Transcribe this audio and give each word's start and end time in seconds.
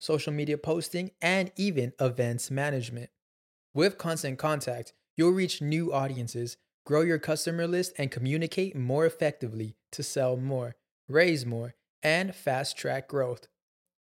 social 0.00 0.32
media 0.32 0.58
posting, 0.58 1.12
and 1.22 1.52
even 1.56 1.92
events 2.00 2.50
management. 2.50 3.10
With 3.72 3.98
Constant 3.98 4.38
Contact, 4.38 4.92
you'll 5.16 5.30
reach 5.30 5.62
new 5.62 5.92
audiences, 5.92 6.56
grow 6.84 7.02
your 7.02 7.20
customer 7.20 7.68
list, 7.68 7.92
and 7.98 8.10
communicate 8.10 8.74
more 8.74 9.06
effectively 9.06 9.76
to 9.92 10.02
sell 10.02 10.36
more, 10.36 10.74
raise 11.08 11.46
more, 11.46 11.76
and 12.02 12.34
fast 12.34 12.76
track 12.76 13.06
growth. 13.06 13.46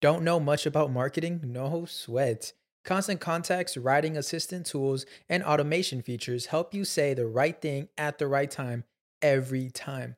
Don't 0.01 0.23
know 0.23 0.39
much 0.39 0.65
about 0.65 0.91
marketing? 0.91 1.39
No 1.43 1.85
sweat. 1.85 2.51
Constant 2.83 3.21
Contact's 3.21 3.77
writing 3.77 4.17
assistant 4.17 4.65
tools 4.65 5.05
and 5.29 5.41
automation 5.43 6.01
features 6.01 6.47
help 6.47 6.73
you 6.73 6.83
say 6.83 7.13
the 7.13 7.25
right 7.25 7.61
thing 7.61 7.87
at 7.97 8.17
the 8.17 8.27
right 8.27 8.51
time 8.51 8.83
every 9.21 9.69
time. 9.69 10.17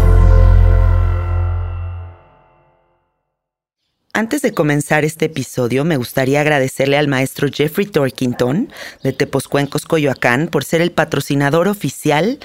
Antes 4.13 4.41
de 4.41 4.51
comenzar 4.51 5.05
este 5.05 5.25
episodio, 5.25 5.85
me 5.85 5.95
gustaría 5.95 6.41
agradecerle 6.41 6.97
al 6.97 7.07
maestro 7.07 7.47
Jeffrey 7.49 7.87
Torkington 7.87 8.67
de 9.03 9.13
Tepozcuencos, 9.13 9.85
Coyoacán, 9.85 10.49
por 10.49 10.65
ser 10.65 10.81
el 10.81 10.91
patrocinador 10.91 11.69
oficial 11.69 12.37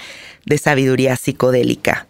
de 0.44 0.58
Sabiduría 0.58 1.16
Psicodélica. 1.16 2.06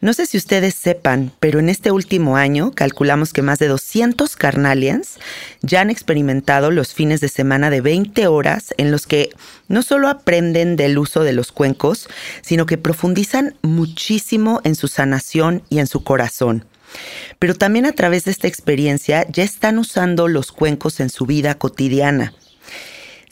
No 0.00 0.14
sé 0.14 0.24
si 0.24 0.38
ustedes 0.38 0.74
sepan, 0.74 1.30
pero 1.40 1.58
en 1.58 1.68
este 1.68 1.90
último 1.90 2.38
año 2.38 2.70
calculamos 2.70 3.34
que 3.34 3.42
más 3.42 3.58
de 3.58 3.68
200 3.68 4.34
carnalians 4.34 5.18
ya 5.60 5.82
han 5.82 5.90
experimentado 5.90 6.70
los 6.70 6.94
fines 6.94 7.20
de 7.20 7.28
semana 7.28 7.68
de 7.68 7.82
20 7.82 8.26
horas 8.28 8.72
en 8.78 8.90
los 8.90 9.06
que 9.06 9.28
no 9.68 9.82
solo 9.82 10.08
aprenden 10.08 10.76
del 10.76 10.96
uso 10.96 11.22
de 11.22 11.34
los 11.34 11.52
cuencos, 11.52 12.08
sino 12.40 12.64
que 12.64 12.78
profundizan 12.78 13.56
muchísimo 13.60 14.62
en 14.64 14.74
su 14.74 14.88
sanación 14.88 15.62
y 15.68 15.80
en 15.80 15.86
su 15.86 16.02
corazón. 16.02 16.64
Pero 17.38 17.54
también 17.54 17.86
a 17.86 17.92
través 17.92 18.24
de 18.24 18.30
esta 18.30 18.48
experiencia 18.48 19.26
ya 19.30 19.44
están 19.44 19.78
usando 19.78 20.28
los 20.28 20.52
cuencos 20.52 21.00
en 21.00 21.10
su 21.10 21.26
vida 21.26 21.54
cotidiana. 21.54 22.32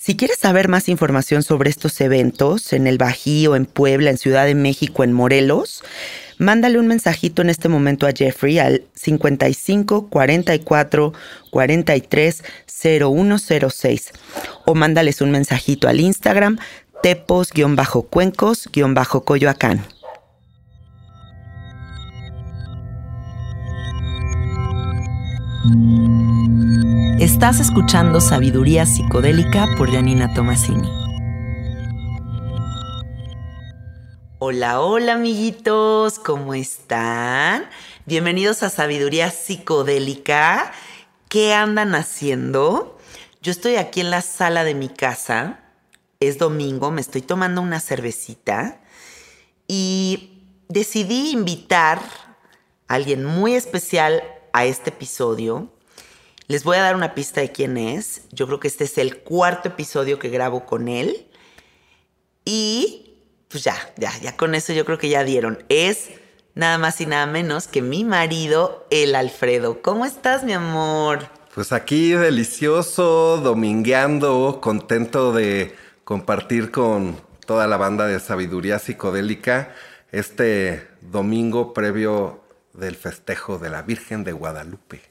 Si 0.04 0.16
quieres 0.16 0.38
saber 0.38 0.68
más 0.68 0.88
información 0.90 1.42
sobre 1.42 1.70
estos 1.70 1.98
eventos 2.02 2.74
en 2.74 2.86
el 2.86 2.98
Bajío, 2.98 3.56
en 3.56 3.64
Puebla, 3.64 4.10
en 4.10 4.18
Ciudad 4.18 4.44
de 4.44 4.54
México, 4.54 5.02
en 5.02 5.14
Morelos, 5.14 5.82
mándale 6.36 6.78
un 6.78 6.86
mensajito 6.86 7.40
en 7.40 7.48
este 7.48 7.70
momento 7.70 8.06
a 8.06 8.12
Jeffrey 8.12 8.58
al 8.58 8.84
55 8.94 10.10
44 10.10 11.14
43 11.50 12.44
0106 12.66 14.12
o 14.66 14.74
mándales 14.74 15.22
un 15.22 15.30
mensajito 15.30 15.88
al 15.88 16.00
Instagram 16.00 16.58
tepos-cuencos-coyoacán. 17.02 19.86
Estás 27.18 27.58
escuchando 27.58 28.20
Sabiduría 28.20 28.84
Psicodélica 28.84 29.66
por 29.78 29.90
Janina 29.90 30.34
Tomasini. 30.34 30.90
Hola, 34.40 34.82
hola 34.82 35.14
amiguitos, 35.14 36.18
¿cómo 36.18 36.52
están? 36.52 37.64
Bienvenidos 38.04 38.62
a 38.62 38.68
Sabiduría 38.68 39.30
Psicodélica. 39.30 40.70
¿Qué 41.30 41.54
andan 41.54 41.94
haciendo? 41.94 42.98
Yo 43.40 43.50
estoy 43.50 43.76
aquí 43.76 44.02
en 44.02 44.10
la 44.10 44.20
sala 44.20 44.64
de 44.64 44.74
mi 44.74 44.90
casa. 44.90 45.60
Es 46.20 46.36
domingo, 46.36 46.90
me 46.90 47.00
estoy 47.00 47.22
tomando 47.22 47.62
una 47.62 47.80
cervecita 47.80 48.82
y 49.66 50.42
decidí 50.68 51.30
invitar 51.30 52.00
a 52.86 52.94
alguien 52.94 53.24
muy 53.24 53.54
especial 53.54 54.22
a 54.54 54.64
este 54.64 54.90
episodio. 54.90 55.68
Les 56.46 56.64
voy 56.64 56.76
a 56.78 56.82
dar 56.82 56.94
una 56.94 57.14
pista 57.14 57.40
de 57.40 57.50
quién 57.52 57.76
es. 57.76 58.22
Yo 58.30 58.46
creo 58.46 58.60
que 58.60 58.68
este 58.68 58.84
es 58.84 58.96
el 58.98 59.18
cuarto 59.18 59.68
episodio 59.68 60.18
que 60.18 60.28
grabo 60.30 60.64
con 60.64 60.88
él. 60.88 61.26
Y 62.44 63.16
pues 63.48 63.64
ya, 63.64 63.76
ya, 63.96 64.16
ya 64.20 64.36
con 64.36 64.54
eso 64.54 64.72
yo 64.72 64.84
creo 64.84 64.96
que 64.96 65.08
ya 65.08 65.24
dieron. 65.24 65.64
Es 65.68 66.10
nada 66.54 66.78
más 66.78 67.00
y 67.00 67.06
nada 67.06 67.26
menos 67.26 67.66
que 67.66 67.82
mi 67.82 68.04
marido, 68.04 68.86
el 68.90 69.16
Alfredo. 69.16 69.82
¿Cómo 69.82 70.06
estás, 70.06 70.44
mi 70.44 70.52
amor? 70.52 71.28
Pues 71.52 71.72
aquí 71.72 72.12
delicioso, 72.12 73.38
domingueando, 73.38 74.60
contento 74.62 75.32
de 75.32 75.74
compartir 76.04 76.70
con 76.70 77.20
toda 77.44 77.66
la 77.66 77.76
banda 77.76 78.06
de 78.06 78.20
sabiduría 78.20 78.78
psicodélica 78.78 79.74
este 80.12 80.86
domingo 81.00 81.74
previo 81.74 82.43
del 82.74 82.96
festejo 82.96 83.58
de 83.58 83.70
la 83.70 83.82
Virgen 83.82 84.24
de 84.24 84.32
Guadalupe. 84.32 85.02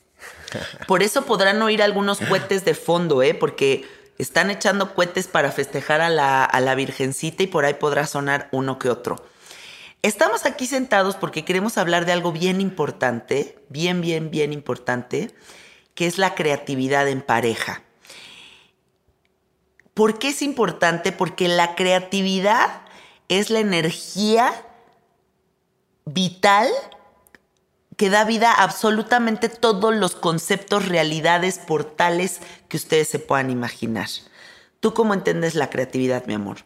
Por 0.87 1.03
eso 1.03 1.25
podrán 1.25 1.61
oír 1.61 1.81
algunos 1.81 2.19
cohetes 2.19 2.63
de 2.65 2.75
fondo, 2.75 3.23
¿eh? 3.23 3.33
Porque 3.33 3.85
están 4.17 4.51
echando 4.51 4.93
cohetes 4.93 5.27
para 5.27 5.51
festejar 5.51 6.01
a 6.01 6.09
la, 6.09 6.45
a 6.45 6.59
la 6.61 6.75
Virgencita 6.75 7.43
y 7.43 7.47
por 7.47 7.65
ahí 7.65 7.73
podrá 7.73 8.05
sonar 8.05 8.47
uno 8.51 8.77
que 8.77 8.89
otro. 8.89 9.25
Estamos 10.03 10.45
aquí 10.45 10.67
sentados 10.67 11.15
porque 11.15 11.45
queremos 11.45 11.77
hablar 11.77 12.05
de 12.05 12.11
algo 12.11 12.31
bien 12.31 12.61
importante, 12.61 13.57
bien, 13.69 14.01
bien, 14.01 14.29
bien 14.29 14.53
importante, 14.53 15.33
que 15.95 16.05
es 16.05 16.17
la 16.17 16.35
creatividad 16.35 17.07
en 17.07 17.21
pareja. 17.21 17.81
¿Por 19.93 20.19
qué 20.19 20.29
es 20.29 20.41
importante? 20.41 21.11
Porque 21.11 21.47
la 21.47 21.75
creatividad 21.75 22.81
es 23.29 23.49
la 23.49 23.59
energía 23.59 24.65
vital 26.05 26.67
que 27.97 28.09
da 28.09 28.25
vida 28.25 28.51
a 28.51 28.63
absolutamente 28.63 29.49
todos 29.49 29.93
los 29.95 30.15
conceptos, 30.15 30.87
realidades, 30.87 31.59
portales 31.59 32.39
que 32.67 32.77
ustedes 32.77 33.07
se 33.07 33.19
puedan 33.19 33.49
imaginar. 33.49 34.07
¿Tú 34.79 34.93
cómo 34.93 35.13
entiendes 35.13 35.55
la 35.55 35.69
creatividad, 35.69 36.25
mi 36.25 36.33
amor? 36.33 36.57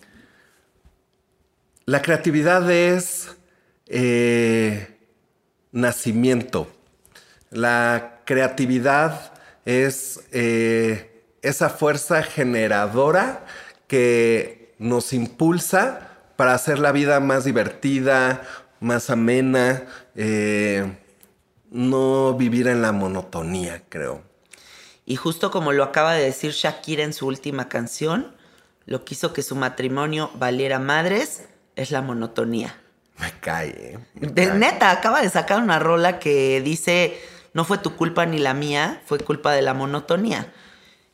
La 1.86 2.02
creatividad 2.02 2.70
es 2.72 3.30
eh, 3.88 4.98
nacimiento. 5.72 6.68
La 7.50 8.22
creatividad 8.26 9.34
es 9.66 10.22
eh, 10.32 11.24
esa 11.42 11.70
fuerza 11.70 12.24
generadora 12.24 13.46
que 13.88 14.76
nos 14.80 15.14
impulsa 15.14 16.10
para 16.36 16.54
hacer 16.54 16.80
la 16.80 16.92
vida 16.92 17.20
más 17.20 17.46
divertida, 17.46 18.42
más 18.80 19.10
amena, 19.10 19.86
eh, 20.16 20.86
no 21.72 22.34
vivir 22.34 22.68
en 22.68 22.82
la 22.82 22.92
monotonía, 22.92 23.84
creo. 23.90 24.22
Y 25.06 25.16
justo 25.16 25.52
como 25.52 25.72
lo 25.72 25.84
acaba 25.84 26.14
de 26.14 26.24
decir 26.24 26.52
Shakira 26.52 27.04
en 27.04 27.14
su 27.14 27.28
última 27.28 27.70
canción, 27.70 28.36
lo 28.86 29.06
que 29.06 29.14
hizo 29.14 29.34
que 29.34 29.44
su 29.44 29.56
matrimonio 29.56 30.32
valiera 30.36 30.80
madres 30.80 31.44
es 31.76 31.92
la 31.92 32.02
monotonía. 32.02 32.76
Me 33.18 33.32
cae. 33.40 33.70
¿eh? 33.70 34.00
de 34.16 34.54
neta, 34.54 34.92
acaba 34.92 35.22
de 35.22 35.30
sacar 35.30 35.62
una 35.62 35.80
rola 35.80 36.20
que 36.20 36.62
dice, 36.62 37.20
no 37.54 37.66
fue 37.66 37.78
tu 37.78 37.96
culpa 37.96 38.26
ni 38.26 38.38
la 38.38 38.54
mía, 38.54 39.02
fue 39.06 39.20
culpa 39.20 39.54
de 39.54 39.62
la 39.62 39.74
monotonía. 39.74 40.54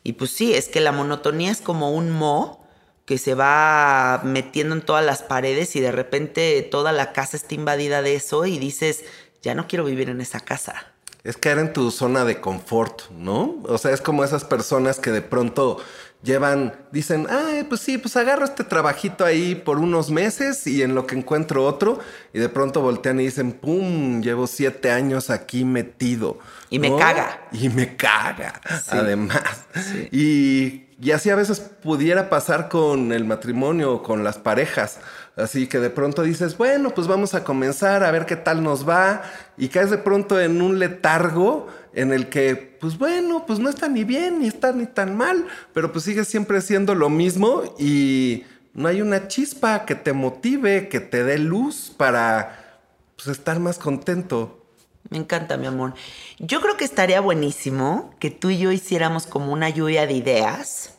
Y 0.03 0.13
pues 0.13 0.31
sí, 0.31 0.53
es 0.53 0.67
que 0.67 0.81
la 0.81 0.91
monotonía 0.91 1.51
es 1.51 1.61
como 1.61 1.91
un 1.91 2.11
mo 2.11 2.67
que 3.05 3.17
se 3.17 3.35
va 3.35 4.21
metiendo 4.23 4.75
en 4.75 4.81
todas 4.81 5.05
las 5.05 5.23
paredes 5.23 5.75
y 5.75 5.81
de 5.81 5.91
repente 5.91 6.61
toda 6.61 6.91
la 6.91 7.11
casa 7.11 7.38
está 7.38 7.55
invadida 7.55 8.01
de 8.01 8.15
eso 8.15 8.45
y 8.45 8.59
dices, 8.59 9.03
ya 9.44 9.54
no 9.54 9.68
quiero 9.68 9.86
vivir 9.86 10.10
en 10.10 10.22
esa 10.22 10.40
casa. 10.40 10.88
Es 11.24 11.38
caer 11.38 11.60
en 11.60 11.72
tu 11.72 11.92
zona 11.92 12.25
de 12.25 12.42
confort, 12.42 13.10
¿no? 13.12 13.57
O 13.63 13.78
sea, 13.78 13.92
es 13.92 14.01
como 14.01 14.24
esas 14.24 14.44
personas 14.44 15.00
que 15.00 15.12
de 15.12 15.22
pronto 15.22 15.78
llevan, 16.22 16.74
dicen, 16.92 17.28
ay, 17.30 17.63
pues 17.63 17.81
sí, 17.81 17.98
pues 17.98 18.16
agarro 18.18 18.45
este 18.45 18.63
trabajito 18.63 19.24
ahí 19.24 19.56
por 19.56 19.78
unos 19.80 20.10
meses 20.10 20.66
y 20.68 20.81
en 20.81 20.95
lo 20.95 21.06
que 21.06 21.16
encuentro 21.16 21.66
otro, 21.66 22.00
y 22.34 22.40
de 22.40 22.50
pronto 22.50 22.81
voltean 22.81 23.19
y 23.19 23.25
dicen, 23.25 23.54
pum, 23.54 24.22
llevo 24.22 24.48
siete 24.48 24.92
años 24.92 25.30
aquí 25.30 25.63
metido. 25.63 26.39
Y 26.69 26.80
me 26.80 26.96
caga. 26.96 27.48
Y 27.51 27.69
me 27.69 27.96
caga, 27.96 28.60
además. 28.89 29.66
Y, 30.12 30.86
y 31.00 31.12
así 31.12 31.30
a 31.30 31.36
veces 31.36 31.60
pudiera 31.60 32.30
pasar 32.30 32.69
con 32.69 33.12
el 33.12 33.25
matrimonio 33.25 33.94
o 33.94 34.04
con 34.04 34.24
las 34.24 34.38
parejas. 34.38 35.00
Así 35.35 35.65
que 35.68 35.80
de 35.80 35.89
pronto 35.89 36.21
dices, 36.21 36.57
bueno, 36.57 36.91
pues 36.91 37.07
vamos 37.07 37.33
a 37.33 37.44
comenzar 37.44 38.03
a 38.03 38.12
ver 38.12 38.27
qué 38.27 38.35
tal 38.35 38.62
nos 38.62 38.88
va. 38.88 39.24
Y 39.57 39.69
caes 39.69 39.89
de 39.89 39.97
pronto 39.97 40.39
en 40.39 40.62
un 40.62 40.77
letargo 40.77 41.68
en 41.94 42.13
el 42.13 42.30
que, 42.30 42.56
pues 42.56 42.97
bueno, 42.97 43.45
pues 43.47 43.59
no 43.59 43.69
está 43.69 43.88
ni 43.88 44.03
bien, 44.03 44.39
ni 44.39 44.47
está 44.47 44.71
ni 44.74 44.85
tan 44.85 45.15
mal, 45.15 45.47
pero 45.74 45.91
pues 45.91 46.06
sigue 46.06 46.24
siempre 46.25 46.62
siendo 46.62 46.94
lo 46.94 47.09
mismo 47.09 47.63
y 47.80 48.44
no 48.74 48.88
hay 48.88 49.01
una 49.01 49.27
chispa 49.27 49.85
que 49.85 49.95
te 49.95 50.13
motive, 50.13 50.88
que 50.88 51.00
te 51.00 51.24
dé 51.24 51.39
luz 51.39 51.91
para 51.95 52.79
pues, 53.15 53.27
estar 53.27 53.59
más 53.59 53.79
contento. 53.79 54.65
Me 55.09 55.18
encanta, 55.18 55.57
mi 55.57 55.68
amor. 55.68 55.94
Yo 56.39 56.62
creo 56.62 56.77
que 56.77 56.86
estaría 56.86 57.21
buenísimo 57.21 58.13
que 58.19 58.31
tú 58.31 58.51
y 58.51 58.59
yo 58.59 58.71
hiciéramos 58.71 59.27
como 59.27 59.51
una 59.51 59.69
lluvia 59.69 60.07
de 60.07 60.13
ideas, 60.13 60.97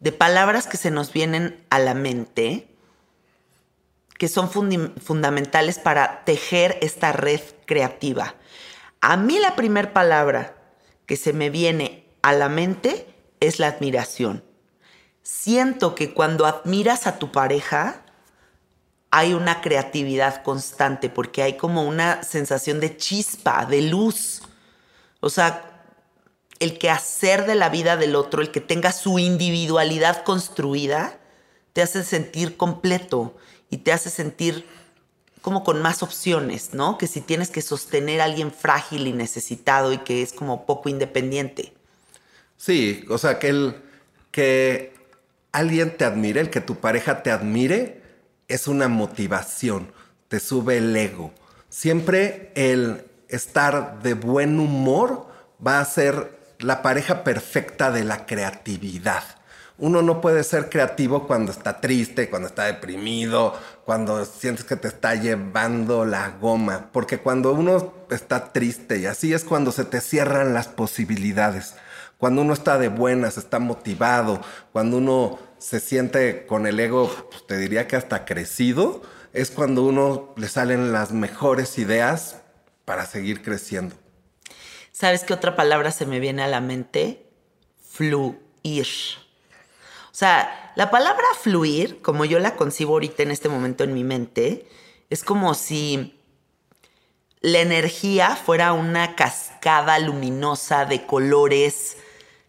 de 0.00 0.12
palabras 0.12 0.66
que 0.66 0.76
se 0.76 0.90
nos 0.90 1.12
vienen 1.12 1.64
a 1.70 1.78
la 1.78 1.94
mente 1.94 2.73
que 4.18 4.28
son 4.28 4.50
fundamentales 4.50 5.78
para 5.78 6.24
tejer 6.24 6.78
esta 6.82 7.12
red 7.12 7.40
creativa. 7.66 8.34
A 9.00 9.16
mí 9.16 9.38
la 9.38 9.56
primera 9.56 9.92
palabra 9.92 10.56
que 11.06 11.16
se 11.16 11.32
me 11.32 11.50
viene 11.50 12.08
a 12.22 12.32
la 12.32 12.48
mente 12.48 13.06
es 13.40 13.58
la 13.58 13.68
admiración. 13.68 14.44
Siento 15.22 15.94
que 15.94 16.14
cuando 16.14 16.46
admiras 16.46 17.06
a 17.06 17.18
tu 17.18 17.32
pareja 17.32 18.02
hay 19.10 19.32
una 19.32 19.60
creatividad 19.60 20.42
constante 20.42 21.08
porque 21.08 21.42
hay 21.42 21.56
como 21.56 21.84
una 21.84 22.22
sensación 22.22 22.80
de 22.80 22.96
chispa, 22.96 23.64
de 23.66 23.82
luz. 23.82 24.42
O 25.20 25.30
sea, 25.30 25.86
el 26.60 26.78
que 26.78 26.90
hacer 26.90 27.46
de 27.46 27.54
la 27.54 27.68
vida 27.68 27.96
del 27.96 28.16
otro, 28.16 28.42
el 28.42 28.50
que 28.50 28.60
tenga 28.60 28.92
su 28.92 29.18
individualidad 29.18 30.24
construida, 30.24 31.18
te 31.72 31.82
hace 31.82 32.04
sentir 32.04 32.56
completo 32.56 33.36
y 33.70 33.78
te 33.78 33.92
hace 33.92 34.10
sentir 34.10 34.66
como 35.42 35.62
con 35.62 35.82
más 35.82 36.02
opciones, 36.02 36.72
¿no? 36.72 36.96
Que 36.96 37.06
si 37.06 37.20
tienes 37.20 37.50
que 37.50 37.60
sostener 37.60 38.20
a 38.20 38.24
alguien 38.24 38.50
frágil 38.50 39.06
y 39.06 39.12
necesitado 39.12 39.92
y 39.92 39.98
que 39.98 40.22
es 40.22 40.32
como 40.32 40.64
poco 40.64 40.88
independiente. 40.88 41.74
Sí, 42.56 43.04
o 43.10 43.18
sea, 43.18 43.38
que, 43.38 43.48
el, 43.48 43.76
que 44.30 44.94
alguien 45.52 45.96
te 45.96 46.06
admire, 46.06 46.40
el 46.40 46.48
que 46.48 46.62
tu 46.62 46.76
pareja 46.76 47.22
te 47.22 47.30
admire, 47.30 48.00
es 48.48 48.68
una 48.68 48.88
motivación, 48.88 49.92
te 50.28 50.40
sube 50.40 50.78
el 50.78 50.96
ego. 50.96 51.30
Siempre 51.68 52.50
el 52.54 53.04
estar 53.28 54.02
de 54.02 54.14
buen 54.14 54.58
humor 54.58 55.26
va 55.64 55.80
a 55.80 55.84
ser 55.84 56.38
la 56.58 56.80
pareja 56.80 57.22
perfecta 57.22 57.90
de 57.90 58.04
la 58.04 58.24
creatividad 58.24 59.24
uno 59.78 60.02
no 60.02 60.20
puede 60.20 60.44
ser 60.44 60.68
creativo 60.68 61.26
cuando 61.26 61.50
está 61.50 61.80
triste, 61.80 62.30
cuando 62.30 62.48
está 62.48 62.64
deprimido, 62.64 63.58
cuando 63.84 64.24
sientes 64.24 64.64
que 64.64 64.76
te 64.76 64.88
está 64.88 65.14
llevando 65.16 66.04
la 66.04 66.30
goma, 66.30 66.90
porque 66.92 67.18
cuando 67.18 67.52
uno 67.52 67.92
está 68.10 68.52
triste 68.52 68.98
y 68.98 69.06
así 69.06 69.34
es 69.34 69.44
cuando 69.44 69.72
se 69.72 69.84
te 69.84 70.00
cierran 70.00 70.54
las 70.54 70.68
posibilidades. 70.68 71.74
Cuando 72.18 72.42
uno 72.42 72.54
está 72.54 72.78
de 72.78 72.88
buenas, 72.88 73.36
está 73.36 73.58
motivado, 73.58 74.40
cuando 74.72 74.98
uno 74.98 75.38
se 75.58 75.80
siente 75.80 76.46
con 76.46 76.66
el 76.66 76.78
ego, 76.78 77.10
pues, 77.30 77.46
te 77.46 77.58
diría 77.58 77.88
que 77.88 77.96
hasta 77.96 78.24
crecido, 78.24 79.02
es 79.32 79.50
cuando 79.50 79.82
uno 79.82 80.32
le 80.36 80.48
salen 80.48 80.92
las 80.92 81.10
mejores 81.10 81.76
ideas 81.78 82.40
para 82.84 83.04
seguir 83.06 83.42
creciendo. 83.42 83.96
¿Sabes 84.92 85.24
qué 85.24 85.34
otra 85.34 85.56
palabra 85.56 85.90
se 85.90 86.06
me 86.06 86.20
viene 86.20 86.42
a 86.42 86.46
la 86.46 86.60
mente? 86.60 87.26
Fluir. 87.82 88.86
O 90.14 90.16
sea, 90.16 90.72
la 90.76 90.92
palabra 90.92 91.24
fluir, 91.42 92.00
como 92.00 92.24
yo 92.24 92.38
la 92.38 92.54
concibo 92.54 92.92
ahorita 92.92 93.24
en 93.24 93.32
este 93.32 93.48
momento 93.48 93.82
en 93.82 93.92
mi 93.92 94.04
mente, 94.04 94.68
es 95.10 95.24
como 95.24 95.54
si 95.54 96.20
la 97.40 97.58
energía 97.58 98.36
fuera 98.36 98.74
una 98.74 99.16
cascada 99.16 99.98
luminosa 99.98 100.84
de 100.84 101.04
colores 101.04 101.96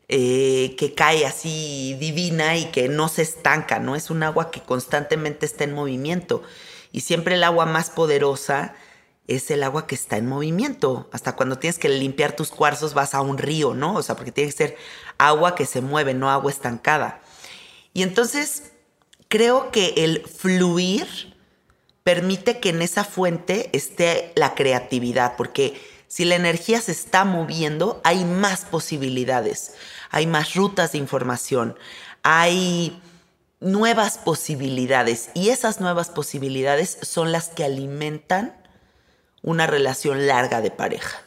eh, 0.09 0.75
que 0.77 0.93
cae 0.93 1.25
así 1.25 1.97
divina 1.99 2.55
y 2.55 2.65
que 2.65 2.87
no 2.87 3.07
se 3.07 3.23
estanca, 3.23 3.79
¿no? 3.79 3.95
Es 3.95 4.11
un 4.11 4.21
agua 4.21 4.51
que 4.51 4.61
constantemente 4.61 5.47
está 5.47 5.63
en 5.63 5.73
movimiento. 5.73 6.43
Y 6.91 6.99
siempre 6.99 7.33
el 7.33 7.43
agua 7.43 7.65
más 7.65 7.89
poderosa 7.89 8.75
es 9.27 9.49
el 9.49 9.63
agua 9.63 9.87
que 9.87 9.95
está 9.95 10.17
en 10.17 10.27
movimiento. 10.27 11.09
Hasta 11.11 11.35
cuando 11.35 11.57
tienes 11.57 11.79
que 11.79 11.89
limpiar 11.89 12.35
tus 12.35 12.51
cuarzos 12.51 12.93
vas 12.93 13.15
a 13.15 13.21
un 13.21 13.39
río, 13.39 13.73
¿no? 13.73 13.95
O 13.95 14.03
sea, 14.03 14.15
porque 14.15 14.31
tiene 14.31 14.51
que 14.51 14.57
ser 14.57 14.77
agua 15.17 15.55
que 15.55 15.65
se 15.65 15.81
mueve, 15.81 16.13
no 16.13 16.29
agua 16.29 16.51
estancada. 16.51 17.23
Y 17.95 18.03
entonces 18.03 18.73
creo 19.29 19.71
que 19.71 19.93
el 19.95 20.27
fluir 20.27 21.07
permite 22.03 22.59
que 22.59 22.69
en 22.69 22.81
esa 22.81 23.05
fuente 23.05 23.69
esté 23.71 24.33
la 24.35 24.53
creatividad, 24.53 25.37
porque 25.37 25.81
si 26.09 26.25
la 26.25 26.35
energía 26.35 26.81
se 26.81 26.91
está 26.91 27.23
moviendo, 27.23 28.01
hay 28.03 28.25
más 28.25 28.65
posibilidades, 28.65 29.75
hay 30.11 30.27
más 30.27 30.55
rutas 30.55 30.91
de 30.91 30.97
información, 30.97 31.79
hay 32.21 33.01
nuevas 33.61 34.17
posibilidades 34.17 35.29
y 35.33 35.47
esas 35.49 35.79
nuevas 35.79 36.09
posibilidades 36.09 36.97
son 37.01 37.31
las 37.31 37.47
que 37.47 37.63
alimentan 37.63 38.57
una 39.41 39.67
relación 39.67 40.27
larga 40.27 40.59
de 40.59 40.69
pareja. 40.69 41.21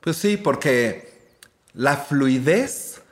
Pues 0.00 0.16
sí, 0.16 0.36
porque 0.36 1.30
la 1.74 1.96
fluidez 1.96 3.02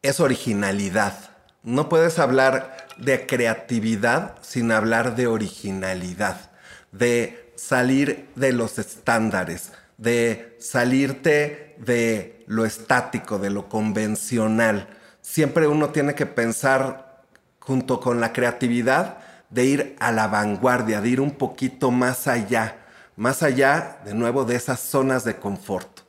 es 0.00 0.18
originalidad. 0.20 1.33
No 1.64 1.88
puedes 1.88 2.18
hablar 2.18 2.76
de 2.98 3.24
creatividad 3.24 4.34
sin 4.42 4.70
hablar 4.70 5.16
de 5.16 5.26
originalidad, 5.26 6.50
de 6.92 7.52
salir 7.56 8.28
de 8.36 8.52
los 8.52 8.78
estándares, 8.78 9.72
de 9.96 10.58
salirte 10.60 11.74
de 11.78 12.44
lo 12.46 12.66
estático, 12.66 13.38
de 13.38 13.48
lo 13.48 13.70
convencional. 13.70 14.88
Siempre 15.22 15.66
uno 15.66 15.88
tiene 15.88 16.14
que 16.14 16.26
pensar 16.26 17.22
junto 17.60 17.98
con 17.98 18.20
la 18.20 18.34
creatividad 18.34 19.16
de 19.48 19.64
ir 19.64 19.96
a 20.00 20.12
la 20.12 20.26
vanguardia, 20.26 21.00
de 21.00 21.08
ir 21.08 21.20
un 21.22 21.30
poquito 21.30 21.90
más 21.90 22.28
allá, 22.28 22.76
más 23.16 23.42
allá 23.42 24.00
de 24.04 24.12
nuevo 24.12 24.44
de 24.44 24.56
esas 24.56 24.80
zonas 24.80 25.24
de 25.24 25.36
confort. 25.36 26.00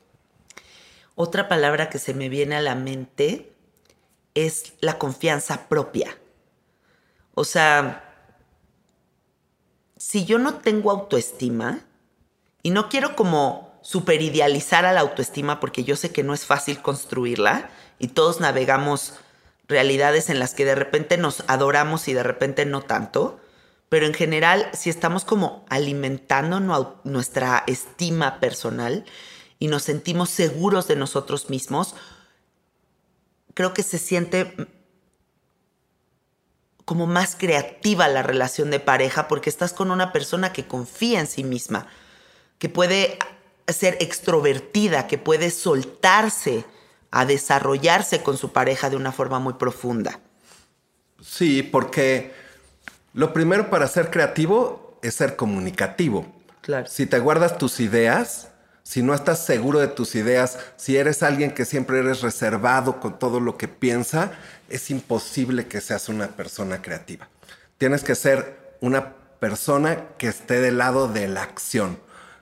Otra 1.16 1.48
palabra 1.48 1.90
que 1.90 1.98
se 1.98 2.14
me 2.14 2.28
viene 2.28 2.58
a 2.58 2.62
la 2.62 2.76
mente 2.76 3.55
es 4.36 4.74
la 4.80 5.00
confianza 5.00 5.68
propia. 5.68 6.16
O 7.34 7.44
sea, 7.44 8.04
si 9.98 10.26
yo 10.26 10.38
no 10.38 10.56
tengo 10.56 10.92
autoestima, 10.92 11.86
y 12.66 12.72
no 12.72 12.90
quiero 12.90 13.16
como 13.16 13.78
superidealizar 13.84 14.86
a 14.86 14.92
la 14.92 15.02
autoestima 15.02 15.60
porque 15.60 15.84
yo 15.84 15.96
sé 15.96 16.12
que 16.12 16.24
no 16.24 16.34
es 16.34 16.48
fácil 16.48 16.82
construirla 16.82 17.70
y 18.00 18.08
todos 18.08 18.40
navegamos 18.40 19.20
realidades 19.68 20.32
en 20.32 20.40
las 20.40 20.56
que 20.56 20.66
de 20.66 20.74
repente 20.74 21.20
nos 21.20 21.44
adoramos 21.46 22.08
y 22.08 22.16
de 22.16 22.24
repente 22.24 22.66
no 22.66 22.82
tanto, 22.82 23.40
pero 23.88 24.08
en 24.08 24.16
general 24.16 24.68
si 24.74 24.90
estamos 24.90 25.26
como 25.26 25.64
alimentando 25.70 26.60
nuestra 27.04 27.64
estima 27.68 28.40
personal 28.40 29.06
y 29.60 29.68
nos 29.68 29.84
sentimos 29.84 30.32
seguros 30.32 30.88
de 30.88 30.96
nosotros 30.96 31.52
mismos, 31.52 31.94
creo 33.56 33.74
que 33.74 33.82
se 33.82 33.98
siente 33.98 34.54
como 36.86 37.08
más 37.08 37.36
creativa 37.36 38.08
la 38.08 38.22
relación 38.22 38.70
de 38.70 38.80
pareja 38.80 39.28
porque 39.28 39.50
estás 39.50 39.74
con 39.74 39.90
una 39.90 40.14
persona 40.14 40.54
que 40.54 40.68
confía 40.68 41.20
en 41.20 41.26
sí 41.26 41.44
misma, 41.44 41.88
que 42.60 42.70
puede 42.70 43.18
ser 43.68 43.98
extrovertida, 44.00 45.08
que 45.08 45.18
puede 45.18 45.50
soltarse 45.50 46.64
a 47.10 47.26
desarrollarse 47.26 48.22
con 48.22 48.38
su 48.38 48.52
pareja 48.52 48.92
de 48.92 48.98
una 48.98 49.12
forma 49.12 49.40
muy 49.40 49.54
profunda. 49.54 50.20
Sí, 51.24 51.64
porque 51.64 52.34
lo 53.14 53.34
primero 53.34 53.72
para 53.72 53.88
ser 53.88 54.12
creativo 54.12 55.00
es 55.02 55.16
ser 55.16 55.36
comunicativo. 55.36 56.26
Claro. 56.62 56.88
Si 56.88 57.08
te 57.08 57.18
guardas 57.20 57.58
tus 57.58 57.80
ideas, 57.80 58.50
si 58.86 59.02
no 59.02 59.16
estás 59.16 59.44
seguro 59.44 59.80
de 59.80 59.88
tus 59.88 60.14
ideas, 60.14 60.60
si 60.78 60.96
eres 60.96 61.24
alguien 61.24 61.50
que 61.50 61.66
siempre 61.66 61.98
eres 61.98 62.22
reservado 62.22 63.00
con 63.00 63.18
todo 63.18 63.40
lo 63.40 63.58
que 63.58 63.68
piensa, 63.68 64.32
es 64.70 64.92
imposible 64.92 65.68
que 65.68 65.82
seas 65.82 66.08
una 66.08 66.28
persona 66.28 66.84
creativa. 66.84 67.28
Tienes 67.80 68.04
que 68.04 68.14
ser 68.14 68.78
una 68.82 69.16
persona 69.40 70.10
que 70.20 70.28
esté 70.28 70.62
del 70.62 70.78
lado 70.78 71.08
de 71.08 71.28
la 71.28 71.42
acción, 71.42 71.98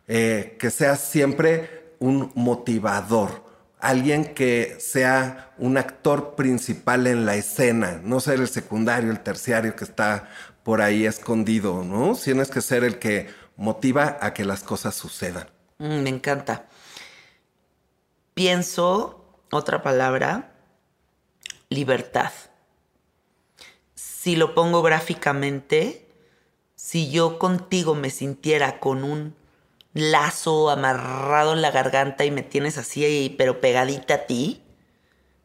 eh, 0.10 0.58
que 0.60 0.70
seas 0.70 1.00
siempre 1.00 1.96
un 2.00 2.34
motivador, 2.36 3.42
alguien 3.80 4.26
que 4.26 4.76
sea 4.82 5.54
un 5.58 5.78
actor 5.78 6.36
principal 6.36 7.08
en 7.08 7.26
la 7.26 7.38
escena, 7.38 8.02
no 8.04 8.20
ser 8.20 8.42
el 8.42 8.50
secundario, 8.50 9.12
el 9.12 9.22
terciario 9.22 9.78
que 9.78 9.86
está 9.86 10.30
por 10.64 10.82
ahí 10.82 11.06
escondido, 11.06 11.86
¿no? 11.86 12.18
Tienes 12.22 12.50
que 12.50 12.60
ser 12.60 12.84
el 12.84 13.00
que 13.00 13.30
motiva 13.56 14.18
a 14.20 14.34
que 14.34 14.44
las 14.44 14.62
cosas 14.62 14.94
sucedan. 14.94 15.53
Mm, 15.84 16.02
me 16.02 16.10
encanta. 16.10 16.66
Pienso, 18.34 19.26
otra 19.52 19.84
palabra, 19.84 20.54
libertad. 21.68 22.32
Si 23.94 24.38
lo 24.38 24.56
pongo 24.56 24.82
gráficamente, 24.82 26.08
si 26.76 27.12
yo 27.12 27.38
contigo 27.38 27.96
me 27.96 28.12
sintiera 28.12 28.80
con 28.80 29.04
un 29.04 29.36
lazo 29.94 30.70
amarrado 30.70 31.52
en 31.52 31.62
la 31.62 31.72
garganta 31.72 32.24
y 32.24 32.32
me 32.32 32.44
tienes 32.44 32.78
así, 32.78 33.36
pero 33.38 33.60
pegadita 33.60 34.14
a 34.14 34.26
ti, 34.26 34.64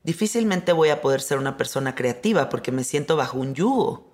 difícilmente 0.04 0.70
voy 0.72 0.90
a 0.90 1.00
poder 1.00 1.20
ser 1.20 1.38
una 1.38 1.56
persona 1.56 1.96
creativa 1.96 2.48
porque 2.48 2.70
me 2.70 2.84
siento 2.84 3.16
bajo 3.16 3.38
un 3.38 3.56
yugo. 3.56 4.06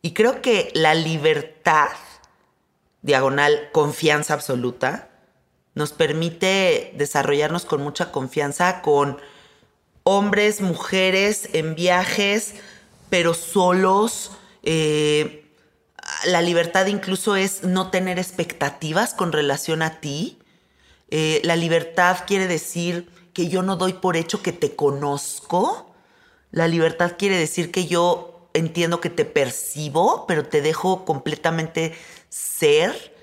Y 0.00 0.14
creo 0.14 0.40
que 0.40 0.70
la 0.72 0.94
libertad, 0.94 1.90
diagonal, 3.02 3.68
confianza 3.72 4.32
absoluta, 4.32 5.07
nos 5.78 5.92
permite 5.92 6.92
desarrollarnos 6.96 7.64
con 7.64 7.82
mucha 7.82 8.10
confianza 8.10 8.82
con 8.82 9.16
hombres, 10.02 10.60
mujeres, 10.60 11.50
en 11.52 11.76
viajes, 11.76 12.54
pero 13.10 13.32
solos. 13.32 14.32
Eh, 14.64 15.46
la 16.26 16.42
libertad 16.42 16.86
incluso 16.86 17.36
es 17.36 17.62
no 17.62 17.90
tener 17.90 18.18
expectativas 18.18 19.14
con 19.14 19.30
relación 19.30 19.82
a 19.82 20.00
ti. 20.00 20.40
Eh, 21.10 21.40
la 21.44 21.54
libertad 21.54 22.24
quiere 22.26 22.48
decir 22.48 23.08
que 23.32 23.46
yo 23.46 23.62
no 23.62 23.76
doy 23.76 23.92
por 23.92 24.16
hecho 24.16 24.42
que 24.42 24.52
te 24.52 24.74
conozco. 24.74 25.94
La 26.50 26.66
libertad 26.66 27.12
quiere 27.16 27.38
decir 27.38 27.70
que 27.70 27.86
yo 27.86 28.50
entiendo 28.52 29.00
que 29.00 29.10
te 29.10 29.24
percibo, 29.24 30.26
pero 30.26 30.44
te 30.44 30.60
dejo 30.60 31.04
completamente 31.04 31.94
ser 32.30 33.16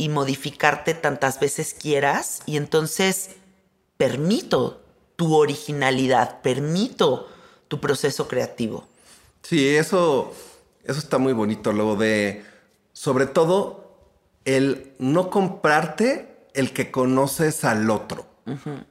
y 0.00 0.08
modificarte 0.08 0.94
tantas 0.94 1.38
veces 1.40 1.74
quieras. 1.74 2.40
Y 2.46 2.56
entonces 2.56 3.32
permito 3.98 4.80
tu 5.14 5.34
originalidad, 5.34 6.40
permito 6.40 7.28
tu 7.68 7.80
proceso 7.80 8.26
creativo. 8.26 8.88
Sí, 9.42 9.76
eso, 9.76 10.32
eso 10.84 10.98
está 10.98 11.18
muy 11.18 11.34
bonito, 11.34 11.74
lo 11.74 11.96
de, 11.96 12.42
sobre 12.94 13.26
todo, 13.26 13.98
el 14.46 14.94
no 14.98 15.28
comprarte 15.28 16.48
el 16.54 16.72
que 16.72 16.90
conoces 16.90 17.62
al 17.64 17.90
otro. 17.90 18.24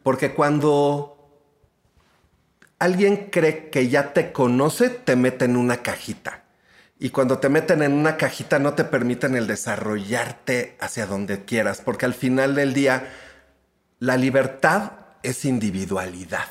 Porque 0.04 0.36
cuando 0.36 1.18
alguien 2.78 3.30
cree 3.32 3.72
que 3.72 3.89
ya 3.89 4.13
te 4.13 4.32
conoce, 4.32 4.89
te 4.89 5.16
mete 5.16 5.46
en 5.46 5.58
una 5.58 5.82
cajita. 5.82 6.44
Y 7.00 7.12
cuando 7.12 7.39
te 7.39 7.48
meten 7.48 7.82
en 7.82 7.94
una 7.94 8.18
cajita 8.18 8.60
no 8.60 8.74
te 8.74 8.84
permiten 8.84 9.36
el 9.36 9.48
desarrollarte 9.48 10.75
hacia 10.82 11.06
donde 11.06 11.46
quieras, 11.46 11.82
porque 11.84 12.06
al 12.06 12.13
final 12.13 12.56
del 12.56 12.74
día 12.74 13.10
la 14.00 14.18
libertad 14.18 14.91
es 15.24 15.46
individualidad. 15.46 16.50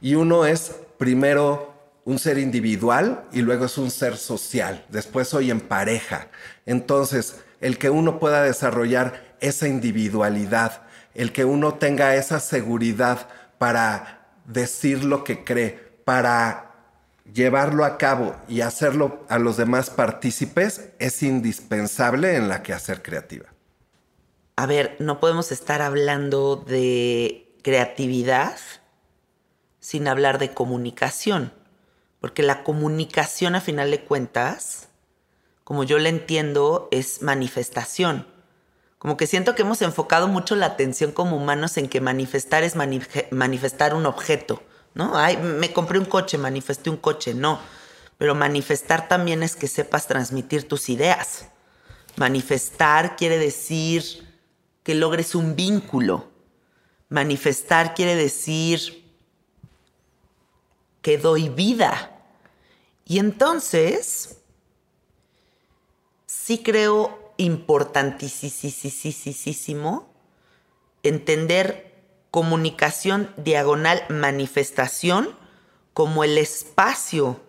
Y 0.00 0.16
uno 0.16 0.46
es 0.46 0.74
primero 0.98 1.74
un 2.04 2.18
ser 2.18 2.38
individual 2.38 3.24
y 3.32 3.42
luego 3.42 3.66
es 3.66 3.78
un 3.78 3.90
ser 3.90 4.16
social. 4.16 4.84
Después 4.88 5.28
soy 5.28 5.52
en 5.52 5.60
pareja. 5.60 6.28
Entonces, 6.66 7.40
el 7.60 7.78
que 7.78 7.90
uno 7.90 8.18
pueda 8.18 8.42
desarrollar 8.42 9.36
esa 9.40 9.68
individualidad, 9.68 10.82
el 11.14 11.32
que 11.32 11.44
uno 11.44 11.74
tenga 11.74 12.16
esa 12.16 12.40
seguridad 12.40 13.28
para 13.58 14.28
decir 14.44 15.04
lo 15.04 15.24
que 15.24 15.44
cree, 15.44 16.00
para 16.04 16.65
llevarlo 17.32 17.84
a 17.84 17.98
cabo 17.98 18.34
y 18.48 18.60
hacerlo 18.60 19.24
a 19.28 19.38
los 19.38 19.56
demás 19.56 19.90
partícipes, 19.90 20.90
es 20.98 21.22
indispensable 21.22 22.36
en 22.36 22.48
la 22.48 22.62
quehacer 22.62 23.02
creativa. 23.02 23.46
A 24.56 24.66
ver, 24.66 24.96
no 25.00 25.20
podemos 25.20 25.52
estar 25.52 25.82
hablando 25.82 26.56
de 26.56 27.54
creatividad 27.62 28.56
sin 29.80 30.08
hablar 30.08 30.38
de 30.38 30.52
comunicación. 30.52 31.52
Porque 32.20 32.42
la 32.42 32.64
comunicación, 32.64 33.54
a 33.54 33.60
final 33.60 33.90
de 33.90 34.02
cuentas, 34.02 34.88
como 35.62 35.84
yo 35.84 35.98
la 35.98 36.08
entiendo, 36.08 36.88
es 36.90 37.22
manifestación. 37.22 38.26
Como 38.98 39.16
que 39.16 39.26
siento 39.26 39.54
que 39.54 39.62
hemos 39.62 39.82
enfocado 39.82 40.26
mucho 40.26 40.56
la 40.56 40.66
atención 40.66 41.12
como 41.12 41.36
humanos 41.36 41.76
en 41.76 41.88
que 41.88 42.00
manifestar 42.00 42.64
es 42.64 42.74
manifestar 42.74 43.94
un 43.94 44.06
objeto, 44.06 44.62
¿no? 44.96 45.16
Ay, 45.16 45.36
me 45.36 45.72
compré 45.72 46.00
un 46.00 46.06
coche, 46.06 46.38
manifesté 46.38 46.90
un 46.90 46.96
coche, 46.96 47.34
no. 47.34 47.60
Pero 48.18 48.34
manifestar 48.34 49.06
también 49.06 49.44
es 49.44 49.54
que 49.54 49.68
sepas 49.68 50.08
transmitir 50.08 50.66
tus 50.66 50.88
ideas. 50.88 51.46
Manifestar 52.16 53.14
quiere 53.14 53.38
decir 53.38 54.26
que 54.82 54.96
logres 54.96 55.36
un 55.36 55.54
vínculo, 55.54 56.34
Manifestar 57.08 57.94
quiere 57.94 58.16
decir 58.16 59.04
que 61.02 61.18
doy 61.18 61.48
vida. 61.48 62.20
Y 63.04 63.20
entonces, 63.20 64.38
sí 66.26 66.64
creo 66.64 67.32
importantísimo 67.36 70.12
entender 71.04 71.85
comunicación 72.36 73.32
diagonal 73.38 74.04
manifestación 74.10 75.30
como 75.94 76.22
el 76.22 76.36
espacio 76.36 77.40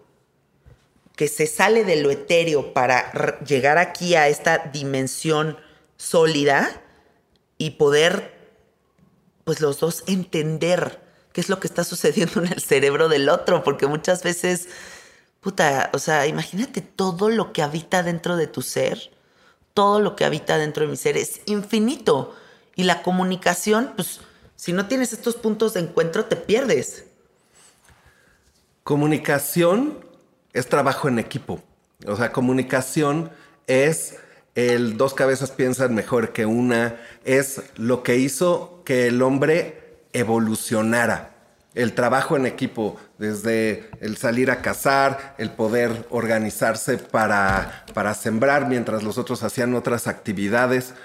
que 1.17 1.27
se 1.27 1.46
sale 1.46 1.84
de 1.84 1.98
lo 1.98 2.10
etéreo 2.10 2.74
para 2.74 3.38
llegar 3.41 3.79
aquí 3.79 4.15
a 4.15 4.29
esta 4.29 4.60
dimensión 4.60 5.58
sólida 5.98 6.82
y 7.58 7.72
poder 7.72 8.34
pues 9.44 9.60
los 9.60 9.77
dos 9.82 10.06
entender 10.08 11.01
qué 11.34 11.41
es 11.41 11.50
lo 11.50 11.60
que 11.60 11.67
está 11.67 11.84
sucediendo 11.84 12.39
en 12.46 12.53
el 12.53 12.62
cerebro 12.62 13.10
del 13.10 13.27
otro, 13.27 13.65
porque 13.65 13.88
muchas 13.88 14.24
veces, 14.24 14.70
puta, 15.41 15.89
o 15.91 16.00
sea, 16.00 16.27
imagínate 16.27 16.79
todo 16.79 17.27
lo 17.27 17.51
que 17.51 17.62
habita 17.62 18.03
dentro 18.03 18.38
de 18.38 18.48
tu 18.48 18.62
ser, 18.62 19.12
todo 19.74 20.00
lo 20.00 20.15
que 20.15 20.24
habita 20.24 20.58
dentro 20.58 20.86
de 20.86 20.91
mi 20.91 20.96
ser 20.96 21.17
es 21.17 21.41
infinito. 21.46 22.34
Y 22.77 22.84
la 22.84 23.01
comunicación, 23.01 23.91
pues, 23.98 24.22
si 24.58 24.74
no 24.74 24.88
tienes 24.88 25.14
estos 25.14 25.36
puntos 25.36 25.76
de 25.76 25.82
encuentro, 25.82 26.26
te 26.26 26.36
pierdes. 26.36 27.06
Comunicación 28.84 30.04
es 30.52 30.68
trabajo 30.68 31.08
en 31.08 31.20
equipo. 31.20 31.62
O 32.08 32.16
sea, 32.16 32.32
comunicación 32.32 33.32
es 33.68 34.18
el 34.56 34.98
dos 34.98 35.14
cabezas 35.14 35.52
piensan 35.52 35.94
mejor 35.94 36.34
que 36.34 36.48
una, 36.48 37.00
es 37.24 37.62
lo 37.76 38.02
que 38.02 38.18
hizo 38.18 38.82
que 38.84 39.08
el 39.08 39.22
hombre 39.22 40.02
evolucionara. 40.14 41.36
el 41.76 41.94
trabajo 41.94 42.36
en 42.36 42.48
equipo, 42.48 42.98
desde 43.20 43.92
el 44.02 44.18
salir 44.18 44.50
a 44.50 44.64
cazar, 44.64 45.36
el 45.38 45.52
poder 45.52 46.08
organizarse 46.10 46.98
para, 46.98 47.86
para 47.94 48.16
sembrar 48.16 48.68
mientras 48.68 49.04
los 49.04 49.20
otros 49.20 49.44
hacían 49.44 49.76
otras 49.76 50.08
actividades. 50.08 50.96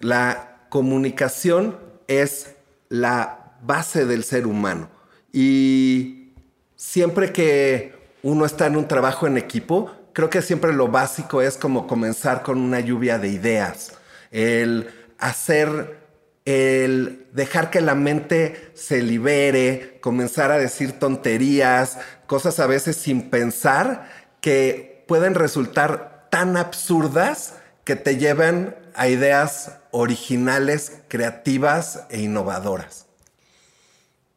La 0.00 0.62
comunicación 0.70 1.78
es 2.06 2.54
la 2.92 3.54
base 3.62 4.04
del 4.04 4.22
ser 4.22 4.46
humano. 4.46 4.90
Y 5.32 6.34
siempre 6.76 7.32
que 7.32 7.94
uno 8.22 8.44
está 8.44 8.66
en 8.66 8.76
un 8.76 8.86
trabajo 8.86 9.26
en 9.26 9.38
equipo, 9.38 9.90
creo 10.12 10.28
que 10.28 10.42
siempre 10.42 10.74
lo 10.74 10.88
básico 10.88 11.40
es 11.40 11.56
como 11.56 11.86
comenzar 11.86 12.42
con 12.42 12.58
una 12.58 12.80
lluvia 12.80 13.18
de 13.18 13.28
ideas, 13.28 13.94
el 14.30 14.90
hacer 15.18 16.02
el 16.44 17.28
dejar 17.32 17.70
que 17.70 17.80
la 17.80 17.94
mente 17.94 18.72
se 18.74 19.00
libere, 19.00 19.98
comenzar 20.02 20.50
a 20.50 20.58
decir 20.58 20.98
tonterías, 20.98 21.98
cosas 22.26 22.60
a 22.60 22.66
veces 22.66 22.96
sin 22.96 23.30
pensar 23.30 24.10
que 24.42 25.04
pueden 25.08 25.34
resultar 25.34 26.26
tan 26.30 26.58
absurdas 26.58 27.54
que 27.84 27.96
te 27.96 28.16
llevan 28.16 28.76
a 28.94 29.08
ideas 29.08 29.78
originales, 29.90 31.02
creativas 31.08 32.04
e 32.10 32.20
innovadoras. 32.20 33.06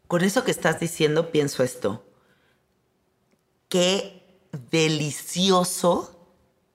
Con 0.07 0.23
eso 0.23 0.43
que 0.43 0.51
estás 0.51 0.79
diciendo 0.79 1.31
pienso 1.31 1.63
esto. 1.63 2.05
Qué 3.69 4.23
delicioso 4.71 6.29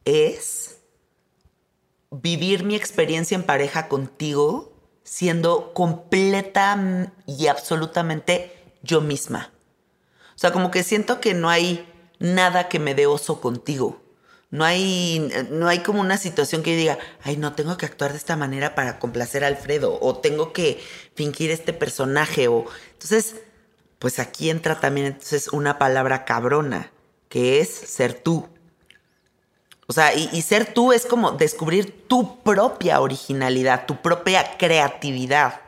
es 0.05 0.79
vivir 2.11 2.65
mi 2.65 2.75
experiencia 2.75 3.37
en 3.37 3.45
pareja 3.45 3.89
contigo 3.89 4.71
siendo 5.11 5.75
completa 5.75 7.13
y 7.27 7.49
absolutamente 7.49 8.77
yo 8.83 9.01
misma. 9.01 9.51
O 10.37 10.39
sea, 10.39 10.53
como 10.53 10.71
que 10.71 10.85
siento 10.85 11.21
que 11.21 11.35
no 11.35 11.49
hay 11.49 11.85
nada 12.21 12.69
que 12.69 12.79
me 12.79 12.95
dé 12.95 13.07
oso 13.07 13.41
contigo. 13.41 14.01
No 14.51 14.65
hay, 14.65 15.31
no 15.51 15.69
hay 15.69 15.79
como 15.79 16.01
una 16.01 16.17
situación 16.17 16.63
que 16.63 16.73
yo 16.73 16.79
diga, 16.79 16.99
ay, 17.23 17.37
no, 17.37 17.53
tengo 17.53 17.77
que 17.77 17.87
actuar 17.87 18.11
de 18.11 18.19
esta 18.19 18.37
manera 18.37 18.75
para 18.75 18.99
complacer 18.99 19.45
a 19.45 19.47
Alfredo, 19.47 19.97
o 20.01 20.19
tengo 20.19 20.53
que 20.53 20.83
fingir 21.15 21.51
este 21.51 21.73
personaje, 21.73 22.49
o... 22.49 22.67
Entonces, 22.93 23.37
pues 24.01 24.19
aquí 24.19 24.51
entra 24.51 24.81
también 24.81 25.07
entonces 25.07 25.49
una 25.49 25.79
palabra 25.79 26.25
cabrona, 26.25 26.91
que 27.29 27.61
es 27.61 27.69
ser 27.69 28.15
tú. 28.15 28.49
O 29.87 29.93
sea, 29.93 30.15
y, 30.15 30.41
ser 30.43 30.73
tú 30.73 30.93
es 30.93 31.05
como 31.05 31.33
descubrir 31.33 32.07
tu 32.07 32.43
propia 32.43 33.01
originalidad, 33.01 33.87
tu 33.87 34.01
propia 34.01 34.57
creatividad. 34.57 35.61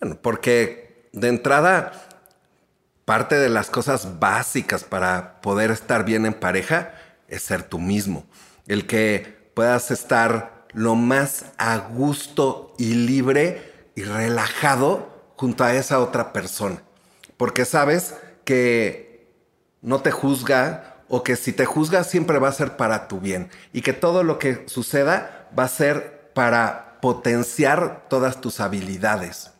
Bueno, 0.00 0.18
porque 0.20 1.06
de 1.12 1.28
entrada, 1.28 1.92
parte 3.04 3.36
de 3.36 3.50
las 3.50 3.68
cosas 3.68 4.18
básicas 4.18 4.84
para 4.84 5.40
poder 5.42 5.70
estar 5.70 6.04
bien 6.04 6.24
en 6.24 6.32
pareja 6.32 6.94
es 7.28 7.42
ser 7.42 7.62
tú 7.62 7.78
mismo. 7.78 8.26
El 8.66 8.86
que 8.86 9.50
puedas 9.54 9.90
estar 9.90 10.66
lo 10.72 10.94
más 10.94 11.46
a 11.56 11.76
gusto 11.78 12.74
y 12.78 12.94
libre 12.94 13.90
y 13.94 14.02
relajado 14.02 15.32
junto 15.36 15.64
a 15.64 15.74
esa 15.74 16.00
otra 16.00 16.32
persona. 16.32 16.82
Porque 17.36 17.64
sabes 17.64 18.14
que 18.44 19.28
no 19.80 20.00
te 20.00 20.10
juzga, 20.10 20.98
o 21.08 21.22
que 21.22 21.36
si 21.36 21.52
te 21.52 21.64
juzgas 21.64 22.08
siempre 22.08 22.38
va 22.38 22.48
a 22.48 22.52
ser 22.52 22.76
para 22.76 23.08
tu 23.08 23.20
bien 23.20 23.50
y 23.72 23.80
que 23.82 23.92
todo 23.92 24.22
lo 24.22 24.38
que 24.38 24.64
suceda 24.66 25.48
va 25.58 25.64
a 25.64 25.68
ser 25.68 26.30
para 26.34 26.98
potenciar 27.00 28.06
todas 28.08 28.40
tus 28.40 28.60
habilidades. 28.60 29.52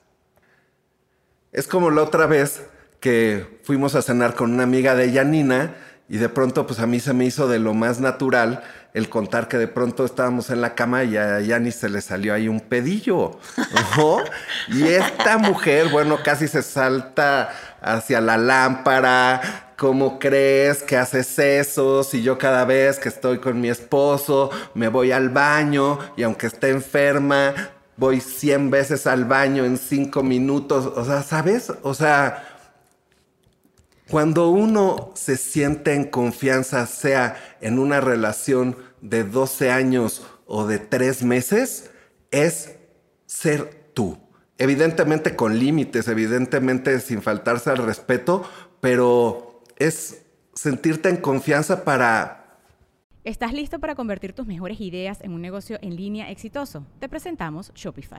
Es 1.52 1.66
como 1.66 1.90
la 1.90 2.02
otra 2.02 2.26
vez 2.26 2.62
que 3.00 3.60
fuimos 3.64 3.94
a 3.94 4.02
cenar 4.02 4.34
con 4.34 4.52
una 4.52 4.64
amiga 4.64 4.94
de 4.94 5.12
Yanina 5.12 5.74
y 6.08 6.16
de 6.16 6.28
pronto 6.28 6.66
pues 6.66 6.80
a 6.80 6.86
mí 6.86 7.00
se 7.00 7.12
me 7.12 7.26
hizo 7.26 7.48
de 7.48 7.58
lo 7.58 7.74
más 7.74 8.00
natural 8.00 8.62
el 8.94 9.08
contar 9.08 9.48
que 9.48 9.58
de 9.58 9.68
pronto 9.68 10.04
estábamos 10.04 10.50
en 10.50 10.60
la 10.60 10.74
cama 10.74 11.04
y 11.04 11.16
a 11.16 11.40
Yani 11.40 11.70
se 11.70 11.88
le 11.88 12.00
salió 12.00 12.34
ahí 12.34 12.48
un 12.48 12.60
pedillo. 12.60 13.38
Y 14.68 14.84
esta 14.84 15.38
mujer, 15.38 15.88
bueno, 15.88 16.18
casi 16.22 16.48
se 16.48 16.62
salta 16.62 17.50
hacia 17.80 18.20
la 18.20 18.36
lámpara, 18.36 19.72
¿cómo 19.76 20.18
crees 20.18 20.82
que 20.82 20.96
haces 20.96 21.38
eso? 21.38 22.02
Si 22.02 22.22
yo 22.22 22.38
cada 22.38 22.64
vez 22.64 22.98
que 22.98 23.08
estoy 23.08 23.38
con 23.38 23.60
mi 23.60 23.68
esposo 23.68 24.50
me 24.74 24.88
voy 24.88 25.12
al 25.12 25.28
baño 25.28 25.98
y 26.16 26.22
aunque 26.22 26.48
esté 26.48 26.70
enferma, 26.70 27.54
voy 27.96 28.20
100 28.20 28.70
veces 28.70 29.06
al 29.06 29.24
baño 29.24 29.64
en 29.64 29.76
5 29.76 30.22
minutos. 30.22 30.86
O 30.86 31.04
sea, 31.04 31.22
¿sabes? 31.22 31.72
O 31.82 31.94
sea, 31.94 32.47
cuando 34.10 34.48
uno 34.50 35.12
se 35.14 35.36
siente 35.36 35.94
en 35.94 36.04
confianza, 36.04 36.86
sea 36.86 37.36
en 37.60 37.78
una 37.78 38.00
relación 38.00 38.76
de 39.00 39.24
12 39.24 39.70
años 39.70 40.26
o 40.46 40.66
de 40.66 40.78
3 40.78 41.22
meses, 41.24 41.90
es 42.30 42.76
ser 43.26 43.90
tú. 43.94 44.18
Evidentemente 44.56 45.36
con 45.36 45.58
límites, 45.58 46.08
evidentemente 46.08 46.98
sin 47.00 47.22
faltarse 47.22 47.70
al 47.70 47.78
respeto, 47.78 48.48
pero 48.80 49.62
es 49.76 50.22
sentirte 50.54 51.08
en 51.08 51.18
confianza 51.18 51.84
para... 51.84 52.34
¿Estás 53.24 53.52
listo 53.52 53.78
para 53.78 53.94
convertir 53.94 54.32
tus 54.32 54.46
mejores 54.46 54.80
ideas 54.80 55.20
en 55.20 55.32
un 55.32 55.42
negocio 55.42 55.78
en 55.82 55.96
línea 55.96 56.30
exitoso? 56.30 56.86
Te 56.98 57.08
presentamos 57.08 57.72
Shopify. 57.74 58.18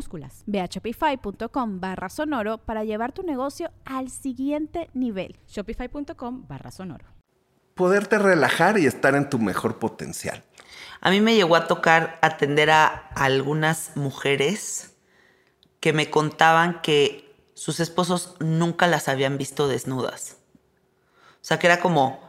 minúsculas 0.01 0.43
Ve 0.45 0.61
a 0.61 0.65
shopify.com 0.65 1.79
barra 1.79 2.09
sonoro 2.09 2.57
para 2.59 2.83
llevar 2.83 3.11
tu 3.11 3.23
negocio 3.23 3.71
al 3.85 4.09
siguiente 4.09 4.89
nivel. 4.93 5.37
Shopify.com 5.47 6.47
barra 6.47 6.71
sonoro. 6.71 7.05
Poderte 7.75 8.17
relajar 8.17 8.77
y 8.77 8.85
estar 8.85 9.15
en 9.15 9.29
tu 9.29 9.39
mejor 9.39 9.79
potencial. 9.79 10.43
A 10.99 11.09
mí 11.09 11.21
me 11.21 11.35
llegó 11.35 11.55
a 11.55 11.67
tocar 11.67 12.19
atender 12.21 12.69
a 12.69 12.87
algunas 13.15 13.91
mujeres 13.95 14.93
que 15.79 15.93
me 15.93 16.09
contaban 16.09 16.81
que 16.81 17.33
sus 17.53 17.79
esposos 17.79 18.35
nunca 18.39 18.87
las 18.87 19.07
habían 19.07 19.37
visto 19.37 19.67
desnudas. 19.67 20.37
O 21.35 21.43
sea, 21.43 21.59
que 21.59 21.67
era 21.67 21.79
como 21.79 22.19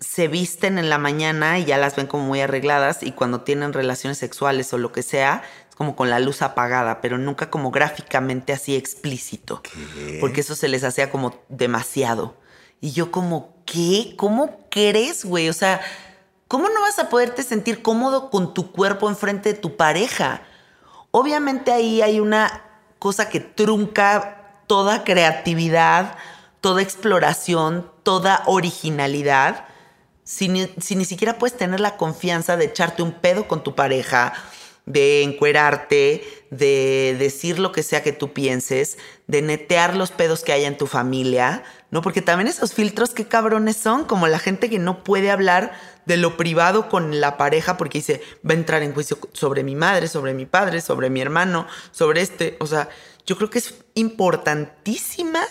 se 0.00 0.28
visten 0.28 0.78
en 0.78 0.90
la 0.90 0.98
mañana 0.98 1.58
y 1.58 1.64
ya 1.64 1.78
las 1.78 1.96
ven 1.96 2.06
como 2.06 2.24
muy 2.24 2.40
arregladas 2.40 3.02
y 3.02 3.12
cuando 3.12 3.42
tienen 3.42 3.72
relaciones 3.72 4.18
sexuales 4.18 4.72
o 4.72 4.78
lo 4.78 4.92
que 4.92 5.02
sea, 5.02 5.42
como 5.76 5.94
con 5.94 6.08
la 6.08 6.20
luz 6.20 6.40
apagada, 6.40 7.02
pero 7.02 7.18
nunca 7.18 7.50
como 7.50 7.70
gráficamente 7.70 8.54
así 8.54 8.74
explícito. 8.74 9.62
Porque 10.20 10.40
eso 10.40 10.54
se 10.54 10.68
les 10.68 10.82
hacía 10.84 11.10
como 11.10 11.34
demasiado. 11.50 12.34
Y 12.80 12.92
yo 12.92 13.12
como, 13.12 13.54
¿qué? 13.66 14.14
¿Cómo 14.16 14.58
crees, 14.70 15.26
güey? 15.26 15.50
O 15.50 15.52
sea, 15.52 15.82
¿cómo 16.48 16.70
no 16.70 16.80
vas 16.80 16.98
a 16.98 17.10
poderte 17.10 17.42
sentir 17.42 17.82
cómodo 17.82 18.30
con 18.30 18.54
tu 18.54 18.72
cuerpo 18.72 19.10
enfrente 19.10 19.52
de 19.52 19.58
tu 19.58 19.76
pareja? 19.76 20.42
Obviamente 21.10 21.72
ahí 21.72 22.00
hay 22.00 22.20
una 22.20 22.64
cosa 22.98 23.28
que 23.28 23.40
trunca 23.40 24.62
toda 24.66 25.04
creatividad, 25.04 26.16
toda 26.62 26.80
exploración, 26.80 27.90
toda 28.02 28.42
originalidad. 28.46 29.66
Si 30.24 30.48
ni, 30.48 30.72
si 30.80 30.96
ni 30.96 31.04
siquiera 31.04 31.36
puedes 31.36 31.56
tener 31.58 31.80
la 31.80 31.98
confianza 31.98 32.56
de 32.56 32.64
echarte 32.64 33.02
un 33.02 33.12
pedo 33.12 33.46
con 33.46 33.62
tu 33.62 33.74
pareja, 33.74 34.32
de 34.86 35.22
encuerarte, 35.22 36.24
de 36.50 37.16
decir 37.18 37.58
lo 37.58 37.72
que 37.72 37.82
sea 37.82 38.04
que 38.04 38.12
tú 38.12 38.32
pienses, 38.32 38.98
de 39.26 39.42
netear 39.42 39.96
los 39.96 40.12
pedos 40.12 40.44
que 40.44 40.52
haya 40.52 40.68
en 40.68 40.78
tu 40.78 40.86
familia, 40.86 41.64
¿no? 41.90 42.02
Porque 42.02 42.22
también 42.22 42.46
esos 42.46 42.72
filtros, 42.72 43.10
qué 43.10 43.26
cabrones 43.26 43.76
son, 43.76 44.04
como 44.04 44.28
la 44.28 44.38
gente 44.38 44.70
que 44.70 44.78
no 44.78 45.02
puede 45.02 45.32
hablar 45.32 45.72
de 46.06 46.16
lo 46.16 46.36
privado 46.36 46.88
con 46.88 47.20
la 47.20 47.36
pareja 47.36 47.76
porque 47.76 47.98
dice, 47.98 48.22
va 48.48 48.52
a 48.52 48.56
entrar 48.56 48.82
en 48.82 48.94
juicio 48.94 49.18
sobre 49.32 49.64
mi 49.64 49.74
madre, 49.74 50.06
sobre 50.06 50.34
mi 50.34 50.46
padre, 50.46 50.80
sobre 50.80 51.10
mi 51.10 51.20
hermano, 51.20 51.66
sobre 51.90 52.22
este. 52.22 52.56
O 52.60 52.66
sea, 52.66 52.88
yo 53.26 53.36
creo 53.36 53.50
que 53.50 53.58
es 53.58 53.74
importantísima 53.94 55.42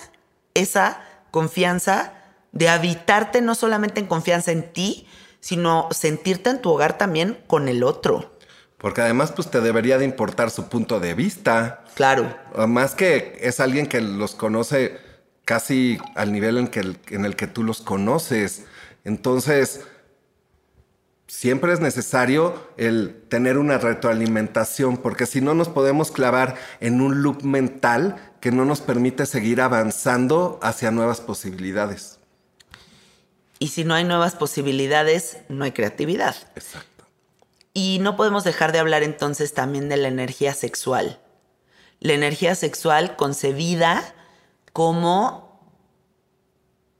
esa 0.53 1.01
confianza 1.31 2.13
de 2.53 2.69
habitarte 2.69 3.41
no 3.41 3.53
solamente 3.53 3.99
en 3.99 4.07
confianza 4.07 4.53
en 4.53 4.71
ti, 4.71 5.07
sino 5.41 5.89
sentirte 5.91 6.49
en 6.49 6.61
tu 6.61 6.71
hogar 6.71 6.97
también 6.97 7.37
con 7.47 7.67
el 7.67 7.83
otro. 7.83 8.34
Porque 8.77 9.01
además, 9.01 9.31
pues 9.31 9.49
te 9.49 9.61
debería 9.61 9.97
de 9.97 10.05
importar 10.05 10.51
su 10.51 10.67
punto 10.67 10.99
de 10.99 11.13
vista. 11.13 11.83
Claro. 11.95 12.35
Más 12.67 12.93
que 12.93 13.37
es 13.41 13.59
alguien 13.59 13.87
que 13.87 14.01
los 14.01 14.35
conoce 14.35 14.99
casi 15.45 15.99
al 16.15 16.31
nivel 16.31 16.57
en, 16.57 16.67
que 16.67 16.95
en 17.09 17.25
el 17.25 17.35
que 17.35 17.47
tú 17.47 17.63
los 17.63 17.81
conoces. 17.81 18.65
Entonces, 19.03 19.81
siempre 21.27 21.73
es 21.73 21.79
necesario 21.79 22.69
el 22.77 23.23
tener 23.29 23.57
una 23.57 23.77
retroalimentación, 23.77 24.97
porque 24.97 25.25
si 25.25 25.41
no 25.41 25.53
nos 25.53 25.69
podemos 25.69 26.11
clavar 26.11 26.55
en 26.79 27.01
un 27.01 27.21
loop 27.21 27.43
mental 27.43 28.15
que 28.39 28.51
no 28.51 28.65
nos 28.65 28.81
permite 28.81 29.25
seguir 29.25 29.61
avanzando 29.61 30.59
hacia 30.61 30.91
nuevas 30.91 31.21
posibilidades. 31.21 32.19
Y 33.59 33.69
si 33.69 33.83
no 33.83 33.93
hay 33.93 34.03
nuevas 34.03 34.35
posibilidades, 34.35 35.37
no 35.49 35.63
hay 35.63 35.71
creatividad. 35.71 36.35
Exacto. 36.55 36.94
Y 37.77 37.99
no 37.99 38.15
podemos 38.15 38.45
dejar 38.45 38.71
de 38.71 38.79
hablar 38.79 39.03
entonces 39.03 39.53
también 39.53 39.89
de 39.89 39.97
la 39.97 40.07
energía 40.07 40.53
sexual. 40.53 41.19
La 41.99 42.13
energía 42.13 42.55
sexual 42.55 43.17
concebida 43.17 44.15
como, 44.71 45.59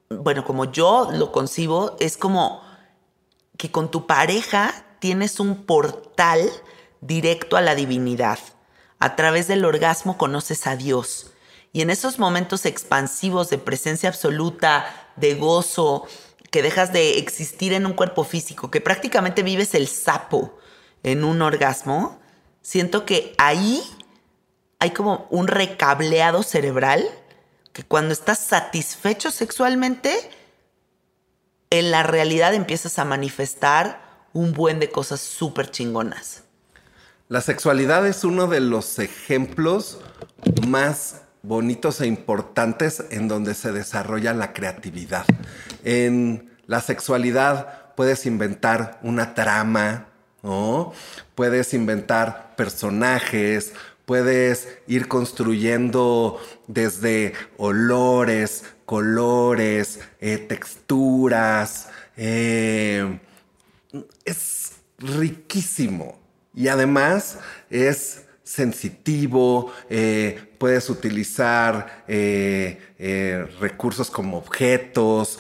bueno, 0.09 0.43
como 0.43 0.65
yo 0.69 1.11
lo 1.13 1.31
concibo, 1.31 1.95
es 2.01 2.17
como 2.17 2.61
que 3.57 3.71
con 3.71 3.89
tu 3.89 4.05
pareja 4.05 4.85
tienes 4.99 5.39
un 5.39 5.65
portal 5.65 6.51
directo 6.99 7.55
a 7.55 7.61
la 7.61 7.73
divinidad. 7.73 8.39
A 8.99 9.15
través 9.15 9.47
del 9.47 9.63
orgasmo 9.63 10.17
conoces 10.17 10.67
a 10.67 10.75
Dios. 10.75 11.31
Y 11.71 11.83
en 11.83 11.89
esos 11.89 12.19
momentos 12.19 12.65
expansivos 12.65 13.49
de 13.49 13.59
presencia 13.59 14.09
absoluta, 14.09 14.85
de 15.15 15.35
gozo, 15.35 16.05
que 16.51 16.61
dejas 16.61 16.91
de 16.91 17.17
existir 17.17 17.71
en 17.71 17.85
un 17.85 17.93
cuerpo 17.93 18.25
físico, 18.25 18.69
que 18.69 18.81
prácticamente 18.81 19.41
vives 19.41 19.73
el 19.73 19.87
sapo 19.87 20.59
en 21.05 21.23
un 21.23 21.43
orgasmo, 21.43 22.19
siento 22.63 23.05
que 23.05 23.35
ahí 23.37 23.81
hay 24.79 24.89
como 24.89 25.27
un 25.29 25.47
recableado 25.47 26.41
cerebral 26.41 27.07
que 27.73 27.83
cuando 27.83 28.11
estás 28.11 28.39
satisfecho 28.39 29.29
sexualmente, 29.29 30.11
en 31.69 31.91
la 31.91 32.01
realidad 32.01 32.55
empiezas 32.55 32.97
a 32.97 33.05
manifestar 33.05 34.01
un 34.33 34.53
buen 34.53 34.79
de 34.79 34.89
cosas 34.89 35.21
súper 35.21 35.69
chingonas. 35.69 36.43
La 37.27 37.41
sexualidad 37.41 38.07
es 38.07 38.23
uno 38.23 38.47
de 38.47 38.61
los 38.61 38.97
ejemplos 38.97 39.99
más 40.67 41.21
bonitos 41.43 42.01
e 42.01 42.07
importantes 42.07 43.03
en 43.11 43.27
donde 43.27 43.53
se 43.53 43.71
desarrolla 43.71 44.33
la 44.33 44.53
creatividad. 44.53 45.25
En 45.83 46.57
la 46.65 46.81
sexualidad 46.81 47.93
puedes 47.95 48.25
inventar 48.25 48.99
una 49.03 49.35
trama, 49.35 50.07
¿no? 50.45 50.93
Puedes 51.33 51.73
inventar 51.73 52.55
personajes, 52.55 53.73
puedes 54.05 54.77
ir 54.87 55.07
construyendo 55.07 56.39
desde 56.67 57.33
olores, 57.57 58.63
colores, 58.85 59.99
eh, 60.21 60.37
texturas. 60.37 61.89
Eh, 62.15 63.19
es 64.23 64.73
riquísimo 64.99 66.19
y 66.53 66.67
además 66.67 67.39
es 67.71 68.25
sensitivo, 68.43 69.73
eh, 69.89 70.53
puedes 70.59 70.91
utilizar 70.91 72.05
recursos 73.59 74.11
como 74.11 74.37
objetos, 74.37 75.39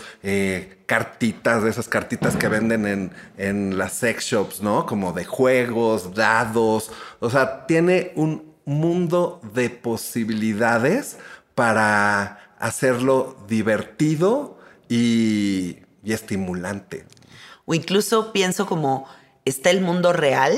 cartitas, 0.85 1.63
de 1.63 1.69
esas 1.69 1.87
cartitas 1.87 2.35
que 2.35 2.47
venden 2.47 2.85
en, 2.85 3.11
en 3.37 3.77
las 3.77 3.93
sex 3.93 4.25
shops, 4.25 4.61
¿no? 4.61 4.85
Como 4.85 5.13
de 5.13 5.25
juegos, 5.25 6.13
dados, 6.13 6.91
o 7.19 7.29
sea, 7.29 7.65
tiene 7.65 8.11
un 8.15 8.55
mundo 8.65 9.39
de 9.53 9.69
posibilidades 9.69 11.17
para 11.53 12.45
hacerlo 12.59 13.37
divertido 13.47 14.57
y, 14.89 15.77
estimulante. 16.03 17.05
O 17.65 17.73
incluso 17.73 18.31
pienso 18.31 18.67
como, 18.67 19.07
¿está 19.43 19.71
el 19.71 19.81
mundo 19.81 20.13
real? 20.13 20.55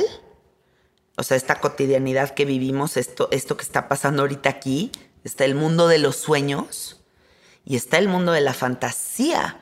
O 1.16 1.24
sea, 1.24 1.38
esta 1.38 1.60
cotidianidad 1.60 2.32
que 2.32 2.44
vivimos, 2.44 2.98
esto, 2.98 3.30
esto 3.32 3.56
que 3.56 3.64
está 3.64 3.88
pasando 3.88 4.24
ahorita 4.24 4.50
aquí, 4.50 4.92
está 5.24 5.46
el 5.46 5.56
mundo 5.56 5.88
de 5.88 6.00
los 6.00 6.18
sueños 6.18 7.02
y 7.66 7.76
está 7.76 7.98
el 7.98 8.10
mundo 8.10 8.34
de 8.34 8.42
la 8.42 8.54
fantasía 8.54 9.62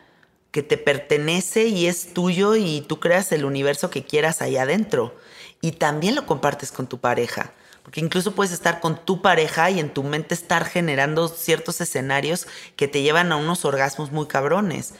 que 0.56 0.63
te 0.63 0.78
pertenece 0.78 1.65
y 1.65 1.88
es 1.88 2.13
tuyo 2.13 2.56
y 2.56 2.80
tú 2.80 3.02
creas 3.02 3.34
el 3.34 3.44
universo 3.44 3.89
que 3.89 4.06
quieras 4.06 4.41
ahí 4.41 4.56
adentro. 4.56 5.13
Y 5.60 5.74
también 5.74 6.15
lo 6.15 6.26
compartes 6.26 6.72
con 6.72 6.88
tu 6.88 7.02
pareja. 7.02 7.52
Porque 7.84 8.00
incluso 8.00 8.32
puedes 8.32 8.54
estar 8.54 8.80
con 8.80 9.04
tu 9.04 9.22
pareja 9.22 9.70
y 9.70 9.82
en 9.82 9.94
tu 9.94 10.02
mente 10.02 10.34
estar 10.34 10.63
generando 10.63 11.28
ciertos 11.28 11.82
escenarios 11.82 12.48
que 12.78 12.88
te 12.88 13.02
llevan 13.02 13.34
a 13.34 13.36
unos 13.36 13.65
orgasmos 13.65 14.13
muy 14.13 14.28
cabrones. 14.28 14.94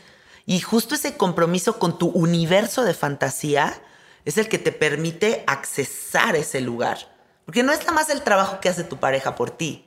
Y 0.46 0.60
justo 0.60 0.96
ese 0.96 1.15
compromiso 1.15 1.80
con 1.80 1.98
tu 1.98 2.10
universo 2.10 2.84
de 2.84 2.94
fantasía 2.94 3.82
es 4.26 4.38
el 4.38 4.50
que 4.50 4.60
te 4.60 4.74
permite 4.74 5.46
accesar 5.48 6.36
ese 6.36 6.60
lugar. 6.60 6.98
Porque 7.46 7.63
no 7.63 7.72
es 7.72 7.80
nada 7.80 7.94
más 7.94 8.10
el 8.10 8.24
trabajo 8.24 8.60
que 8.60 8.68
hace 8.68 8.84
tu 8.84 8.98
pareja 8.98 9.36
por 9.36 9.52
ti. 9.52 9.86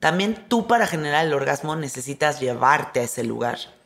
También 0.00 0.44
tú 0.50 0.66
para 0.66 0.86
generar 0.86 1.24
el 1.24 1.32
orgasmo 1.32 1.76
necesitas 1.76 2.40
llevarte 2.40 3.00
a 3.00 3.04
ese 3.04 3.24
lugar. 3.24 3.77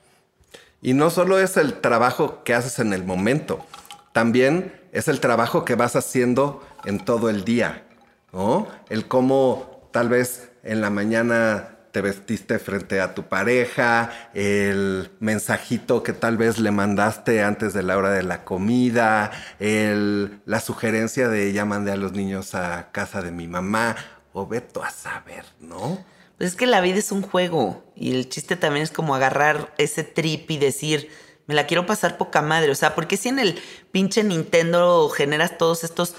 Y 0.82 0.94
no 0.94 1.10
solo 1.10 1.38
es 1.38 1.56
el 1.56 1.80
trabajo 1.80 2.42
que 2.44 2.54
haces 2.54 2.80
en 2.80 2.92
el 2.92 3.04
momento, 3.04 3.64
también 4.12 4.74
es 4.92 5.08
el 5.08 5.20
trabajo 5.20 5.64
que 5.64 5.76
vas 5.76 5.96
haciendo 5.96 6.62
en 6.84 6.98
todo 6.98 7.30
el 7.30 7.44
día. 7.44 7.84
¿no? 8.32 8.66
El 8.90 9.06
cómo 9.06 9.88
tal 9.92 10.08
vez 10.08 10.50
en 10.64 10.80
la 10.80 10.90
mañana 10.90 11.68
te 11.92 12.00
vestiste 12.00 12.58
frente 12.58 13.00
a 13.00 13.14
tu 13.14 13.24
pareja, 13.24 14.10
el 14.34 15.10
mensajito 15.20 16.02
que 16.02 16.14
tal 16.14 16.38
vez 16.38 16.58
le 16.58 16.70
mandaste 16.70 17.42
antes 17.42 17.74
de 17.74 17.82
la 17.82 17.96
hora 17.98 18.10
de 18.10 18.22
la 18.22 18.44
comida, 18.44 19.30
la 19.60 20.60
sugerencia 20.60 21.28
de 21.28 21.52
ya 21.52 21.64
mandé 21.64 21.92
a 21.92 21.96
los 21.96 22.12
niños 22.12 22.54
a 22.54 22.90
casa 22.92 23.20
de 23.22 23.30
mi 23.30 23.46
mamá, 23.46 23.94
o 24.32 24.46
veto 24.46 24.82
a 24.82 24.90
saber, 24.90 25.44
¿no? 25.60 26.02
Pues 26.42 26.54
es 26.54 26.58
que 26.58 26.66
la 26.66 26.80
vida 26.80 26.98
es 26.98 27.12
un 27.12 27.22
juego 27.22 27.84
y 27.94 28.16
el 28.16 28.28
chiste 28.28 28.56
también 28.56 28.82
es 28.82 28.90
como 28.90 29.14
agarrar 29.14 29.72
ese 29.78 30.02
trip 30.02 30.50
y 30.50 30.58
decir, 30.58 31.08
me 31.46 31.54
la 31.54 31.68
quiero 31.68 31.86
pasar 31.86 32.18
poca 32.18 32.42
madre, 32.42 32.72
o 32.72 32.74
sea, 32.74 32.96
porque 32.96 33.16
si 33.16 33.28
en 33.28 33.38
el 33.38 33.62
pinche 33.92 34.24
Nintendo 34.24 35.08
generas 35.08 35.56
todos 35.56 35.84
estos 35.84 36.16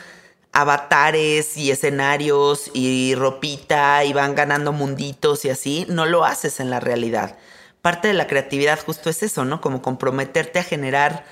avatares 0.53 1.57
y 1.57 1.71
escenarios 1.71 2.71
y 2.73 3.15
ropita 3.15 4.05
y 4.05 4.13
van 4.13 4.33
ganando 4.33 4.71
munditos 4.71 5.43
y 5.43 5.49
así, 5.49 5.85
no 5.89 6.05
lo 6.05 6.23
haces 6.23 6.61
en 6.61 6.69
la 6.69 6.79
realidad. 6.79 7.37
Parte 7.81 8.07
de 8.07 8.13
la 8.13 8.25
creatividad 8.25 8.79
justo 8.79 9.09
es 9.09 9.23
eso, 9.23 9.43
¿no? 9.43 9.59
Como 9.59 9.81
comprometerte 9.81 10.59
a 10.59 10.63
generar, 10.63 11.25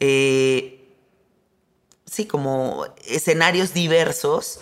eh, 0.00 0.88
sí, 2.06 2.24
como 2.24 2.86
escenarios 3.06 3.74
diversos 3.74 4.60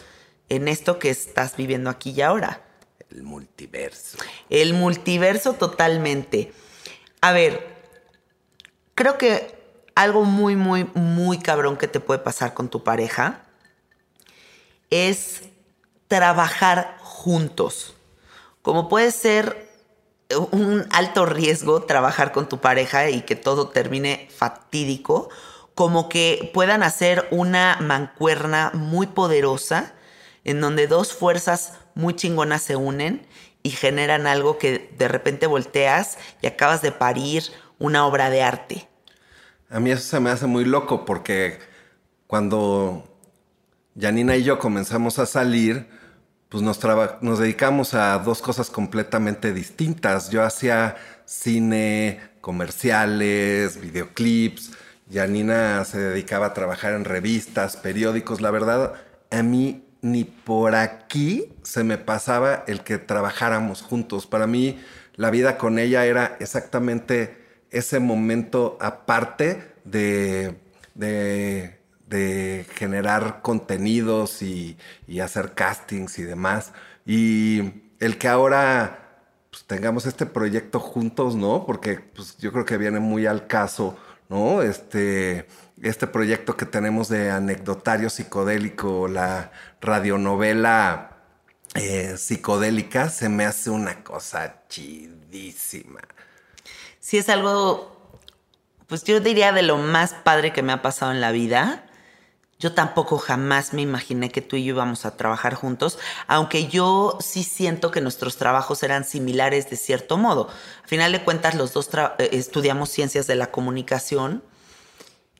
en 0.48 0.66
esto 0.66 0.98
que 0.98 1.10
estás 1.10 1.56
viviendo 1.56 1.88
aquí 1.88 2.10
y 2.10 2.22
ahora. 2.22 2.65
El 3.10 3.22
multiverso. 3.22 4.18
El 4.50 4.74
multiverso 4.74 5.54
totalmente. 5.54 6.52
A 7.20 7.32
ver, 7.32 7.66
creo 8.94 9.18
que 9.18 9.56
algo 9.94 10.24
muy, 10.24 10.56
muy, 10.56 10.90
muy 10.94 11.38
cabrón 11.38 11.76
que 11.76 11.88
te 11.88 12.00
puede 12.00 12.20
pasar 12.20 12.54
con 12.54 12.68
tu 12.68 12.84
pareja 12.84 13.42
es 14.90 15.42
trabajar 16.08 16.96
juntos. 17.00 17.94
Como 18.62 18.88
puede 18.88 19.10
ser 19.10 19.66
un 20.50 20.86
alto 20.90 21.24
riesgo 21.24 21.82
trabajar 21.82 22.32
con 22.32 22.48
tu 22.48 22.58
pareja 22.58 23.10
y 23.10 23.22
que 23.22 23.36
todo 23.36 23.68
termine 23.68 24.28
fatídico, 24.34 25.28
como 25.74 26.08
que 26.08 26.50
puedan 26.52 26.82
hacer 26.82 27.28
una 27.30 27.78
mancuerna 27.80 28.70
muy 28.74 29.06
poderosa 29.06 29.94
en 30.46 30.60
donde 30.60 30.86
dos 30.86 31.12
fuerzas 31.12 31.72
muy 31.94 32.14
chingonas 32.14 32.62
se 32.62 32.76
unen 32.76 33.26
y 33.64 33.70
generan 33.70 34.28
algo 34.28 34.58
que 34.58 34.94
de 34.96 35.08
repente 35.08 35.48
volteas 35.48 36.18
y 36.40 36.46
acabas 36.46 36.82
de 36.82 36.92
parir 36.92 37.42
una 37.80 38.06
obra 38.06 38.30
de 38.30 38.42
arte. 38.42 38.88
A 39.68 39.80
mí 39.80 39.90
eso 39.90 40.02
se 40.02 40.20
me 40.20 40.30
hace 40.30 40.46
muy 40.46 40.64
loco 40.64 41.04
porque 41.04 41.58
cuando 42.28 43.04
Janina 44.00 44.36
y 44.36 44.44
yo 44.44 44.60
comenzamos 44.60 45.18
a 45.18 45.26
salir, 45.26 45.88
pues 46.48 46.62
nos, 46.62 46.78
nos 47.22 47.40
dedicamos 47.40 47.94
a 47.94 48.16
dos 48.18 48.40
cosas 48.40 48.70
completamente 48.70 49.52
distintas. 49.52 50.30
Yo 50.30 50.44
hacía 50.44 50.94
cine, 51.24 52.20
comerciales, 52.40 53.80
videoclips. 53.80 54.70
Janina 55.12 55.84
se 55.84 55.98
dedicaba 55.98 56.46
a 56.46 56.54
trabajar 56.54 56.92
en 56.92 57.04
revistas, 57.04 57.76
periódicos. 57.76 58.40
La 58.40 58.52
verdad, 58.52 58.94
a 59.32 59.42
mí 59.42 59.85
ni 60.06 60.24
por 60.24 60.74
aquí 60.74 61.52
se 61.62 61.84
me 61.84 61.98
pasaba 61.98 62.64
el 62.66 62.82
que 62.82 62.98
trabajáramos 62.98 63.82
juntos. 63.82 64.26
Para 64.26 64.46
mí, 64.46 64.80
la 65.16 65.30
vida 65.30 65.58
con 65.58 65.78
ella 65.78 66.06
era 66.06 66.36
exactamente 66.40 67.36
ese 67.70 67.98
momento 67.98 68.78
aparte 68.80 69.72
de, 69.84 70.54
de, 70.94 72.66
generar 72.74 73.42
contenidos 73.42 74.42
y, 74.42 74.76
y, 75.06 75.20
hacer 75.20 75.52
castings 75.54 76.18
y 76.18 76.22
demás. 76.22 76.72
Y 77.04 77.72
el 77.98 78.18
que 78.18 78.28
ahora 78.28 79.22
pues, 79.50 79.64
tengamos 79.64 80.06
este 80.06 80.26
proyecto 80.26 80.78
juntos, 80.78 81.34
¿no? 81.34 81.66
Porque 81.66 81.98
pues, 81.98 82.36
yo 82.38 82.52
creo 82.52 82.64
que 82.64 82.78
viene 82.78 83.00
muy 83.00 83.26
al 83.26 83.46
caso, 83.46 83.96
¿no? 84.28 84.62
Este, 84.62 85.46
este 85.82 86.06
proyecto 86.06 86.56
que 86.56 86.66
tenemos 86.66 87.08
de 87.08 87.30
anecdotario 87.30 88.10
psicodélico, 88.10 89.08
la 89.08 89.52
radionovela 89.80 91.16
eh, 91.74 92.16
psicodélica, 92.16 93.10
se 93.10 93.28
me 93.28 93.44
hace 93.44 93.70
una 93.70 94.02
cosa 94.02 94.62
chidísima. 94.68 96.00
Sí, 97.00 97.18
es 97.18 97.28
algo, 97.28 98.18
pues 98.86 99.04
yo 99.04 99.20
diría 99.20 99.52
de 99.52 99.62
lo 99.62 99.76
más 99.76 100.14
padre 100.14 100.52
que 100.52 100.62
me 100.62 100.72
ha 100.72 100.82
pasado 100.82 101.12
en 101.12 101.20
la 101.20 101.32
vida. 101.32 101.84
Yo 102.58 102.72
tampoco 102.72 103.18
jamás 103.18 103.74
me 103.74 103.82
imaginé 103.82 104.30
que 104.30 104.40
tú 104.40 104.56
y 104.56 104.64
yo 104.64 104.74
íbamos 104.74 105.04
a 105.04 105.18
trabajar 105.18 105.52
juntos, 105.54 105.98
aunque 106.26 106.68
yo 106.68 107.18
sí 107.20 107.44
siento 107.44 107.90
que 107.90 108.00
nuestros 108.00 108.38
trabajos 108.38 108.82
eran 108.82 109.04
similares 109.04 109.68
de 109.68 109.76
cierto 109.76 110.16
modo. 110.16 110.48
Al 110.82 110.88
final 110.88 111.12
de 111.12 111.22
cuentas, 111.22 111.54
los 111.54 111.74
dos 111.74 111.90
eh, 112.18 112.30
estudiamos 112.32 112.88
ciencias 112.88 113.26
de 113.26 113.34
la 113.34 113.50
comunicación. 113.50 114.42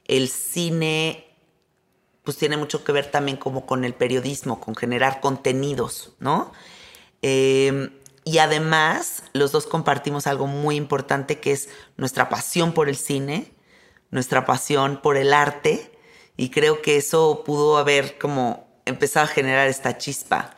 El 0.07 0.29
cine 0.29 1.27
pues 2.27 2.37
tiene 2.37 2.57
mucho 2.57 2.83
que 2.83 2.91
ver 2.91 3.09
también 3.09 3.37
como 3.37 3.67
con 3.67 3.85
el 3.85 3.95
periodismo, 3.95 4.61
con 4.61 4.75
generar 4.75 5.21
contenidos, 5.21 6.11
¿no? 6.19 6.53
Em, 7.23 7.91
y 8.25 8.39
además, 8.39 9.23
los 9.33 9.53
dos 9.53 9.67
compartimos 9.69 10.27
algo 10.27 10.49
muy 10.49 10.75
importante 10.75 11.39
que 11.39 11.53
es 11.53 11.69
nuestra 11.97 12.29
pasión 12.29 12.73
por 12.73 12.89
el 12.89 12.97
cine, 12.97 13.53
nuestra 14.11 14.45
pasión 14.45 15.01
por 15.01 15.17
el 15.17 15.33
arte, 15.33 15.93
y 16.37 16.51
creo 16.51 16.83
que 16.83 16.97
eso 16.97 17.45
pudo 17.47 17.79
haber 17.79 18.19
como 18.19 18.67
empezado 18.87 19.27
a 19.27 19.29
generar 19.29 19.69
esta 19.69 19.97
chispa. 19.97 20.57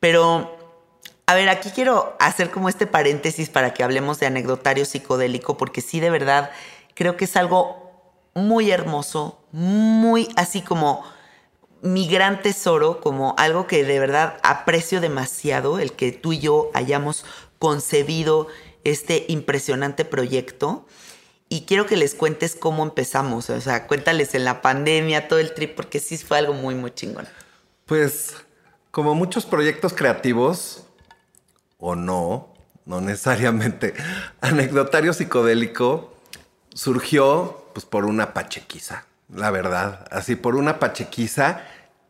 Pero, 0.00 0.58
a 1.26 1.34
ver, 1.34 1.48
aquí 1.48 1.70
quiero 1.70 2.16
hacer 2.20 2.50
como 2.50 2.68
este 2.68 2.86
paréntesis 2.86 3.48
para 3.48 3.72
que 3.72 3.82
hablemos 3.82 4.20
de 4.20 4.26
anecdotario 4.26 4.84
psicodélico, 4.84 5.56
porque 5.56 5.80
sí, 5.80 6.00
de 6.00 6.10
verdad, 6.10 6.50
creo 6.94 7.16
que 7.16 7.24
es 7.24 7.34
algo 7.36 7.77
muy 8.38 8.70
hermoso, 8.70 9.40
muy 9.52 10.28
así 10.36 10.62
como 10.62 11.04
mi 11.82 12.08
gran 12.08 12.42
tesoro, 12.42 13.00
como 13.00 13.34
algo 13.38 13.66
que 13.66 13.84
de 13.84 13.98
verdad 13.98 14.38
aprecio 14.42 15.00
demasiado, 15.00 15.78
el 15.78 15.92
que 15.92 16.12
tú 16.12 16.32
y 16.32 16.38
yo 16.40 16.70
hayamos 16.74 17.24
concebido 17.58 18.48
este 18.84 19.26
impresionante 19.28 20.04
proyecto. 20.04 20.86
Y 21.48 21.62
quiero 21.62 21.86
que 21.86 21.96
les 21.96 22.14
cuentes 22.14 22.54
cómo 22.54 22.82
empezamos, 22.82 23.48
o 23.48 23.60
sea, 23.60 23.86
cuéntales 23.86 24.34
en 24.34 24.44
la 24.44 24.60
pandemia, 24.60 25.28
todo 25.28 25.38
el 25.38 25.54
trip, 25.54 25.74
porque 25.74 25.98
sí 25.98 26.18
fue 26.18 26.38
algo 26.38 26.52
muy, 26.52 26.74
muy 26.74 26.90
chingón. 26.90 27.26
Pues, 27.86 28.34
como 28.90 29.14
muchos 29.14 29.46
proyectos 29.46 29.94
creativos, 29.94 30.82
o 31.78 31.94
no, 31.94 32.52
no 32.84 33.00
necesariamente, 33.00 33.94
anecdotario 34.42 35.14
psicodélico 35.14 36.12
surgió 36.74 37.57
pues 37.78 37.86
por 37.86 38.06
una 38.06 38.34
pachequiza, 38.34 39.04
la 39.32 39.52
verdad, 39.52 40.04
así 40.10 40.34
por 40.34 40.56
una 40.56 40.80
pachequiza 40.80 41.62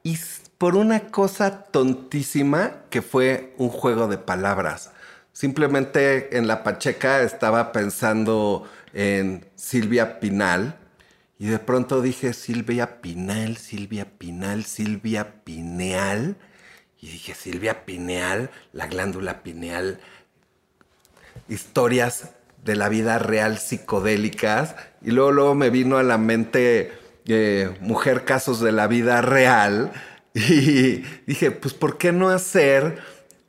y 0.03 0.19
por 0.57 0.77
una 0.77 1.09
cosa 1.09 1.65
tontísima 1.65 2.85
que 2.89 3.03
fue 3.03 3.53
un 3.59 3.69
juego 3.69 4.09
de 4.09 4.17
palabras. 4.17 4.93
Simplemente 5.35 6.39
en 6.39 6.47
la 6.47 6.63
pacheca 6.63 7.21
estaba 7.21 7.71
pensando 7.71 8.67
en 8.95 9.45
Silvia 9.57 10.21
Pinal 10.21 10.79
y 11.39 11.49
de 11.49 11.59
pronto 11.59 12.01
dije 12.01 12.33
Silvia 12.33 13.03
Pinal, 13.03 13.59
Silvia 13.59 14.07
Pinal, 14.17 14.65
Silvia 14.65 15.45
Pineal. 15.45 16.39
Y 16.99 17.11
dije 17.11 17.35
Silvia 17.35 17.85
Pineal, 17.85 18.49
la 18.73 18.87
glándula 18.87 19.43
pineal, 19.43 20.01
historias 21.47 22.31
de 22.65 22.77
la 22.77 22.89
vida 22.89 23.19
real 23.19 23.59
psicodélicas. 23.59 24.75
Y 25.03 25.11
luego, 25.11 25.33
luego 25.33 25.55
me 25.55 25.71
vino 25.71 25.99
a 25.99 26.03
la 26.03 26.19
mente 26.19 26.93
eh, 27.27 27.77
Mujer 27.81 28.25
Casos 28.25 28.61
de 28.61 28.73
la 28.73 28.87
Vida 28.87 29.21
Real. 29.21 29.93
Y 30.35 31.03
dije, 31.27 31.51
pues, 31.51 31.75
¿por 31.75 31.99
qué 31.99 32.13
no 32.13 32.29
hacer 32.29 32.99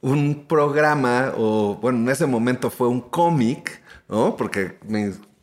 un 0.01 0.47
programa? 0.47 1.33
O, 1.37 1.77
bueno, 1.79 1.99
en 1.99 2.09
ese 2.09 2.25
momento 2.25 2.71
fue 2.71 2.87
un 2.87 3.01
cómic, 3.01 3.81
¿no? 4.07 4.35
Porque 4.35 4.79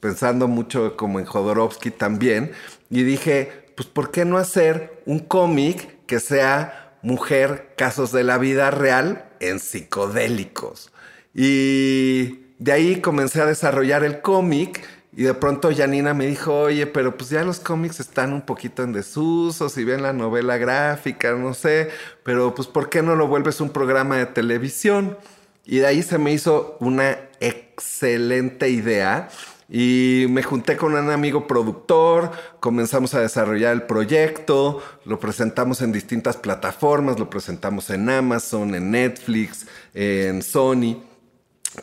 pensando 0.00 0.48
mucho 0.48 0.96
como 0.96 1.20
en 1.20 1.26
Jodorowsky 1.26 1.90
también. 1.90 2.52
Y 2.90 3.04
dije, 3.04 3.66
pues, 3.76 3.86
¿por 3.86 4.10
qué 4.10 4.24
no 4.24 4.38
hacer 4.38 5.02
un 5.06 5.20
cómic 5.20 6.04
que 6.06 6.18
sea 6.18 6.96
Mujer 7.02 7.74
Casos 7.76 8.10
de 8.10 8.24
la 8.24 8.38
Vida 8.38 8.70
Real 8.70 9.28
en 9.38 9.60
psicodélicos? 9.60 10.90
Y 11.32 12.45
de 12.58 12.72
ahí 12.72 13.00
comencé 13.00 13.40
a 13.40 13.46
desarrollar 13.46 14.04
el 14.04 14.20
cómic 14.20 14.84
y 15.16 15.22
de 15.22 15.34
pronto 15.34 15.70
Janina 15.74 16.12
me 16.12 16.26
dijo, 16.26 16.54
oye, 16.54 16.86
pero 16.86 17.16
pues 17.16 17.30
ya 17.30 17.42
los 17.42 17.58
cómics 17.58 18.00
están 18.00 18.34
un 18.34 18.42
poquito 18.42 18.82
en 18.82 18.92
desuso, 18.92 19.70
si 19.70 19.82
ven 19.82 20.02
la 20.02 20.12
novela 20.12 20.58
gráfica, 20.58 21.32
no 21.32 21.54
sé, 21.54 21.88
pero 22.22 22.54
pues 22.54 22.68
¿por 22.68 22.90
qué 22.90 23.02
no 23.02 23.16
lo 23.16 23.26
vuelves 23.26 23.60
un 23.62 23.70
programa 23.70 24.18
de 24.18 24.26
televisión? 24.26 25.16
Y 25.64 25.78
de 25.78 25.86
ahí 25.86 26.02
se 26.02 26.18
me 26.18 26.32
hizo 26.32 26.76
una 26.80 27.16
excelente 27.40 28.68
idea 28.68 29.30
y 29.68 30.26
me 30.28 30.42
junté 30.42 30.76
con 30.76 30.94
un 30.94 31.10
amigo 31.10 31.46
productor, 31.46 32.30
comenzamos 32.60 33.14
a 33.14 33.20
desarrollar 33.20 33.72
el 33.72 33.82
proyecto, 33.82 34.82
lo 35.04 35.18
presentamos 35.18 35.82
en 35.82 35.92
distintas 35.92 36.36
plataformas, 36.36 37.18
lo 37.18 37.28
presentamos 37.28 37.90
en 37.90 38.08
Amazon, 38.08 38.74
en 38.74 38.90
Netflix, 38.90 39.66
en 39.94 40.42
Sony. 40.42 41.02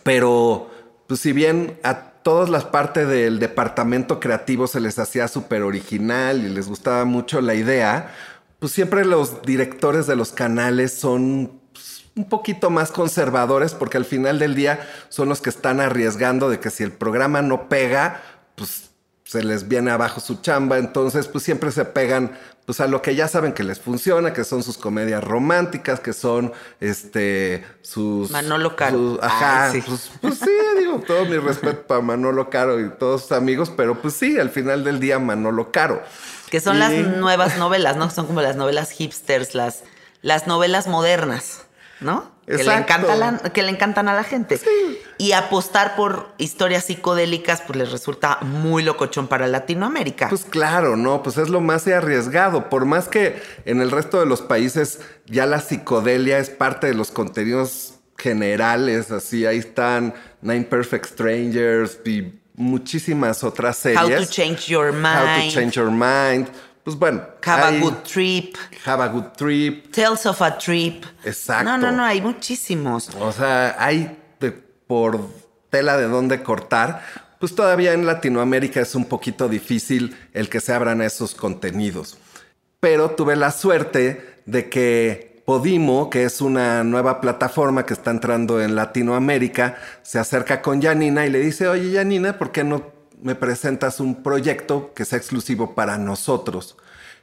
Pero, 0.02 0.70
pues 1.08 1.20
si 1.20 1.32
bien 1.32 1.80
a 1.84 2.14
todas 2.24 2.50
las 2.50 2.66
partes 2.66 3.08
del 3.08 3.40
departamento 3.40 4.20
creativo 4.20 4.68
se 4.68 4.80
les 4.80 4.98
hacía 4.98 5.28
súper 5.28 5.62
original 5.62 6.44
y 6.46 6.50
les 6.50 6.68
gustaba 6.68 7.06
mucho 7.06 7.42
la 7.42 7.54
idea, 7.54 8.12
pues 8.60 8.72
siempre 8.72 9.06
los 9.06 9.42
directores 9.42 10.08
de 10.08 10.16
los 10.16 10.32
canales 10.32 10.94
son 10.94 11.60
pues, 11.74 12.06
un 12.16 12.30
poquito 12.30 12.70
más 12.70 12.92
conservadores 12.92 13.74
porque 13.74 13.98
al 13.98 14.06
final 14.06 14.40
del 14.40 14.56
día 14.56 14.88
son 15.10 15.28
los 15.30 15.42
que 15.42 15.50
están 15.50 15.82
arriesgando 15.82 16.50
de 16.50 16.60
que 16.60 16.70
si 16.70 16.84
el 16.84 16.94
programa 16.94 17.42
no 17.42 17.68
pega, 17.68 18.22
pues 18.56 18.93
se 19.34 19.44
les 19.44 19.68
viene 19.68 19.90
abajo 19.90 20.20
su 20.22 20.36
chamba, 20.42 20.78
entonces 20.78 21.28
pues 21.28 21.44
siempre 21.44 21.72
se 21.72 21.86
pegan 21.86 22.38
pues 22.68 22.80
a 22.80 22.88
lo 22.88 23.02
que 23.02 23.16
ya 23.16 23.28
saben 23.28 23.54
que 23.54 23.64
les 23.64 23.80
funciona, 23.80 24.32
que 24.32 24.44
son 24.44 24.62
sus 24.62 24.78
comedias 24.78 25.24
románticas, 25.24 26.00
que 26.00 26.14
son 26.14 26.54
este 26.80 27.66
sus 27.82 28.30
Manolo 28.30 28.76
Caro. 28.76 29.18
ajá, 29.24 29.72
Pues, 29.72 30.12
pues, 30.22 30.38
sí, 30.38 30.52
digo, 30.78 31.02
todo 31.06 31.26
mi 31.26 31.38
respeto 31.38 31.82
para 31.88 32.02
Manolo 32.02 32.52
Caro 32.52 32.80
y 32.80 32.92
todos 32.92 33.24
sus 33.24 33.32
amigos, 33.32 33.72
pero 33.76 34.00
pues 34.00 34.14
sí, 34.14 34.40
al 34.40 34.52
final 34.52 34.84
del 34.84 35.00
día 35.00 35.18
Manolo 35.18 35.72
Caro. 35.72 36.04
Que 36.52 36.60
son 36.60 36.78
las 36.78 36.94
nuevas 36.94 37.58
novelas, 37.58 37.98
¿no? 37.98 38.12
Son 38.12 38.28
como 38.28 38.40
las 38.40 38.56
novelas 38.56 38.92
hipsters, 38.92 39.56
las, 39.56 39.84
las 40.22 40.46
novelas 40.46 40.86
modernas, 40.86 41.64
¿no? 42.04 42.32
Que 42.46 42.64
le, 42.64 42.74
encanta 42.74 43.52
que 43.54 43.64
le 43.64 43.70
encantan 43.70 44.10
a 44.10 44.14
la 44.14 44.24
gente. 44.24 44.60
Y 45.18 45.32
apostar 45.32 45.96
por 45.96 46.34
historias 46.38 46.84
psicodélicas, 46.86 47.62
pues 47.62 47.78
les 47.78 47.92
resulta 47.92 48.40
muy 48.42 48.84
locochón 48.84 49.28
para 49.28 49.48
Latinoamérica. 49.48 50.28
Pues 50.28 50.44
claro, 50.44 50.98
no, 50.98 51.24
pues 51.24 51.38
es 51.38 51.50
lo 51.50 51.62
más 51.62 51.88
arriesgado. 51.88 52.70
Por 52.70 52.86
más 52.86 53.08
que 53.08 53.42
en 53.66 53.82
el 53.82 53.92
resto 53.92 54.20
de 54.20 54.26
los 54.26 54.42
países 54.42 55.00
ya 55.26 55.46
la 55.46 55.62
psicodelia 55.62 56.38
es 56.38 56.50
parte 56.50 56.88
de 56.88 56.96
los 56.96 57.12
contenidos 57.12 57.94
generales, 58.18 59.10
así 59.12 59.46
ahí 59.46 59.60
están 59.60 60.14
Nine 60.42 60.64
Perfect 60.66 61.06
Strangers 61.06 62.00
y 62.06 62.42
muchísimas 62.56 63.44
otras 63.44 63.78
series. 63.78 64.02
How 64.02 64.26
to 64.26 64.26
Change 64.26 64.68
Your 64.68 64.92
Mind. 64.92 65.06
How 65.06 65.48
to 65.48 65.54
Change 65.54 65.76
Your 65.76 65.92
Mind 65.92 66.50
pues 66.84 66.98
bueno. 66.98 67.22
Have 67.46 67.78
a 67.78 67.80
good 67.80 68.04
trip. 68.04 68.56
Have 68.86 69.04
a 69.04 69.08
good 69.08 69.32
trip. 69.38 69.92
Tales 69.92 70.26
of 70.26 70.42
a 70.42 70.58
trip. 70.58 71.06
Exacto. 71.24 71.64
No, 71.64 71.78
no, 71.78 71.92
no, 71.92 72.04
hay 72.04 72.22
muchísimos. 72.22 73.10
O 73.20 73.32
sea, 73.32 73.76
hay 73.80 74.18
por 74.88 75.28
tela 75.70 75.98
de 75.98 76.08
dónde 76.08 76.44
cortar. 76.44 77.04
Pues 77.40 77.56
todavía 77.56 77.94
en 77.94 78.06
Latinoamérica 78.06 78.82
es 78.82 78.96
un 78.96 79.06
poquito 79.06 79.50
difícil 79.50 80.16
el 80.34 80.50
que 80.50 80.60
se 80.60 80.74
abran 80.74 81.02
esos 81.02 81.36
contenidos. 81.36 82.18
Pero 82.80 83.12
tuve 83.12 83.36
la 83.36 83.52
suerte 83.52 84.42
de 84.46 84.70
que 84.70 85.34
Podimo, 85.46 86.10
que 86.10 86.24
es 86.24 86.40
una 86.40 86.86
nueva 86.86 87.20
plataforma 87.20 87.86
que 87.86 87.94
está 87.94 88.12
entrando 88.12 88.62
en 88.62 88.76
Latinoamérica, 88.76 89.78
se 90.02 90.18
acerca 90.18 90.62
con 90.62 90.82
Janina 90.82 91.26
y 91.26 91.30
le 91.30 91.40
dice, 91.40 91.68
oye 91.68 91.98
Janina, 91.98 92.38
¿por 92.38 92.54
qué 92.54 92.64
no 92.64 92.93
me 93.24 93.36
presentas 93.36 94.00
un 94.00 94.22
proyecto 94.22 94.94
que 94.94 95.06
sea 95.06 95.18
exclusivo 95.18 95.76
para 95.76 95.98
nosotros. 95.98 96.78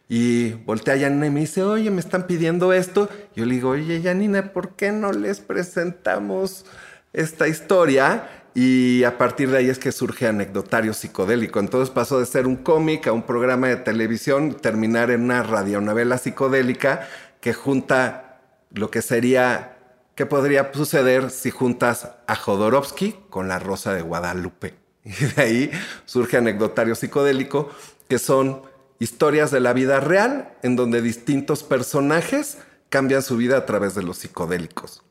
Y 0.09 0.55
voltea 0.65 0.95
a 0.95 0.99
Janina 0.99 1.27
y 1.27 1.31
me 1.31 1.41
dice, 1.41 1.63
oye, 1.63 1.91
me 1.91 2.01
están 2.01 2.27
pidiendo 2.27 2.73
esto. 2.73 3.09
Yo 3.37 3.45
le 3.45 3.55
digo, 3.55 3.71
oye, 3.71 4.03
Janina, 4.03 4.53
¿por 4.53 4.71
qué 4.75 4.91
no 4.91 5.13
les 5.13 5.39
presentamos 5.39 6.65
esta 7.13 7.47
historia? 7.47 8.29
Y 8.53 9.05
a 9.05 9.17
partir 9.19 9.51
de 9.51 9.59
ahí 9.59 9.69
es 9.69 9.79
que 9.79 9.93
surge 9.93 10.27
Anecdotario 10.27 10.95
Psicodélico. 10.95 11.61
Entonces 11.61 11.91
pasó 11.91 12.19
de 12.19 12.27
ser 12.27 12.49
un 12.49 12.57
cómic 12.57 13.07
a 13.07 13.13
un 13.13 13.23
programa 13.23 13.69
de 13.69 13.77
televisión 13.77 14.55
terminar 14.55 15.13
en 15.13 15.23
una 15.23 15.45
radionovela 15.45 16.19
psicodélica 16.19 17.07
que 17.41 17.53
junta 17.53 18.41
lo 18.73 18.91
que 18.91 19.03
sería, 19.03 19.77
¿qué 20.17 20.27
podría 20.27 20.73
suceder 20.73 21.31
si 21.31 21.51
juntas 21.51 22.11
a 22.27 22.35
Jodorowsky 22.35 23.17
con 23.31 23.47
la 23.47 23.59
Rosa 23.59 23.95
de 23.95 24.03
Guadalupe? 24.03 24.80
Y 25.05 25.25
de 25.25 25.43
ahí 25.43 25.71
surge 26.05 26.37
Anecdotario 26.37 26.95
Psicodélico, 26.95 27.71
que 28.09 28.19
son 28.19 28.63
historias 28.99 29.51
de 29.51 29.61
la 29.61 29.73
vida 29.73 30.01
real 30.01 30.53
en 30.63 30.77
donde 30.77 31.03
distintos 31.03 31.63
personajes 31.63 32.59
cambian 32.91 33.23
su 33.23 33.37
vida 33.37 33.57
a 33.57 33.67
través 33.67 33.95
de 33.95 34.03
los 34.03 34.19
psicodélicos. 34.19 35.03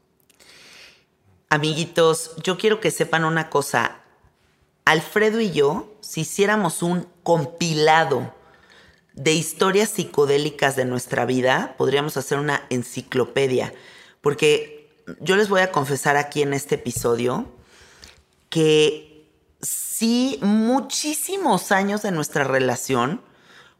Amiguitos, 1.49 2.36
yo 2.43 2.58
quiero 2.58 2.80
que 2.80 2.91
sepan 2.91 3.25
una 3.25 3.49
cosa. 3.49 4.02
Alfredo 4.86 5.39
y 5.39 5.52
yo, 5.52 5.91
si 6.02 6.21
hiciéramos 6.21 6.84
un 6.84 7.08
compilado 7.23 8.36
de 9.13 9.34
historias 9.34 9.89
psicodélicas 9.89 10.75
de 10.75 10.86
nuestra 10.86 11.25
vida, 11.25 11.73
podríamos 11.78 12.17
hacer 12.17 12.38
una 12.38 12.65
enciclopedia. 12.69 13.73
Porque 14.21 14.91
yo 15.19 15.36
les 15.36 15.49
voy 15.49 15.62
a 15.62 15.71
confesar 15.71 16.17
aquí 16.17 16.43
en 16.43 16.54
este 16.54 16.75
episodio 16.75 17.47
que 18.49 19.09
sí, 19.62 20.39
muchísimos 20.41 21.72
años 21.72 22.02
de 22.02 22.12
nuestra 22.12 22.43
relación 22.43 23.22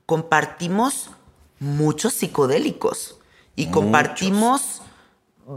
compartimos 0.06 1.12
muchos 1.60 2.14
psicodélicos 2.14 3.20
y 3.56 3.68
compartimos 3.68 4.82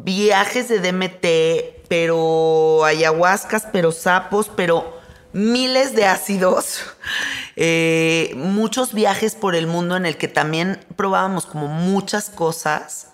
viajes 0.05 0.69
de 0.69 0.81
DMT, 0.81 1.87
pero 1.89 2.85
ayahuascas, 2.85 3.69
pero 3.73 3.93
sapos, 3.93 4.51
pero 4.55 5.01
miles 5.33 5.95
de 5.95 6.07
ácidos, 6.07 6.81
eh, 7.57 8.33
muchos 8.37 8.93
viajes 8.93 9.35
por 9.35 9.55
el 9.55 9.67
mundo 9.67 9.97
en 9.97 10.07
el 10.07 10.17
que 10.17 10.29
también 10.29 10.85
probábamos 10.97 11.47
como 11.47 11.69
muchas 11.69 12.31
cosas 12.31 13.09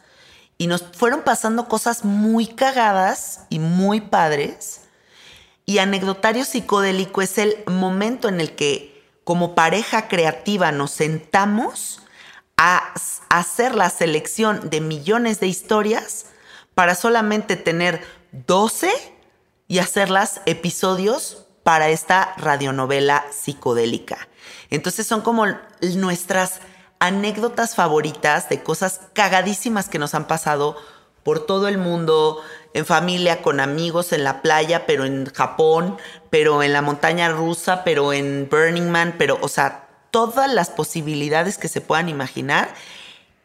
y 0.57 0.67
nos 0.67 0.83
fueron 0.83 1.23
pasando 1.23 1.69
cosas 1.69 2.05
muy 2.05 2.47
cagadas 2.47 3.43
y 3.49 3.59
muy 3.59 4.01
padres. 4.01 4.83
Y 5.69 5.81
anecdotario 5.81 6.47
psicodélico 6.47 7.21
es 7.21 7.37
el 7.37 7.59
momento 7.67 8.31
en 8.31 8.41
el 8.41 8.57
que 8.57 9.05
como 9.23 9.55
pareja 9.55 10.09
creativa 10.09 10.73
nos 10.73 10.93
sentamos 10.93 12.01
a 12.57 12.95
hacer 13.29 13.75
la 13.75 13.91
selección 13.91 14.71
de 14.71 14.81
millones 14.81 15.41
de 15.41 15.47
historias 15.47 16.25
para 16.75 16.95
solamente 16.95 17.57
tener 17.57 18.03
12 18.33 18.91
y 19.67 19.81
hacerlas 19.81 20.41
episodios 20.47 21.45
para 21.65 21.91
esta 21.91 22.33
radionovela 22.39 23.27
psicodélica. 23.31 24.27
Entonces 24.71 25.07
son 25.07 25.21
como 25.21 25.45
nuestras 25.97 26.61
anécdotas 26.99 27.75
favoritas 27.75 28.49
de 28.49 28.63
cosas 28.63 29.03
cagadísimas 29.13 29.91
que 29.91 29.99
nos 29.99 30.15
han 30.15 30.29
pasado 30.29 30.79
por 31.25 31.45
todo 31.45 31.69
el 31.69 31.77
mundo, 31.77 32.41
en 32.75 32.87
familia, 32.87 33.43
con 33.43 33.61
amigos, 33.61 34.13
en 34.13 34.25
la 34.25 34.43
playa, 34.43 34.87
pero 34.87 35.05
en 35.05 35.27
Japón, 35.27 35.97
pero 36.31 36.63
en 36.63 36.73
la 36.73 36.83
montaña 36.83 37.31
rusa, 37.31 37.85
pero 37.85 38.13
en 38.13 38.49
Burning 38.51 38.91
Man, 38.91 39.15
pero, 39.19 39.39
o 39.41 39.49
sea, 39.49 39.89
todas 40.11 40.53
las 40.53 40.71
posibilidades 40.71 41.59
que 41.59 41.69
se 41.69 41.81
puedan 41.81 42.09
imaginar 42.09 42.69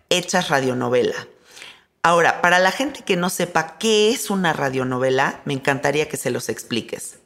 hechas 0.10 0.50
radionovela. 0.50 1.28
Ahora, 2.04 2.42
para 2.42 2.60
la 2.60 2.72
gente 2.72 3.04
que 3.04 3.16
no 3.16 3.30
sepa 3.30 3.78
qué 3.78 4.12
es 4.12 4.30
una 4.30 4.52
radionovela, 4.52 5.40
me 5.46 5.54
encantaría 5.54 6.10
que 6.10 6.18
se 6.18 6.32
los 6.32 6.50
expliques. 6.50 7.20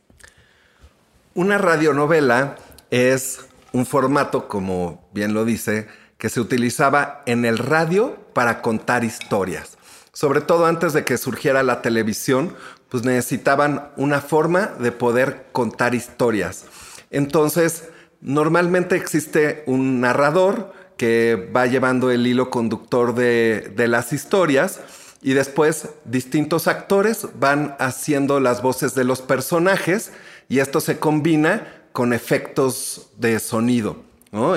Una 1.33 1.57
radionovela 1.57 2.57
es 2.91 3.39
un 3.73 3.85
formato, 3.85 4.47
como 4.47 5.07
bien 5.13 5.33
lo 5.33 5.45
dice, 5.45 5.87
que 6.17 6.29
se 6.29 6.39
utilizaba 6.39 7.23
en 7.25 7.45
el 7.45 7.57
radio 7.57 8.15
para 8.33 8.61
contar 8.61 9.03
historias. 9.03 9.76
Sobre 10.17 10.41
todo 10.41 10.65
antes 10.65 10.93
de 10.93 11.05
que 11.05 11.15
surgiera 11.15 11.61
la 11.61 11.83
televisión, 11.83 12.55
pues 12.89 13.03
necesitaban 13.03 13.91
una 13.97 14.19
forma 14.19 14.65
de 14.79 14.91
poder 14.91 15.45
contar 15.51 15.93
historias. 15.93 16.65
Entonces, 17.11 17.89
normalmente 18.19 18.95
existe 18.95 19.61
un 19.67 20.01
narrador 20.01 20.73
que 20.97 21.51
va 21.55 21.67
llevando 21.67 22.09
el 22.09 22.25
hilo 22.25 22.49
conductor 22.49 23.13
de, 23.13 23.71
las 23.87 24.11
historias 24.11 24.79
y 25.21 25.33
después 25.33 25.89
distintos 26.03 26.67
actores 26.67 27.27
van 27.39 27.75
haciendo 27.77 28.39
las 28.39 28.63
voces 28.63 28.95
de 28.95 29.03
los 29.03 29.21
personajes 29.21 30.13
y 30.49 30.61
esto 30.61 30.81
se 30.81 30.97
combina 30.97 31.83
con 31.91 32.11
efectos 32.11 33.11
de 33.17 33.37
sonido. 33.37 33.97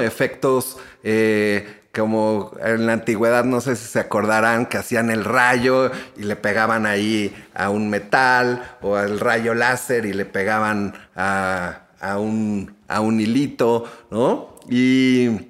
Efectos 0.00 0.78
eh, 1.02 1.79
como 1.94 2.52
en 2.64 2.86
la 2.86 2.92
antigüedad, 2.92 3.44
no 3.44 3.60
sé 3.60 3.74
si 3.74 3.86
se 3.86 3.98
acordarán, 3.98 4.66
que 4.66 4.78
hacían 4.78 5.10
el 5.10 5.24
rayo 5.24 5.90
y 6.16 6.22
le 6.22 6.36
pegaban 6.36 6.86
ahí 6.86 7.34
a 7.54 7.70
un 7.70 7.90
metal 7.90 8.76
o 8.80 8.96
al 8.96 9.18
rayo 9.18 9.54
láser 9.54 10.06
y 10.06 10.12
le 10.12 10.24
pegaban 10.24 10.94
a, 11.16 11.88
a, 12.00 12.18
un, 12.18 12.76
a 12.86 13.00
un 13.00 13.20
hilito, 13.20 13.90
¿no? 14.10 14.56
Y 14.68 15.48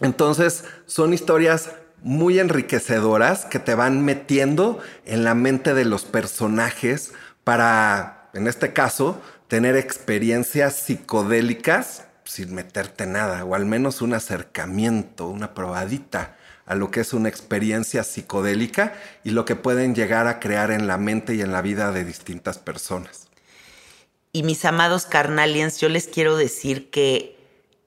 entonces 0.00 0.64
son 0.86 1.12
historias 1.12 1.70
muy 2.02 2.38
enriquecedoras 2.38 3.44
que 3.46 3.58
te 3.58 3.74
van 3.74 4.04
metiendo 4.04 4.78
en 5.04 5.24
la 5.24 5.34
mente 5.34 5.74
de 5.74 5.84
los 5.84 6.04
personajes 6.04 7.12
para, 7.44 8.30
en 8.34 8.46
este 8.46 8.72
caso, 8.72 9.20
tener 9.48 9.76
experiencias 9.76 10.76
psicodélicas 10.76 12.03
sin 12.24 12.54
meterte 12.54 13.06
nada, 13.06 13.44
o 13.44 13.54
al 13.54 13.66
menos 13.66 14.02
un 14.02 14.14
acercamiento, 14.14 15.28
una 15.28 15.54
probadita 15.54 16.36
a 16.66 16.74
lo 16.74 16.90
que 16.90 17.00
es 17.00 17.12
una 17.12 17.28
experiencia 17.28 18.04
psicodélica 18.04 18.94
y 19.22 19.30
lo 19.30 19.44
que 19.44 19.56
pueden 19.56 19.94
llegar 19.94 20.26
a 20.26 20.40
crear 20.40 20.70
en 20.70 20.86
la 20.86 20.96
mente 20.96 21.34
y 21.34 21.42
en 21.42 21.52
la 21.52 21.62
vida 21.62 21.92
de 21.92 22.04
distintas 22.04 22.58
personas. 22.58 23.28
Y 24.32 24.42
mis 24.42 24.64
amados 24.64 25.06
carnaliens, 25.06 25.78
yo 25.78 25.88
les 25.88 26.08
quiero 26.08 26.36
decir 26.36 26.90
que 26.90 27.38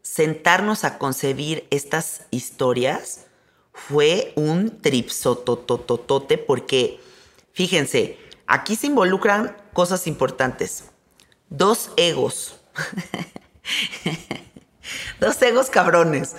sentarnos 0.01 0.83
a 0.83 0.97
concebir 0.97 1.67
estas 1.71 2.21
historias 2.31 3.25
fue 3.73 4.31
un 4.35 4.81
tripsotototote 4.81 6.37
porque, 6.37 6.99
fíjense, 7.51 8.17
aquí 8.45 8.75
se 8.75 8.87
involucran 8.87 9.57
cosas 9.73 10.07
importantes. 10.07 10.85
Dos 11.49 11.91
egos. 11.97 12.61
Dos 15.19 15.41
egos 15.41 15.69
cabrones. 15.69 16.35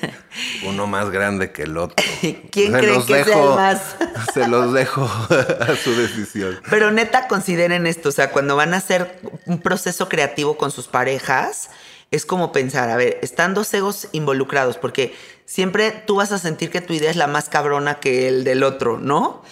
Uno 0.66 0.86
más 0.86 1.10
grande 1.10 1.52
que 1.52 1.62
el 1.62 1.76
otro. 1.76 1.96
¿Quién 2.50 2.72
cree 2.72 3.04
que 3.04 3.24
sea 3.24 3.42
el 3.42 3.48
más? 3.56 3.96
se 4.32 4.46
los 4.46 4.72
dejo 4.72 5.04
a 5.04 5.76
su 5.76 5.94
decisión. 5.96 6.60
Pero 6.68 6.90
neta, 6.90 7.28
consideren 7.28 7.86
esto. 7.86 8.10
O 8.10 8.12
sea, 8.12 8.30
cuando 8.30 8.56
van 8.56 8.74
a 8.74 8.78
hacer 8.78 9.20
un 9.46 9.60
proceso 9.60 10.08
creativo 10.08 10.56
con 10.56 10.70
sus 10.70 10.86
parejas, 10.86 11.70
es 12.10 12.26
como 12.26 12.52
pensar, 12.52 12.90
a 12.90 12.96
ver, 12.96 13.18
están 13.22 13.54
dos 13.54 13.72
egos 13.72 14.08
involucrados, 14.12 14.76
porque 14.76 15.14
siempre 15.46 15.90
tú 16.06 16.16
vas 16.16 16.32
a 16.32 16.38
sentir 16.38 16.70
que 16.70 16.80
tu 16.80 16.92
idea 16.92 17.10
es 17.10 17.16
la 17.16 17.26
más 17.26 17.48
cabrona 17.48 18.00
que 18.00 18.28
el 18.28 18.44
del 18.44 18.62
otro, 18.62 18.98
¿no? 18.98 19.42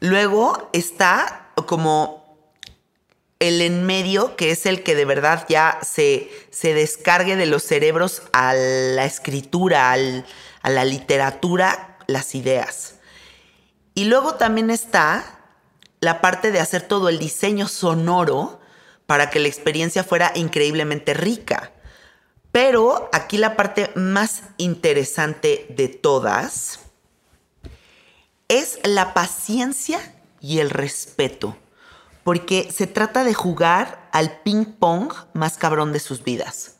Luego 0.00 0.68
está 0.72 1.48
como 1.66 2.25
el 3.38 3.60
en 3.60 3.84
medio, 3.84 4.36
que 4.36 4.50
es 4.50 4.66
el 4.66 4.82
que 4.82 4.94
de 4.94 5.04
verdad 5.04 5.46
ya 5.48 5.78
se, 5.82 6.30
se 6.50 6.74
descargue 6.74 7.36
de 7.36 7.46
los 7.46 7.62
cerebros 7.62 8.22
a 8.32 8.54
la 8.54 9.04
escritura, 9.04 9.92
a 9.92 10.70
la 10.70 10.84
literatura, 10.84 11.98
las 12.06 12.34
ideas. 12.34 12.94
Y 13.94 14.04
luego 14.04 14.34
también 14.34 14.70
está 14.70 15.36
la 16.00 16.20
parte 16.20 16.52
de 16.52 16.60
hacer 16.60 16.82
todo 16.82 17.08
el 17.08 17.18
diseño 17.18 17.68
sonoro 17.68 18.60
para 19.06 19.30
que 19.30 19.40
la 19.40 19.48
experiencia 19.48 20.04
fuera 20.04 20.32
increíblemente 20.34 21.14
rica. 21.14 21.72
Pero 22.52 23.08
aquí 23.12 23.38
la 23.38 23.56
parte 23.56 23.90
más 23.94 24.42
interesante 24.56 25.66
de 25.70 25.88
todas 25.88 26.80
es 28.48 28.78
la 28.84 29.14
paciencia 29.14 30.00
y 30.40 30.60
el 30.60 30.70
respeto, 30.70 31.56
porque 32.26 32.72
se 32.72 32.88
trata 32.88 33.22
de 33.22 33.34
jugar 33.34 34.08
al 34.10 34.40
ping 34.40 34.64
pong 34.64 35.12
más 35.32 35.58
cabrón 35.58 35.92
de 35.92 36.00
sus 36.00 36.24
vidas. 36.24 36.78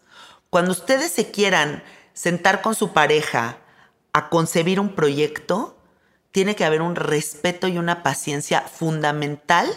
Cuando 0.51 0.72
ustedes 0.72 1.12
se 1.12 1.30
quieran 1.30 1.84
sentar 2.14 2.62
con 2.62 2.74
su 2.74 2.92
pareja 2.92 3.59
a 4.12 4.28
concebir 4.28 4.80
un 4.80 4.97
proyecto, 4.97 5.78
tiene 6.32 6.57
que 6.57 6.64
haber 6.64 6.82
un 6.82 6.97
respeto 6.97 7.68
y 7.68 7.78
una 7.78 8.03
paciencia 8.03 8.61
fundamental 8.62 9.70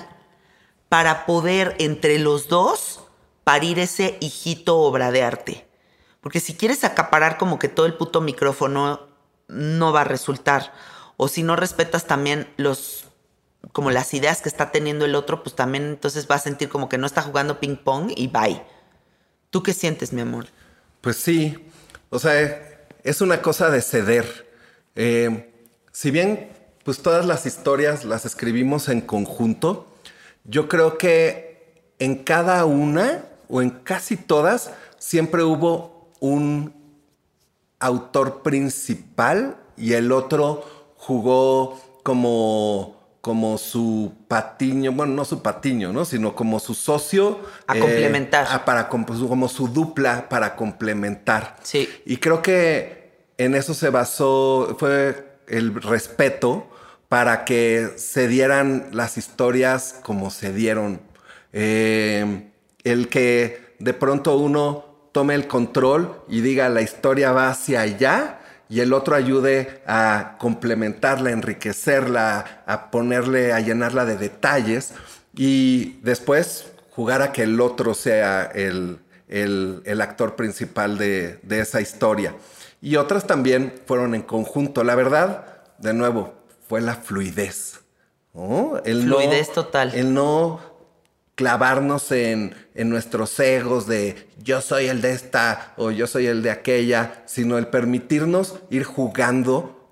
para 0.89 1.27
poder 1.27 1.75
entre 1.77 2.17
los 2.17 2.47
dos 2.47 3.01
parir 3.43 3.77
ese 3.77 4.17
hijito 4.21 4.79
obra 4.79 5.11
de 5.11 5.21
arte. 5.21 5.69
Porque 6.19 6.39
si 6.39 6.55
quieres 6.55 6.83
acaparar 6.83 7.37
como 7.37 7.59
que 7.59 7.69
todo 7.69 7.85
el 7.85 7.93
puto 7.93 8.21
micrófono 8.21 9.01
no 9.47 9.93
va 9.93 10.01
a 10.01 10.05
resultar. 10.05 10.73
O 11.15 11.27
si 11.27 11.43
no 11.43 11.55
respetas 11.55 12.07
también 12.07 12.51
los 12.57 13.08
como 13.71 13.91
las 13.91 14.13
ideas 14.13 14.41
que 14.41 14.49
está 14.49 14.71
teniendo 14.71 15.05
el 15.05 15.15
otro, 15.15 15.43
pues 15.43 15.55
también 15.55 15.85
entonces 15.85 16.27
va 16.29 16.35
a 16.35 16.39
sentir 16.39 16.69
como 16.69 16.89
que 16.89 16.97
no 16.97 17.05
está 17.05 17.21
jugando 17.21 17.59
ping 17.59 17.75
pong 17.75 18.11
y 18.15 18.27
bye. 18.27 18.61
¿Tú 19.49 19.63
qué 19.63 19.73
sientes, 19.73 20.13
mi 20.13 20.21
amor? 20.21 20.47
Pues 21.01 21.17
sí, 21.17 21.57
o 22.09 22.19
sea, 22.19 22.87
es 23.03 23.21
una 23.21 23.41
cosa 23.41 23.69
de 23.69 23.81
ceder. 23.81 24.49
Eh, 24.95 25.51
si 25.91 26.11
bien, 26.11 26.51
pues 26.83 27.01
todas 27.01 27.25
las 27.25 27.45
historias 27.45 28.05
las 28.05 28.25
escribimos 28.25 28.89
en 28.89 29.01
conjunto, 29.01 29.87
yo 30.43 30.67
creo 30.67 30.97
que 30.97 31.93
en 31.99 32.23
cada 32.23 32.65
una 32.65 33.25
o 33.47 33.61
en 33.61 33.69
casi 33.69 34.17
todas 34.17 34.71
siempre 34.97 35.43
hubo 35.43 36.11
un 36.19 36.73
autor 37.79 38.41
principal 38.41 39.57
y 39.77 39.93
el 39.93 40.11
otro 40.11 40.93
jugó 40.97 41.79
como 42.03 42.98
como 43.21 43.57
su 43.57 44.13
patiño, 44.27 44.91
bueno, 44.93 45.13
no 45.13 45.25
su 45.25 45.41
patiño, 45.41 45.91
¿no? 45.91 46.05
Sino 46.05 46.35
como 46.35 46.59
su 46.59 46.73
socio. 46.73 47.39
A 47.67 47.77
complementar. 47.77 48.65
para, 48.65 48.87
como 48.87 49.49
su 49.49 49.67
dupla 49.67 50.29
para 50.29 50.55
complementar. 50.55 51.57
Sí. 51.61 51.89
Y 52.05 52.17
creo 52.17 52.41
que 52.41 53.11
en 53.37 53.55
eso 53.55 53.73
se 53.73 53.89
basó, 53.89 54.75
fue 54.79 55.39
el 55.47 55.81
respeto 55.81 56.69
para 57.09 57.43
que 57.43 57.89
se 57.97 58.27
dieran 58.27 58.89
las 58.91 59.17
historias 59.17 59.99
como 60.03 60.31
se 60.31 60.53
dieron. 60.53 61.01
Eh, 61.51 62.51
el 62.83 63.09
que 63.09 63.75
de 63.79 63.93
pronto 63.93 64.37
uno 64.37 64.85
tome 65.11 65.35
el 65.35 65.47
control 65.47 66.21
y 66.29 66.41
diga 66.41 66.69
la 66.69 66.81
historia 66.81 67.31
va 67.31 67.49
hacia 67.49 67.81
allá 67.81 68.38
y 68.69 68.81
el 68.81 68.93
otro 68.93 69.15
ayude 69.15 69.81
a 69.87 70.35
complementarla, 70.37 71.31
a 71.31 71.33
enriquecerla, 71.33 72.63
a 72.67 72.91
ponerle, 72.91 73.51
a 73.51 73.59
llenarla 73.59 74.05
de 74.05 74.15
detalles 74.15 74.93
y 75.35 75.99
después 76.03 76.71
jugar 76.91 77.23
a 77.23 77.31
que 77.31 77.43
el 77.43 77.59
otro 77.61 77.95
sea 77.95 78.43
el, 78.43 78.99
actor 80.01 80.35
principal 80.35 80.99
de, 80.99 81.39
esa 81.49 81.81
historia. 81.81 82.35
Y 82.79 82.95
otras 82.97 83.25
también 83.25 83.73
fueron 83.87 84.13
en 84.13 84.21
conjunto. 84.21 84.83
La 84.83 84.95
verdad, 84.95 85.63
de 85.79 85.93
nuevo, 85.95 86.35
fue 86.67 86.79
la 86.79 86.93
fluidez. 86.93 87.79
El 88.85 89.03
fluidez 89.03 89.51
total. 89.51 89.93
El 89.95 90.13
no 90.13 90.68
clavarnos 91.39 92.11
en, 92.11 92.53
nuestros 92.75 93.39
egos 93.39 93.87
de 93.87 94.27
yo 94.43 94.59
soy 94.59 94.87
el 94.87 95.01
de 95.01 95.13
esta 95.13 95.73
o 95.77 95.89
yo 95.89 96.05
soy 96.05 96.27
el 96.27 96.43
de 96.43 96.51
aquella, 96.51 97.23
sino 97.25 97.57
el 97.57 97.67
permitirnos 97.67 98.55
ir 98.69 98.83
jugando 98.83 99.89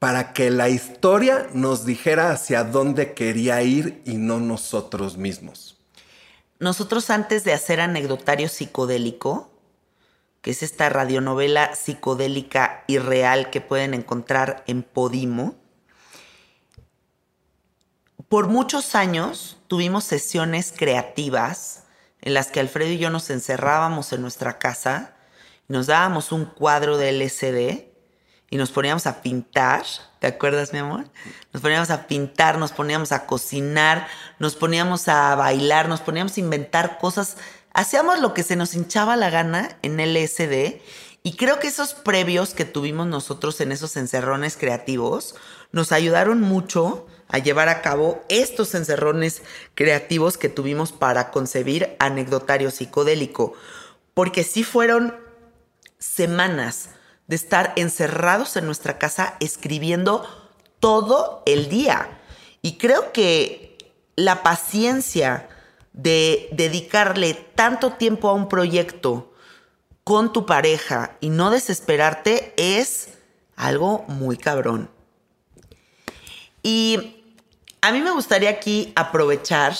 para 0.00 0.32
que 0.32 0.50
la 0.50 0.68
historia 0.68 1.46
nos 1.52 1.86
dijera 1.86 2.32
hacia 2.32 2.64
dónde 2.64 3.14
quería 3.14 3.62
ir 3.62 4.02
y 4.04 4.14
no 4.14 4.40
nosotros 4.40 5.16
mismos. 5.16 5.78
Nosotros 6.58 7.08
antes 7.10 7.44
de 7.44 7.52
hacer 7.52 7.80
anecdotario 7.80 8.48
psicodélico, 8.48 9.48
que 10.40 10.50
es 10.50 10.64
esta 10.64 10.88
radionovela 10.88 11.76
psicodélica 11.76 12.82
y 12.88 12.98
real 12.98 13.50
que 13.50 13.60
pueden 13.60 13.94
encontrar 13.94 14.64
en 14.66 14.82
Podimo, 14.82 15.54
por 18.28 18.48
muchos 18.48 18.96
años 18.96 19.59
tuvimos 19.70 20.02
sesiones 20.02 20.74
creativas 20.76 21.84
en 22.22 22.34
las 22.34 22.48
que 22.48 22.58
Alfredo 22.58 22.90
y 22.90 22.98
yo 22.98 23.08
nos 23.08 23.30
encerrábamos 23.30 24.12
en 24.12 24.20
nuestra 24.20 24.58
casa, 24.58 25.14
nos 25.68 25.86
dábamos 25.86 26.32
un 26.32 26.44
cuadro 26.44 26.98
de 26.98 27.10
LCD 27.10 27.84
y 28.50 28.56
nos 28.56 28.72
poníamos 28.72 29.06
a 29.06 29.22
pintar. 29.22 29.84
¿Te 30.18 30.26
acuerdas, 30.26 30.72
mi 30.72 30.80
amor? 30.80 31.04
Nos 31.52 31.62
poníamos 31.62 31.90
a 31.90 32.08
pintar, 32.08 32.58
nos 32.58 32.72
poníamos 32.72 33.12
a 33.12 33.26
cocinar, 33.26 34.08
nos 34.40 34.56
poníamos 34.56 35.06
a 35.06 35.36
bailar, 35.36 35.88
nos 35.88 36.00
poníamos 36.00 36.36
a 36.36 36.40
inventar 36.40 36.98
cosas. 36.98 37.36
Hacíamos 37.72 38.18
lo 38.18 38.34
que 38.34 38.42
se 38.42 38.56
nos 38.56 38.74
hinchaba 38.74 39.14
la 39.14 39.30
gana 39.30 39.78
en 39.82 39.98
LSD 39.98 40.80
y 41.22 41.36
creo 41.36 41.60
que 41.60 41.68
esos 41.68 41.94
previos 41.94 42.54
que 42.54 42.64
tuvimos 42.64 43.06
nosotros 43.06 43.60
en 43.60 43.70
esos 43.70 43.96
encerrones 43.96 44.56
creativos 44.56 45.36
nos 45.70 45.92
ayudaron 45.92 46.40
mucho 46.40 47.06
a 47.32 47.38
llevar 47.38 47.68
a 47.68 47.82
cabo 47.82 48.22
estos 48.28 48.74
encerrones 48.74 49.42
creativos 49.74 50.36
que 50.36 50.48
tuvimos 50.48 50.92
para 50.92 51.30
concebir 51.30 51.96
anecdotario 51.98 52.70
psicodélico. 52.70 53.54
Porque 54.14 54.44
sí 54.44 54.64
fueron 54.64 55.14
semanas 55.98 56.90
de 57.26 57.36
estar 57.36 57.72
encerrados 57.76 58.56
en 58.56 58.66
nuestra 58.66 58.98
casa 58.98 59.36
escribiendo 59.40 60.26
todo 60.80 61.42
el 61.46 61.68
día. 61.68 62.20
Y 62.62 62.76
creo 62.78 63.12
que 63.12 63.78
la 64.16 64.42
paciencia 64.42 65.48
de 65.92 66.48
dedicarle 66.52 67.34
tanto 67.54 67.92
tiempo 67.92 68.28
a 68.28 68.34
un 68.34 68.48
proyecto 68.48 69.32
con 70.04 70.32
tu 70.32 70.46
pareja 70.46 71.16
y 71.20 71.30
no 71.30 71.50
desesperarte 71.50 72.52
es 72.56 73.10
algo 73.56 74.04
muy 74.08 74.36
cabrón. 74.36 74.90
Y 76.62 77.19
a 77.80 77.92
mí 77.92 78.00
me 78.00 78.10
gustaría 78.10 78.50
aquí 78.50 78.92
aprovechar, 78.96 79.74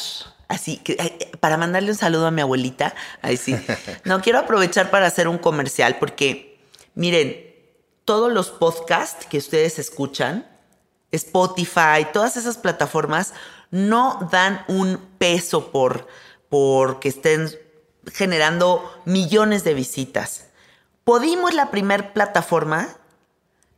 así, 0.48 0.78
que, 0.78 1.30
para 1.40 1.56
mandarle 1.56 1.90
un 1.90 1.96
saludo 1.96 2.26
a 2.26 2.30
mi 2.30 2.40
abuelita. 2.40 2.94
Ahí 3.22 3.36
sí. 3.36 3.56
No, 4.04 4.20
quiero 4.20 4.38
aprovechar 4.38 4.90
para 4.90 5.06
hacer 5.06 5.28
un 5.28 5.38
comercial 5.38 5.96
porque, 5.98 6.58
miren, 6.94 7.50
todos 8.04 8.32
los 8.32 8.50
podcasts 8.50 9.26
que 9.26 9.38
ustedes 9.38 9.78
escuchan, 9.78 10.46
Spotify, 11.12 12.06
todas 12.12 12.36
esas 12.36 12.56
plataformas, 12.56 13.34
no 13.70 14.28
dan 14.32 14.64
un 14.68 14.98
peso 15.18 15.70
por, 15.70 16.08
por 16.48 17.00
que 17.00 17.08
estén 17.08 17.50
generando 18.12 19.02
millones 19.04 19.64
de 19.64 19.74
visitas. 19.74 20.46
Podimo 21.04 21.48
es 21.48 21.54
la 21.54 21.70
primera 21.70 22.12
plataforma 22.12 22.88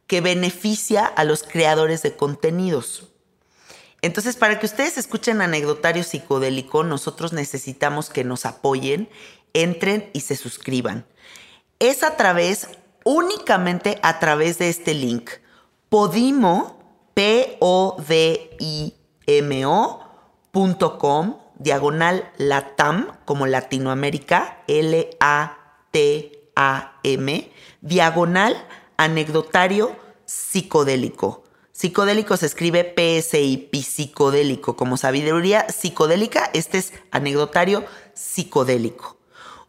que 0.06 0.20
beneficia 0.20 1.04
a 1.04 1.24
los 1.24 1.42
creadores 1.42 2.02
de 2.02 2.16
contenidos. 2.16 3.11
Entonces, 4.02 4.36
para 4.36 4.58
que 4.58 4.66
ustedes 4.66 4.98
escuchen 4.98 5.40
anecdotario 5.40 6.02
psicodélico, 6.02 6.82
nosotros 6.82 7.32
necesitamos 7.32 8.10
que 8.10 8.24
nos 8.24 8.44
apoyen, 8.44 9.08
entren 9.52 10.10
y 10.12 10.20
se 10.20 10.36
suscriban. 10.36 11.06
Es 11.78 12.02
a 12.02 12.16
través, 12.16 12.68
únicamente 13.04 13.98
a 14.02 14.18
través 14.18 14.58
de 14.58 14.68
este 14.68 14.94
link, 14.94 15.30
podimo, 15.88 16.82
p 17.14 17.56
o 17.60 17.96
d 18.08 18.56
i 18.58 18.94
m 19.26 19.66
ocom 19.66 21.38
diagonal 21.58 22.30
latam, 22.38 23.16
como 23.24 23.46
Latinoamérica, 23.46 24.64
L-A-T-A-M, 24.66 25.12
diagonal 27.82 28.66
anecdotario 28.96 29.94
psicodélico. 30.24 31.41
Psicodélico 31.72 32.36
se 32.36 32.46
escribe 32.46 32.94
PSI, 32.94 33.70
psicodélico. 33.72 34.76
Como 34.76 34.98
sabiduría 34.98 35.66
psicodélica, 35.68 36.50
este 36.52 36.78
es 36.78 36.92
anecdotario 37.10 37.84
psicodélico. 38.12 39.16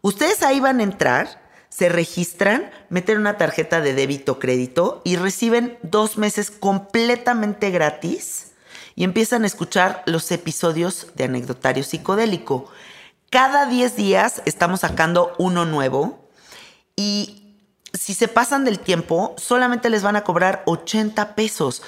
Ustedes 0.01 0.43
ahí 0.43 0.59
van 0.59 0.81
a 0.81 0.83
entrar, 0.83 1.41
se 1.69 1.87
registran, 1.87 2.69
meten 2.89 3.19
una 3.19 3.37
tarjeta 3.37 3.79
de 3.79 3.93
débito 3.93 4.37
crédito 4.37 5.01
y 5.05 5.15
reciben 5.15 5.79
dos 5.81 6.17
meses 6.17 6.51
completamente 6.51 7.71
gratis 7.71 8.51
y 8.95 9.05
empiezan 9.05 9.43
a 9.43 9.47
escuchar 9.47 10.03
los 10.05 10.29
episodios 10.31 11.07
de 11.15 11.23
anecdotario 11.23 11.83
psicodélico. 11.83 12.69
Cada 13.29 13.65
10 13.65 13.95
días 13.95 14.41
estamos 14.45 14.81
sacando 14.81 15.33
uno 15.37 15.65
nuevo 15.65 16.29
y 16.97 17.42
si 17.93 18.13
se 18.13 18.27
pasan 18.27 18.65
del 18.65 18.79
tiempo, 18.79 19.35
solamente 19.37 19.89
les 19.89 20.03
van 20.03 20.15
a 20.15 20.23
cobrar 20.23 20.63
80 20.65 21.35
pesos, 21.35 21.83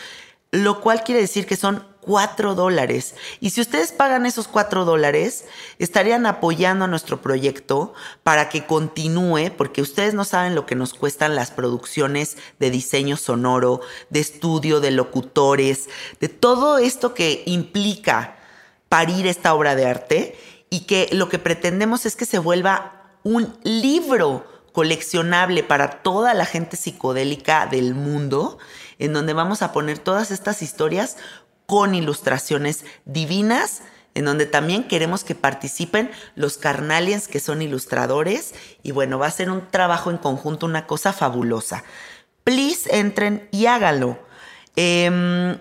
lo 0.51 0.79
cual 0.79 1.03
quiere 1.03 1.21
decir 1.21 1.45
que 1.45 1.57
son 1.57 1.83
4 2.01 2.53
dólares. 2.53 3.15
Y 3.39 3.49
si 3.49 3.61
ustedes 3.61 3.91
pagan 3.91 4.25
esos 4.25 4.47
4 4.47 4.85
dólares, 4.85 5.45
estarían 5.79 6.25
apoyando 6.27 6.85
a 6.85 6.87
nuestro 6.87 7.21
proyecto 7.21 7.93
para 8.23 8.47
que 8.47 8.65
continúe, 8.65 9.51
porque 9.57 9.81
ustedes 9.81 10.13
no 10.13 10.23
saben 10.23 10.55
lo 10.55 10.65
que 10.65 10.75
nos 10.75 10.93
cuestan 10.93 11.35
las 11.35 11.51
producciones 11.51 12.37
de 12.59 12.69
diseño 12.69 13.17
sonoro, 13.17 13.81
de 14.11 14.19
estudio, 14.19 14.79
de 14.79 14.91
locutores, 14.91 15.89
de 16.19 16.29
todo 16.29 16.77
esto 16.77 17.15
que 17.15 17.43
implica 17.47 18.37
parir 18.87 19.25
esta 19.25 19.53
obra 19.55 19.75
de 19.75 19.87
arte 19.87 20.39
y 20.69 20.81
que 20.81 21.09
lo 21.11 21.27
que 21.27 21.39
pretendemos 21.39 22.05
es 22.05 22.15
que 22.15 22.25
se 22.25 22.37
vuelva 22.37 23.17
un 23.23 23.57
libro 23.63 24.54
coleccionable 24.75 25.63
para 25.63 26.03
toda 26.03 26.33
la 26.33 26.45
gente 26.45 26.75
psicodélica 26.75 27.65
del 27.65 27.95
mundo, 27.95 28.57
en 28.99 29.13
donde 29.13 29.31
vamos 29.31 29.61
a 29.61 29.71
poner 29.71 29.99
todas 29.99 30.31
estas 30.31 30.61
historias 30.61 31.15
con 31.65 31.95
ilustraciones 31.95 32.83
divinas, 33.05 33.83
en 34.15 34.25
donde 34.25 34.45
también 34.45 34.83
queremos 34.83 35.23
que 35.23 35.33
participen 35.33 36.11
los 36.35 36.57
carnalians 36.57 37.29
que 37.29 37.39
son 37.39 37.61
ilustradores 37.61 38.53
y 38.83 38.91
bueno, 38.91 39.17
va 39.17 39.27
a 39.27 39.31
ser 39.31 39.49
un 39.49 39.65
trabajo 39.65 40.11
en 40.11 40.17
conjunto, 40.17 40.65
una 40.65 40.87
cosa 40.87 41.13
fabulosa. 41.13 41.85
please 42.43 42.93
entren 42.99 43.47
y 43.51 43.67
háganlo. 43.67 44.19
Em, 44.75 45.57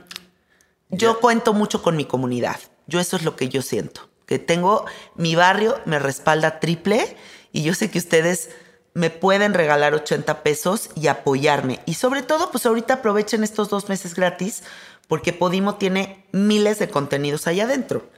yo 0.90 1.20
cuento 1.20 1.54
mucho 1.54 1.82
con 1.82 1.96
mi 1.96 2.04
comunidad. 2.04 2.58
Yo 2.88 2.98
eso 2.98 3.16
es 3.16 3.22
lo 3.22 3.36
que 3.36 3.48
yo 3.48 3.62
siento. 3.62 4.08
Que 4.26 4.40
tengo 4.40 4.86
mi 5.14 5.36
barrio, 5.36 5.80
me 5.84 6.00
respalda 6.00 6.58
triple 6.58 7.16
y 7.52 7.62
yo 7.62 7.74
sé 7.74 7.92
que 7.92 7.98
ustedes 7.98 8.50
me 8.94 9.10
pueden 9.10 9.54
regalar 9.54 9.92
80 9.92 10.42
pesos 10.42 10.90
y 10.94 11.08
apoyarme. 11.08 11.80
Y 11.84 11.94
sobre 11.94 12.22
todo, 12.22 12.50
pues 12.50 12.64
ahorita 12.64 12.94
aprovechen 12.94 13.42
estos 13.42 13.68
dos 13.68 13.88
meses 13.88 14.14
gratis 14.14 14.62
porque 15.08 15.32
Podimo 15.32 15.74
tiene 15.74 16.24
miles 16.32 16.78
de 16.78 16.88
contenidos 16.88 17.46
allá 17.46 17.64
adentro. 17.64 18.08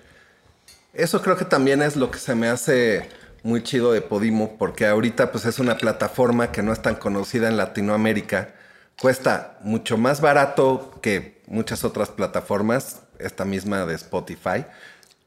Eso 0.93 1.23
creo 1.23 1.37
que 1.37 1.45
también 1.45 1.83
es 1.83 1.97
lo 1.97 2.11
que 2.11 2.19
se 2.19 2.35
me 2.35 2.49
hace 2.49 3.09
muy 3.43 3.63
chido 3.63 3.93
de 3.93 4.03
Podimo, 4.03 4.57
porque 4.59 4.87
ahorita 4.87 5.33
pues 5.33 5.47
es 5.47 5.59
una 5.59 5.77
plataforma 5.77 6.53
que 6.53 6.63
no 6.63 6.73
es 6.73 6.83
tan 6.83 6.97
conocida 6.97 7.49
en 7.49 7.57
Latinoamérica. 7.57 8.55
Cuesta 9.01 9.59
mucho 9.63 9.99
más 9.99 10.21
barato 10.21 10.99
que 11.03 11.43
muchas 11.47 11.85
otras 11.85 12.09
plataformas, 12.09 13.03
esta 13.19 13.45
misma 13.45 13.87
de 13.87 13.95
Spotify. 13.95 14.67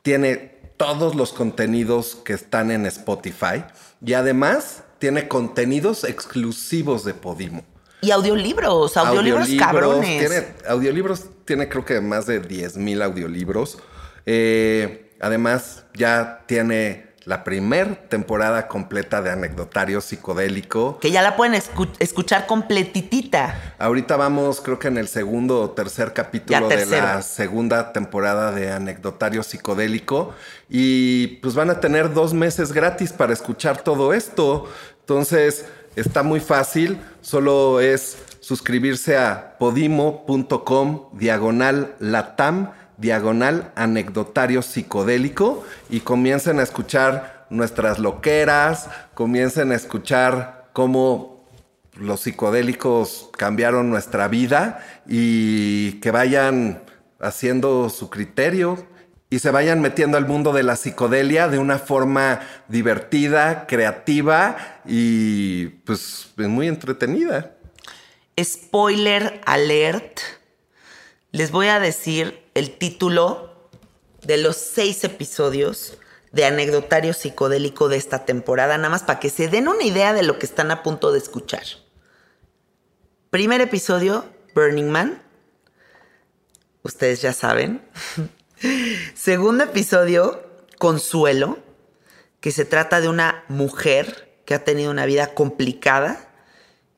Tiene 0.02 0.60
todos 0.78 1.16
los 1.16 1.34
contenidos 1.34 2.16
que 2.16 2.34
están 2.34 2.72
en 2.72 2.86
Spotify 2.86 3.64
y 4.04 4.14
además 4.14 4.84
tiene 5.00 5.28
contenidos 5.28 6.04
exclusivos 6.04 7.04
de 7.04 7.14
Podimo. 7.14 7.64
Y 8.02 8.12
audiolibros, 8.12 8.96
audiolibros, 8.96 9.50
cabrones. 9.58 10.20
Tiene, 10.20 10.48
audiolibros 10.68 11.26
tiene 11.44 11.68
creo 11.68 11.84
que 11.84 12.00
más 12.00 12.28
de 12.28 12.40
10 12.40 12.78
mil 12.78 13.02
audiolibros. 13.02 13.80
Eh, 14.26 15.12
además, 15.20 15.84
ya 15.96 16.44
tiene 16.46 17.10
la 17.30 17.44
primer 17.44 17.96
temporada 18.08 18.68
completa 18.68 19.22
de 19.22 19.30
Anecdotario 19.30 20.02
Psicodélico. 20.02 20.98
Que 21.00 21.12
ya 21.12 21.22
la 21.22 21.36
pueden 21.36 21.62
escuchar 22.00 22.48
completitita. 22.48 23.76
Ahorita 23.78 24.16
vamos, 24.16 24.62
creo 24.62 24.80
que 24.80 24.88
en 24.88 24.98
el 24.98 25.08
segundo 25.08 25.62
o 25.62 25.70
tercer 25.70 26.14
capítulo 26.14 26.68
de 26.68 26.86
la 26.88 27.22
segunda 27.22 27.94
temporada 27.94 28.52
de 28.52 28.72
Anecdotario 28.72 29.44
Psicodélico. 29.44 30.34
Y 30.70 31.38
pues 31.38 31.54
van 31.54 31.70
a 31.70 31.80
tener 31.80 32.14
dos 32.14 32.34
meses 32.34 32.72
gratis 32.72 33.12
para 33.12 33.32
escuchar 33.32 33.84
todo 33.84 34.14
esto. 34.14 34.68
Entonces, 35.10 35.66
Está 35.96 36.24
muy 36.24 36.40
fácil, 36.40 36.98
solo 37.22 37.82
es 37.82 38.20
suscribirse 38.40 39.18
a 39.18 39.58
podimo.com 39.58 41.10
diagonal 41.14 41.96
latam 42.00 42.72
diagonal 42.98 43.74
anecdotario 43.76 44.62
psicodélico 44.62 45.66
y 45.90 46.02
comiencen 46.02 46.60
a 46.60 46.64
escuchar 46.64 47.48
nuestras 47.50 48.00
loqueras, 48.00 48.90
comiencen 49.14 49.72
a 49.72 49.76
escuchar 49.76 50.70
cómo 50.72 51.46
los 51.98 52.22
psicodélicos 52.22 53.30
cambiaron 53.38 53.90
nuestra 53.90 54.30
vida 54.30 54.86
y 55.06 56.00
que 56.02 56.12
vayan 56.12 56.84
haciendo 57.20 57.90
su 57.90 58.10
criterio 58.10 58.86
y 59.30 59.40
se 59.40 59.52
vayan 59.52 59.80
metiendo 59.80 60.18
al 60.18 60.26
mundo 60.26 60.54
de 60.54 60.64
la 60.64 60.76
psicodelia 60.76 61.48
de 61.48 61.60
una 61.60 61.78
forma 61.78 62.42
divertida, 62.68 63.68
creativa 63.68 64.82
y 64.86 65.68
pues 65.86 66.30
muy 66.38 66.68
entretenida. 66.68 67.56
Spoiler 68.42 69.42
alert. 69.46 70.20
Les 71.32 71.52
voy 71.52 71.68
a 71.68 71.80
decir 71.80 72.44
el 72.56 72.78
título 72.78 73.70
de 74.24 74.38
los 74.38 74.58
seis 74.58 75.04
episodios 75.04 75.98
de 76.32 76.46
anecdotario 76.46 77.14
psicodélico 77.14 77.88
de 77.88 77.98
esta 77.98 78.26
temporada, 78.26 78.78
nada 78.78 78.90
más 78.90 79.04
para 79.04 79.20
que 79.20 79.30
se 79.30 79.48
den 79.48 79.68
una 79.68 79.84
idea 79.84 80.14
de 80.14 80.24
lo 80.24 80.40
que 80.40 80.46
están 80.46 80.72
a 80.72 80.82
punto 80.82 81.12
de 81.12 81.20
escuchar. 81.20 81.64
Primer 83.30 83.62
episodio, 83.62 84.26
Burning 84.56 84.90
Man. 84.90 85.22
Ustedes 86.82 87.22
ya 87.22 87.34
saben. 87.34 87.82
Segundo 89.14 89.64
episodio, 89.64 90.44
Consuelo, 90.78 91.60
que 92.42 92.52
se 92.52 92.66
trata 92.66 93.00
de 93.00 93.08
una 93.08 93.46
mujer 93.48 94.42
que 94.46 94.54
ha 94.54 94.66
tenido 94.66 94.92
una 94.92 95.06
vida 95.06 95.34
complicada 95.34 96.30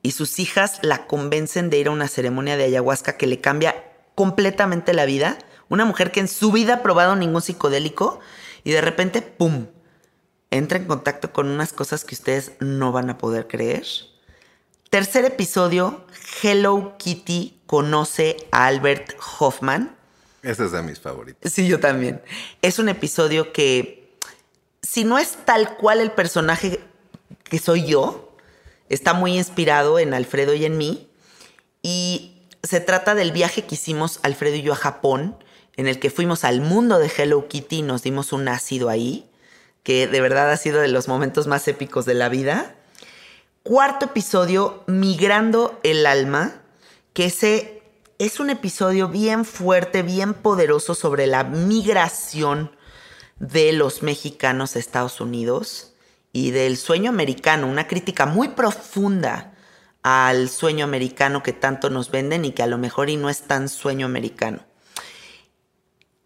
y 0.02 0.10
sus 0.10 0.40
hijas 0.40 0.80
la 0.82 1.06
convencen 1.06 1.70
de 1.70 1.78
ir 1.78 1.86
a 1.86 1.92
una 1.92 2.08
ceremonia 2.08 2.56
de 2.56 2.64
ayahuasca 2.64 3.16
que 3.16 3.28
le 3.28 3.40
cambia 3.40 3.84
completamente 4.16 4.92
la 4.92 5.04
vida. 5.04 5.38
Una 5.68 5.84
mujer 5.84 6.10
que 6.10 6.18
en 6.18 6.26
su 6.26 6.50
vida 6.50 6.74
ha 6.74 6.82
probado 6.82 7.14
ningún 7.14 7.42
psicodélico 7.42 8.18
y 8.64 8.72
de 8.72 8.80
repente, 8.80 9.22
¡pum!, 9.22 9.68
entra 10.50 10.78
en 10.78 10.86
contacto 10.86 11.32
con 11.32 11.48
unas 11.48 11.72
cosas 11.72 12.04
que 12.04 12.16
ustedes 12.16 12.52
no 12.58 12.90
van 12.90 13.08
a 13.08 13.18
poder 13.18 13.46
creer. 13.46 13.86
Tercer 14.90 15.24
episodio, 15.24 16.06
Hello 16.42 16.96
Kitty 16.98 17.60
conoce 17.66 18.36
a 18.50 18.66
Albert 18.66 19.14
Hoffman 19.38 20.01
ese 20.42 20.64
es 20.64 20.72
de 20.72 20.82
mis 20.82 21.00
favoritos. 21.00 21.52
Sí, 21.52 21.66
yo 21.68 21.80
también. 21.80 22.20
Es 22.62 22.78
un 22.78 22.88
episodio 22.88 23.52
que, 23.52 24.12
si 24.82 25.04
no 25.04 25.18
es 25.18 25.38
tal 25.44 25.76
cual 25.76 26.00
el 26.00 26.10
personaje 26.10 26.80
que 27.44 27.58
soy 27.58 27.86
yo, 27.86 28.36
está 28.88 29.14
muy 29.14 29.36
inspirado 29.38 29.98
en 29.98 30.14
Alfredo 30.14 30.54
y 30.54 30.64
en 30.64 30.76
mí. 30.78 31.08
Y 31.82 32.42
se 32.62 32.80
trata 32.80 33.14
del 33.14 33.32
viaje 33.32 33.64
que 33.64 33.74
hicimos 33.74 34.20
Alfredo 34.22 34.56
y 34.56 34.62
yo 34.62 34.72
a 34.72 34.76
Japón, 34.76 35.36
en 35.76 35.88
el 35.88 35.98
que 35.98 36.10
fuimos 36.10 36.44
al 36.44 36.60
mundo 36.60 36.98
de 36.98 37.10
Hello 37.14 37.48
Kitty 37.48 37.78
y 37.78 37.82
nos 37.82 38.02
dimos 38.02 38.32
un 38.32 38.48
ácido 38.48 38.88
ahí, 38.88 39.28
que 39.82 40.06
de 40.06 40.20
verdad 40.20 40.50
ha 40.50 40.56
sido 40.56 40.80
de 40.80 40.88
los 40.88 41.08
momentos 41.08 41.46
más 41.46 41.66
épicos 41.68 42.04
de 42.04 42.14
la 42.14 42.28
vida. 42.28 42.74
Cuarto 43.62 44.06
episodio, 44.06 44.84
Migrando 44.86 45.78
el 45.82 46.04
Alma, 46.06 46.60
que 47.12 47.26
ese 47.26 47.81
es 48.26 48.38
un 48.38 48.50
episodio 48.50 49.08
bien 49.08 49.44
fuerte, 49.44 50.04
bien 50.04 50.32
poderoso 50.32 50.94
sobre 50.94 51.26
la 51.26 51.42
migración 51.42 52.70
de 53.40 53.72
los 53.72 54.04
mexicanos 54.04 54.76
a 54.76 54.78
Estados 54.78 55.20
Unidos 55.20 55.94
y 56.32 56.52
del 56.52 56.76
sueño 56.76 57.10
americano, 57.10 57.66
una 57.66 57.88
crítica 57.88 58.24
muy 58.24 58.50
profunda 58.50 59.54
al 60.04 60.48
sueño 60.50 60.84
americano 60.84 61.42
que 61.42 61.52
tanto 61.52 61.90
nos 61.90 62.12
venden 62.12 62.44
y 62.44 62.52
que 62.52 62.62
a 62.62 62.68
lo 62.68 62.78
mejor 62.78 63.10
y 63.10 63.16
no 63.16 63.28
es 63.28 63.40
tan 63.42 63.68
sueño 63.68 64.06
americano. 64.06 64.60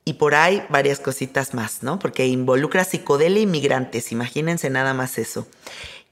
Y 0.05 0.15
por 0.15 0.35
ahí 0.35 0.67
varias 0.69 1.01
cositas 1.01 1.55
más, 1.55 1.83
¿no? 1.83 1.99
Porque 1.99 2.27
involucra 2.27 2.85
psicodelia 2.85 3.41
y 3.41 3.47
migrantes, 3.47 4.13
imagínense 4.13 4.69
nada 4.69 4.93
más 4.93 5.17
eso. 5.17 5.49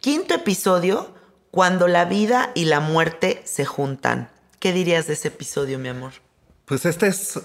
Quinto 0.01 0.33
episodio, 0.33 1.15
cuando 1.51 1.89
la 1.89 2.07
vida 2.07 2.53
y 2.55 2.65
la 2.65 2.81
muerte 2.81 3.43
se 3.45 3.67
juntan. 3.67 4.34
¿Qué 4.65 4.73
dirías 4.73 5.07
de 5.07 5.13
ese 5.13 5.29
episodio, 5.29 5.79
mi 5.79 5.91
amor? 5.91 6.13
Pues 6.65 6.87
esta 6.87 7.07
es 7.07 7.39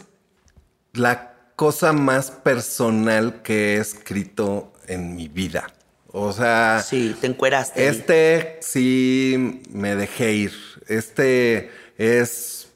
la 0.93 1.33
cosa 1.57 1.91
más 1.91 2.31
personal 2.31 3.41
que 3.41 3.73
he 3.73 3.77
escrito 3.77 4.71
en 4.87 5.17
mi 5.17 5.27
vida. 5.27 5.67
O 6.13 6.31
sea. 6.31 6.81
Sí, 6.81 7.13
te 7.19 7.27
encueraste. 7.27 7.89
Este 7.89 8.59
sí 8.61 9.63
me 9.69 9.97
dejé 9.97 10.31
ir. 10.31 10.53
Este 10.87 11.69
es 11.97 12.69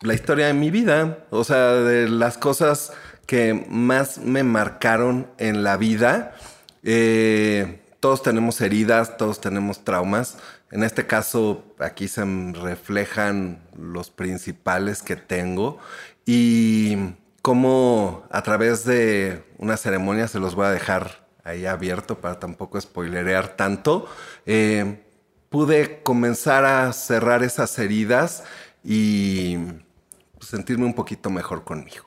la 0.00 0.14
historia 0.14 0.46
de 0.46 0.54
mi 0.54 0.70
vida. 0.70 1.26
O 1.28 1.44
sea, 1.44 1.74
de 1.74 2.08
las 2.08 2.38
cosas 2.38 2.94
que 3.26 3.66
más 3.68 4.16
me 4.16 4.42
marcaron 4.42 5.30
en 5.36 5.64
la 5.64 5.76
vida. 5.76 6.34
Eh, 6.82 7.82
todos 8.00 8.22
tenemos 8.22 8.58
heridas, 8.62 9.18
todos 9.18 9.38
tenemos 9.42 9.84
traumas. 9.84 10.38
En 10.72 10.82
este 10.82 11.06
caso, 11.06 11.64
aquí 11.78 12.08
se 12.08 12.24
reflejan 12.24 13.62
los 13.76 14.08
principales 14.08 15.02
que 15.02 15.16
tengo 15.16 15.78
y 16.24 16.96
cómo 17.42 18.24
a 18.30 18.42
través 18.42 18.86
de 18.86 19.44
una 19.58 19.76
ceremonia 19.76 20.28
se 20.28 20.38
los 20.38 20.54
voy 20.54 20.64
a 20.64 20.70
dejar 20.70 21.28
ahí 21.44 21.66
abierto 21.66 22.22
para 22.22 22.38
tampoco 22.38 22.80
spoilerear 22.80 23.54
tanto. 23.54 24.08
Eh, 24.46 25.04
pude 25.50 26.02
comenzar 26.02 26.64
a 26.64 26.90
cerrar 26.94 27.42
esas 27.42 27.78
heridas 27.78 28.42
y 28.82 29.58
sentirme 30.40 30.86
un 30.86 30.94
poquito 30.94 31.28
mejor 31.28 31.64
conmigo. 31.64 32.06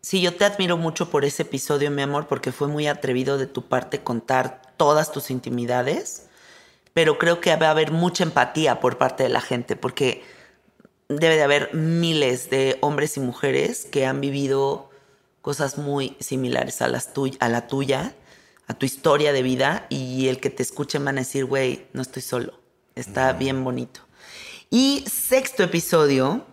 Sí, 0.00 0.22
yo 0.22 0.34
te 0.34 0.46
admiro 0.46 0.78
mucho 0.78 1.10
por 1.10 1.26
ese 1.26 1.42
episodio, 1.42 1.90
mi 1.90 2.00
amor, 2.00 2.28
porque 2.28 2.50
fue 2.50 2.66
muy 2.66 2.86
atrevido 2.86 3.36
de 3.36 3.46
tu 3.46 3.68
parte 3.68 4.00
contar 4.00 4.62
todas 4.78 5.12
tus 5.12 5.30
intimidades 5.30 6.29
pero 6.94 7.18
creo 7.18 7.40
que 7.40 7.54
va 7.56 7.68
a 7.68 7.70
haber 7.70 7.92
mucha 7.92 8.24
empatía 8.24 8.80
por 8.80 8.98
parte 8.98 9.22
de 9.22 9.28
la 9.28 9.40
gente, 9.40 9.76
porque 9.76 10.22
debe 11.08 11.36
de 11.36 11.42
haber 11.42 11.74
miles 11.74 12.50
de 12.50 12.78
hombres 12.80 13.16
y 13.16 13.20
mujeres 13.20 13.86
que 13.90 14.06
han 14.06 14.20
vivido 14.20 14.90
cosas 15.42 15.78
muy 15.78 16.16
similares 16.20 16.82
a, 16.82 16.88
las 16.88 17.10
a 17.38 17.48
la 17.48 17.66
tuya, 17.66 18.14
a 18.66 18.74
tu 18.74 18.86
historia 18.86 19.32
de 19.32 19.42
vida, 19.42 19.86
y 19.88 20.28
el 20.28 20.40
que 20.40 20.50
te 20.50 20.62
escuchen 20.62 21.04
van 21.04 21.18
a 21.18 21.22
decir, 21.22 21.44
güey, 21.44 21.86
no 21.92 22.02
estoy 22.02 22.22
solo, 22.22 22.60
está 22.94 23.32
bien 23.32 23.64
bonito. 23.64 24.00
Y 24.70 25.04
sexto 25.10 25.64
episodio, 25.64 26.46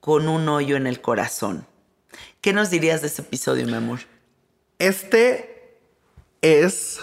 con 0.00 0.28
un 0.28 0.48
hoyo 0.48 0.76
en 0.76 0.86
el 0.86 1.00
corazón. 1.00 1.66
¿Qué 2.40 2.52
nos 2.52 2.70
dirías 2.70 3.00
de 3.00 3.08
ese 3.08 3.22
episodio, 3.22 3.66
mi 3.66 3.74
amor? 3.74 4.00
Este 4.78 5.78
es 6.42 7.00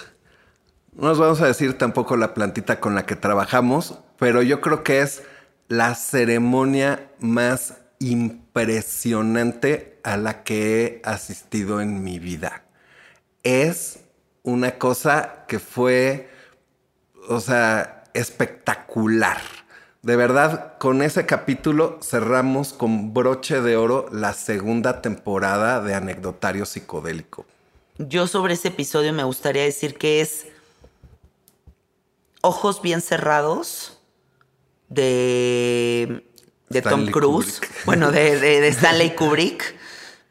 no 0.95 1.07
nos 1.07 1.19
vamos 1.19 1.41
a 1.41 1.47
decir 1.47 1.77
tampoco 1.77 2.17
la 2.17 2.33
plantita 2.33 2.79
con 2.79 2.95
la 2.95 3.05
que 3.05 3.15
trabajamos, 3.15 3.99
pero 4.17 4.41
yo 4.41 4.61
creo 4.61 4.83
que 4.83 5.01
es 5.01 5.23
la 5.67 5.95
ceremonia 5.95 7.09
más 7.19 7.75
impresionante 7.99 9.99
a 10.03 10.17
la 10.17 10.43
que 10.43 10.83
he 10.83 11.01
asistido 11.03 11.81
en 11.81 12.03
mi 12.03 12.19
vida. 12.19 12.63
Es 13.43 13.99
una 14.43 14.77
cosa 14.77 15.45
que 15.47 15.59
fue, 15.59 16.29
o 17.27 17.39
sea, 17.39 18.03
espectacular. 18.13 19.41
De 20.01 20.17
verdad, 20.17 20.77
con 20.79 21.01
ese 21.01 21.25
capítulo 21.25 21.99
cerramos 22.03 22.73
con 22.73 23.13
broche 23.13 23.61
de 23.61 23.77
oro 23.77 24.07
la 24.11 24.33
segunda 24.33 25.01
temporada 25.01 25.81
de 25.81 25.95
Anecdotario 25.95 26.65
Psicodélico. 26.65 27.45
Yo 27.97 28.27
sobre 28.27 28.55
ese 28.55 28.67
episodio 28.67 29.13
me 29.13 29.23
gustaría 29.23 29.63
decir 29.63 29.97
que 29.97 30.19
es 30.19 30.47
Ojos 32.45 32.81
bien 32.81 32.99
cerrados 33.01 33.97
de, 34.89 36.25
de 36.69 36.81
Tom 36.81 37.05
Cruise, 37.07 37.59
Kubrick. 37.59 37.71
bueno, 37.85 38.11
de, 38.11 38.39
de- 38.39 38.61
de 38.61 38.67
Stanley 38.69 39.15
Kubrick. 39.15 39.75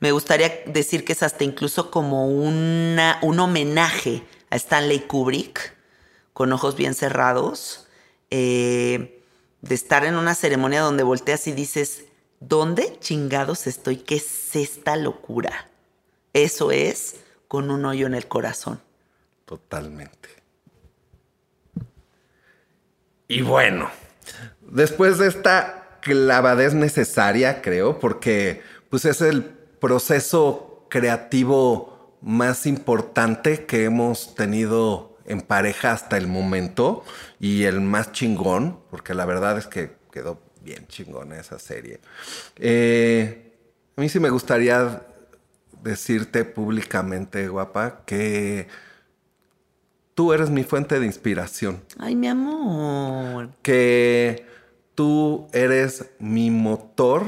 Me 0.00 0.12
gustaría 0.12 0.62
decir 0.66 1.04
que 1.04 1.12
es 1.12 1.22
hasta 1.22 1.44
incluso 1.44 1.90
como 1.90 2.26
una, 2.28 3.18
un 3.22 3.38
homenaje 3.40 4.24
a 4.50 4.56
Stanley 4.56 5.00
Kubrick, 5.00 5.74
con 6.32 6.52
ojos 6.52 6.76
bien 6.76 6.94
cerrados, 6.94 7.86
eh, 8.30 9.22
de 9.60 9.74
estar 9.74 10.04
en 10.04 10.16
una 10.16 10.34
ceremonia 10.34 10.80
donde 10.80 11.04
volteas 11.04 11.46
y 11.46 11.52
dices, 11.52 12.04
¿dónde 12.40 12.98
chingados 13.00 13.66
estoy? 13.68 13.96
¿Qué 13.98 14.16
es 14.16 14.56
esta 14.56 14.96
locura? 14.96 15.70
Eso 16.32 16.72
es 16.72 17.16
con 17.46 17.70
un 17.70 17.84
hoyo 17.84 18.06
en 18.06 18.14
el 18.14 18.26
corazón. 18.26 18.80
Totalmente. 19.44 20.41
Y 23.32 23.40
bueno, 23.40 23.88
después 24.60 25.16
de 25.16 25.26
esta 25.26 25.96
clavadez 26.02 26.74
necesaria, 26.74 27.62
creo, 27.62 27.98
porque 27.98 28.60
pues 28.90 29.06
es 29.06 29.22
el 29.22 29.44
proceso 29.44 30.86
creativo 30.90 32.18
más 32.20 32.66
importante 32.66 33.64
que 33.64 33.84
hemos 33.84 34.34
tenido 34.34 35.16
en 35.24 35.40
pareja 35.40 35.92
hasta 35.92 36.18
el 36.18 36.26
momento 36.26 37.04
y 37.40 37.62
el 37.62 37.80
más 37.80 38.12
chingón, 38.12 38.80
porque 38.90 39.14
la 39.14 39.24
verdad 39.24 39.56
es 39.56 39.66
que 39.66 39.92
quedó 40.12 40.38
bien 40.62 40.86
chingón 40.88 41.32
esa 41.32 41.58
serie. 41.58 42.00
Eh, 42.56 43.54
a 43.96 44.00
mí 44.02 44.10
sí 44.10 44.20
me 44.20 44.28
gustaría 44.28 45.06
decirte 45.82 46.44
públicamente, 46.44 47.48
guapa, 47.48 48.02
que 48.04 48.68
tú 50.22 50.32
eres 50.32 50.50
mi 50.50 50.62
fuente 50.62 51.00
de 51.00 51.06
inspiración, 51.06 51.82
Ay, 51.98 52.14
mi 52.14 52.28
amor. 52.28 53.50
que 53.60 54.46
tú 54.94 55.48
eres 55.52 56.12
mi 56.20 56.48
motor 56.48 57.24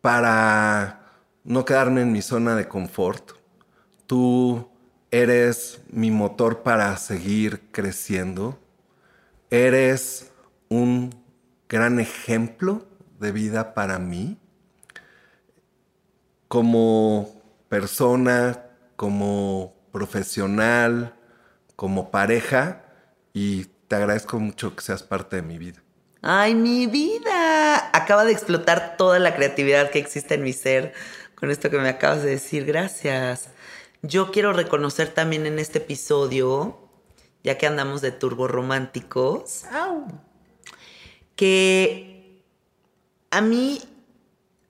para 0.00 1.02
no 1.44 1.66
quedarme 1.66 2.00
en 2.00 2.10
mi 2.10 2.22
zona 2.22 2.56
de 2.56 2.66
confort. 2.66 3.32
Tú 4.06 4.66
eres 5.10 5.82
mi 5.90 6.10
motor 6.10 6.62
para 6.62 6.96
seguir 6.96 7.70
creciendo. 7.70 8.58
Eres 9.50 10.32
un 10.70 11.14
gran 11.68 12.00
ejemplo 12.00 12.86
de 13.18 13.30
vida 13.30 13.74
para 13.74 13.98
mí 13.98 14.38
como 16.48 17.28
persona, 17.68 18.64
como 18.96 19.74
profesional, 19.92 21.14
como 21.80 22.10
pareja 22.10 22.82
y 23.32 23.64
te 23.88 23.96
agradezco 23.96 24.38
mucho 24.38 24.76
que 24.76 24.82
seas 24.82 25.02
parte 25.02 25.36
de 25.36 25.42
mi 25.42 25.56
vida. 25.56 25.82
Ay, 26.20 26.54
mi 26.54 26.86
vida. 26.86 27.88
Acaba 27.96 28.26
de 28.26 28.32
explotar 28.32 28.98
toda 28.98 29.18
la 29.18 29.34
creatividad 29.34 29.90
que 29.90 29.98
existe 29.98 30.34
en 30.34 30.42
mi 30.42 30.52
ser 30.52 30.92
con 31.36 31.50
esto 31.50 31.70
que 31.70 31.78
me 31.78 31.88
acabas 31.88 32.22
de 32.22 32.32
decir. 32.32 32.66
Gracias. 32.66 33.48
Yo 34.02 34.30
quiero 34.30 34.52
reconocer 34.52 35.08
también 35.08 35.46
en 35.46 35.58
este 35.58 35.78
episodio, 35.78 36.86
ya 37.42 37.56
que 37.56 37.66
andamos 37.66 38.02
de 38.02 38.12
turbo 38.12 38.46
románticos, 38.46 39.64
que 41.34 42.44
a 43.30 43.40
mí 43.40 43.80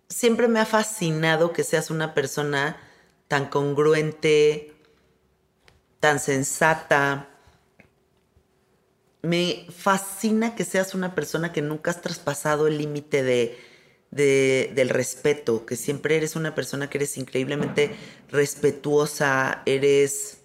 siempre 0.08 0.46
me 0.46 0.60
ha 0.60 0.64
fascinado 0.64 1.52
que 1.52 1.64
seas 1.64 1.90
una 1.90 2.14
persona 2.14 2.76
tan 3.26 3.46
congruente, 3.46 4.76
tan 6.00 6.18
sensata. 6.18 7.28
Me 9.22 9.66
fascina 9.70 10.54
que 10.54 10.64
seas 10.64 10.94
una 10.94 11.14
persona 11.14 11.52
que 11.52 11.60
nunca 11.60 11.90
has 11.90 12.00
traspasado 12.00 12.66
el 12.66 12.78
límite 12.78 13.22
de, 13.22 13.58
de- 14.10 14.72
del 14.74 14.88
respeto, 14.88 15.66
que 15.66 15.76
siempre 15.76 16.16
eres 16.16 16.36
una 16.36 16.54
persona 16.54 16.88
que 16.88 16.96
eres 16.98 17.18
increíblemente 17.18 17.94
respetuosa, 18.30 19.62
eres, 19.66 20.38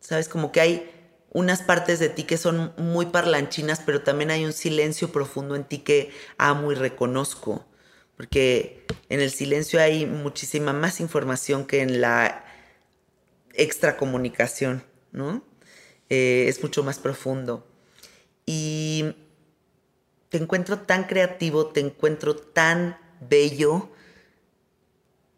sabes, 0.00 0.28
como 0.28 0.52
que 0.52 0.60
hay 0.60 0.90
unas 1.30 1.62
partes 1.62 1.98
de 1.98 2.08
ti 2.08 2.24
que 2.24 2.36
son 2.36 2.72
muy 2.76 3.06
parlanchinas, 3.06 3.80
pero 3.84 4.02
también 4.02 4.30
hay 4.30 4.44
un 4.44 4.52
silencio 4.52 5.10
profundo 5.10 5.56
en 5.56 5.64
ti 5.64 5.78
que 5.78 6.10
amo 6.38 6.70
y 6.72 6.74
reconozco, 6.76 7.64
porque 8.16 8.84
en 9.08 9.20
el 9.20 9.30
silencio 9.30 9.80
hay 9.80 10.06
muchísima 10.06 10.72
más 10.72 11.00
información 11.00 11.66
que 11.66 11.80
en 11.80 12.00
la 12.00 12.43
extracomunicación, 13.54 14.84
¿no? 15.12 15.42
Eh, 16.10 16.46
es 16.48 16.62
mucho 16.62 16.82
más 16.82 16.98
profundo. 16.98 17.66
Y 18.46 19.14
te 20.28 20.38
encuentro 20.38 20.80
tan 20.80 21.04
creativo, 21.04 21.68
te 21.68 21.80
encuentro 21.80 22.36
tan 22.36 22.98
bello, 23.20 23.90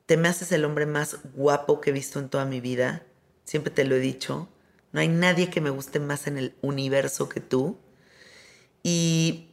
te 0.07 0.17
me 0.17 0.29
haces 0.29 0.53
el 0.53 0.65
hombre 0.65 0.87
más 0.87 1.19
guapo 1.35 1.81
que 1.81 1.91
he 1.91 1.93
visto 1.93 2.19
en 2.19 2.29
toda 2.29 2.45
mi 2.45 2.61
vida, 2.61 3.05
siempre 3.45 3.73
te 3.73 3.85
lo 3.85 3.95
he 3.97 4.01
dicho, 4.01 4.49
no 4.93 5.01
hay 5.01 5.09
nadie 5.09 5.51
que 5.51 5.61
me 5.61 5.71
guste 5.71 6.01
más 6.01 6.27
en 6.27 6.39
el 6.39 6.55
universo 6.63 7.29
que 7.29 7.41
tú. 7.41 7.79
Y 8.83 9.51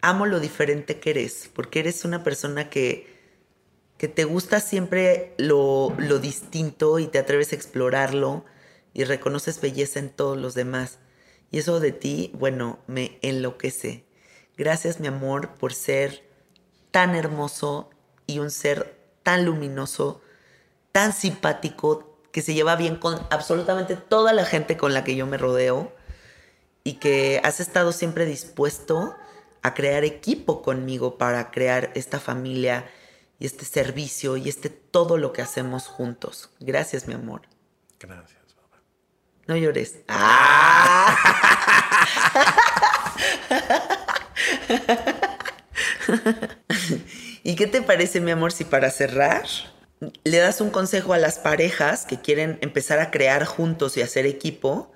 amo 0.00 0.26
lo 0.26 0.40
diferente 0.40 0.98
que 0.98 1.10
eres, 1.10 1.50
porque 1.52 1.80
eres 1.80 2.04
una 2.04 2.24
persona 2.24 2.70
que, 2.70 3.17
que 3.98 4.08
te 4.08 4.24
gusta 4.24 4.60
siempre 4.60 5.34
lo, 5.36 5.94
lo 5.98 6.18
distinto 6.20 6.98
y 6.98 7.08
te 7.08 7.18
atreves 7.18 7.52
a 7.52 7.56
explorarlo 7.56 8.44
y 8.94 9.04
reconoces 9.04 9.60
belleza 9.60 9.98
en 9.98 10.10
todos 10.10 10.38
los 10.38 10.54
demás. 10.54 10.98
Y 11.50 11.58
eso 11.58 11.80
de 11.80 11.92
ti, 11.92 12.30
bueno, 12.34 12.78
me 12.86 13.18
enloquece. 13.22 14.04
Gracias, 14.56 15.00
mi 15.00 15.08
amor, 15.08 15.54
por 15.54 15.74
ser 15.74 16.28
tan 16.90 17.14
hermoso 17.14 17.90
y 18.26 18.38
un 18.38 18.50
ser 18.50 18.98
tan 19.22 19.44
luminoso, 19.44 20.22
tan 20.92 21.12
simpático, 21.12 22.08
que 22.32 22.42
se 22.42 22.54
lleva 22.54 22.76
bien 22.76 22.96
con 22.96 23.18
absolutamente 23.30 23.96
toda 23.96 24.32
la 24.32 24.44
gente 24.44 24.76
con 24.76 24.94
la 24.94 25.02
que 25.02 25.16
yo 25.16 25.26
me 25.26 25.38
rodeo 25.38 25.92
y 26.84 26.94
que 26.94 27.40
has 27.42 27.58
estado 27.58 27.90
siempre 27.92 28.26
dispuesto 28.26 29.16
a 29.62 29.74
crear 29.74 30.04
equipo 30.04 30.62
conmigo 30.62 31.18
para 31.18 31.50
crear 31.50 31.90
esta 31.94 32.20
familia 32.20 32.88
y 33.38 33.46
este 33.46 33.64
servicio 33.64 34.36
y 34.36 34.48
este 34.48 34.68
todo 34.70 35.16
lo 35.16 35.32
que 35.32 35.42
hacemos 35.42 35.86
juntos. 35.86 36.50
Gracias, 36.60 37.06
mi 37.06 37.14
amor. 37.14 37.42
Gracias, 38.00 38.54
papá. 38.54 38.82
No 39.46 39.56
llores. 39.56 39.96
¡Ah! 40.08 41.16
¿Y 47.42 47.56
qué 47.56 47.66
te 47.66 47.82
parece, 47.82 48.20
mi 48.20 48.30
amor, 48.30 48.52
si 48.52 48.64
para 48.64 48.90
cerrar 48.90 49.44
le 50.22 50.36
das 50.38 50.60
un 50.60 50.70
consejo 50.70 51.12
a 51.12 51.18
las 51.18 51.38
parejas 51.40 52.06
que 52.06 52.20
quieren 52.20 52.58
empezar 52.62 53.00
a 53.00 53.10
crear 53.10 53.44
juntos 53.44 53.96
y 53.96 54.02
hacer 54.02 54.26
equipo? 54.26 54.92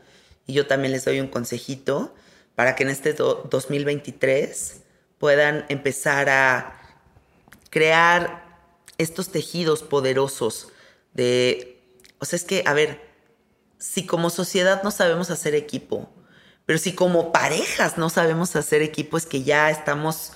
Y 0.47 0.53
yo 0.55 0.67
también 0.67 0.93
les 0.93 1.05
doy 1.05 1.21
un 1.21 1.29
consejito 1.29 2.15
para 2.55 2.75
que 2.77 2.83
en 2.85 2.91
este 2.91 3.13
do- 3.15 3.47
2023 3.51 4.83
puedan 5.19 5.65
empezar 5.69 6.29
a 6.29 6.79
crear 7.73 8.45
estos 8.99 9.31
tejidos 9.31 9.83
poderosos 9.83 10.69
de... 11.15 11.83
O 12.19 12.27
sea, 12.27 12.37
es 12.37 12.45
que, 12.45 12.63
a 12.67 12.75
ver, 12.75 13.01
si 13.79 14.05
como 14.05 14.29
sociedad 14.29 14.83
no 14.85 14.91
sabemos 14.91 15.31
hacer 15.31 15.55
equipo, 15.55 16.09
pero 16.67 16.79
si 16.79 16.93
como 16.93 17.33
parejas 17.33 17.97
no 17.97 18.11
sabemos 18.11 18.55
hacer 18.57 18.83
equipo, 18.83 19.17
es 19.17 19.25
que 19.25 19.43
ya 19.43 19.71
estamos 19.71 20.35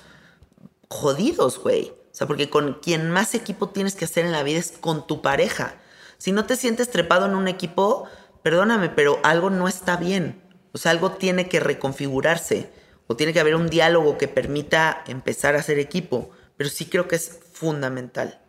jodidos, 0.88 1.60
güey. 1.60 1.90
O 1.90 2.14
sea, 2.14 2.26
porque 2.26 2.48
con 2.48 2.80
quien 2.80 3.10
más 3.10 3.34
equipo 3.34 3.68
tienes 3.68 3.94
que 3.94 4.06
hacer 4.06 4.24
en 4.24 4.32
la 4.32 4.42
vida 4.42 4.58
es 4.58 4.72
con 4.72 5.06
tu 5.06 5.20
pareja. 5.20 5.76
Si 6.16 6.32
no 6.32 6.46
te 6.46 6.56
sientes 6.56 6.90
trepado 6.90 7.26
en 7.26 7.34
un 7.34 7.48
equipo, 7.48 8.08
perdóname, 8.42 8.88
pero 8.88 9.20
algo 9.22 9.50
no 9.50 9.68
está 9.68 9.98
bien. 9.98 10.42
O 10.72 10.78
sea, 10.78 10.90
algo 10.90 11.12
tiene 11.12 11.50
que 11.50 11.60
reconfigurarse. 11.60 12.70
O 13.06 13.14
tiene 13.14 13.34
que 13.34 13.40
haber 13.40 13.56
un 13.56 13.68
diálogo 13.68 14.16
que 14.16 14.26
permita 14.26 15.04
empezar 15.06 15.54
a 15.54 15.60
hacer 15.60 15.78
equipo. 15.78 16.30
Pero 16.56 16.70
sí 16.70 16.86
creo 16.86 17.08
que 17.08 17.16
es 17.16 17.38
fundamental. 17.52 18.40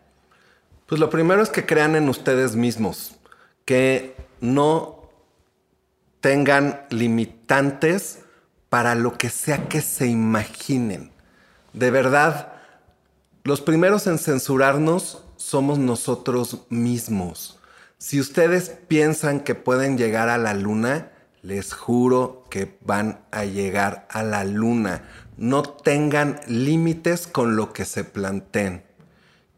Pues 0.85 0.99
lo 0.99 1.09
primero 1.09 1.41
es 1.41 1.49
que 1.49 1.65
crean 1.65 1.95
en 1.95 2.07
ustedes 2.07 2.55
mismos, 2.55 3.15
que 3.65 4.15
no 4.39 5.09
tengan 6.21 6.85
limitantes 6.89 8.19
para 8.69 8.95
lo 8.95 9.17
que 9.17 9.29
sea 9.29 9.67
que 9.67 9.81
se 9.81 10.07
imaginen. 10.07 11.11
De 11.73 11.91
verdad, 11.91 12.53
los 13.43 13.61
primeros 13.61 14.07
en 14.07 14.17
censurarnos 14.17 15.23
somos 15.37 15.79
nosotros 15.79 16.65
mismos. 16.69 17.59
Si 17.97 18.19
ustedes 18.19 18.71
piensan 18.87 19.39
que 19.39 19.55
pueden 19.55 19.97
llegar 19.97 20.29
a 20.29 20.37
la 20.37 20.53
luna, 20.53 21.11
les 21.41 21.73
juro 21.73 22.45
que 22.49 22.77
van 22.81 23.21
a 23.31 23.45
llegar 23.45 24.07
a 24.09 24.23
la 24.23 24.43
luna. 24.43 25.03
No 25.37 25.63
tengan 25.63 26.39
límites 26.47 27.27
con 27.27 27.55
lo 27.55 27.71
que 27.71 27.85
se 27.85 28.03
planteen. 28.03 28.83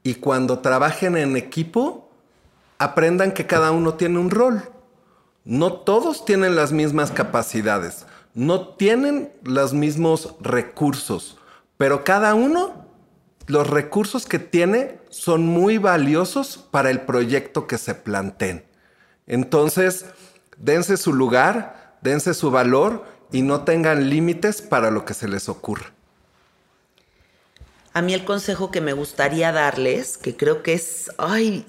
Y 0.04 0.16
cuando 0.16 0.60
trabajen 0.60 1.18
en 1.18 1.38
equipo, 1.38 2.10
aprendan 2.78 3.32
que 3.34 3.48
cada 3.48 3.72
uno 3.72 3.94
tiene 3.96 4.20
un 4.20 4.30
rol. 4.30 4.64
No 5.46 5.74
todos 5.74 6.26
tienen 6.26 6.56
las 6.56 6.72
mismas 6.72 7.12
capacidades, 7.12 8.06
no 8.34 8.70
tienen 8.76 9.32
los 9.44 9.74
mismos 9.74 10.36
recursos, 10.42 11.38
pero 11.78 12.04
cada 12.04 12.36
uno, 12.36 12.86
los 13.48 13.68
recursos 13.68 14.26
que 14.26 14.38
tiene 14.38 15.00
son 15.10 15.46
muy 15.46 15.78
valiosos 15.78 16.58
para 16.58 16.90
el 16.90 17.02
proyecto 17.02 17.68
que 17.68 17.78
se 17.78 17.96
planteen. 17.96 18.66
Entonces, 19.28 20.06
dense 20.58 20.98
su 20.98 21.14
lugar, 21.14 21.98
dense 22.02 22.34
su 22.34 22.52
valor 22.52 23.06
y 23.32 23.42
no 23.42 23.64
tengan 23.64 24.10
límites 24.10 24.62
para 24.62 24.92
lo 24.92 25.06
que 25.06 25.14
se 25.14 25.28
les 25.28 25.50
ocurra. 25.50 25.94
A 27.94 28.02
mí 28.02 28.14
el 28.14 28.24
consejo 28.24 28.72
que 28.72 28.82
me 28.82 28.94
gustaría 28.94 29.52
darles, 29.52 30.18
que 30.18 30.38
creo 30.38 30.62
que 30.62 30.74
es, 30.74 31.12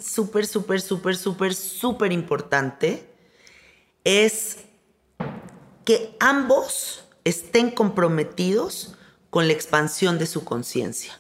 súper, 0.01 0.47
súper, 0.47 0.81
súper, 0.81 1.17
súper, 1.17 1.55
súper 1.55 2.13
importante, 2.13 3.09
es 4.05 4.59
que 5.85 6.17
ambos 6.21 7.05
estén 7.25 7.71
comprometidos 7.71 8.97
con 9.31 9.47
la 9.47 9.55
expansión 9.55 10.19
de 10.19 10.27
su 10.27 10.45
conciencia, 10.45 11.19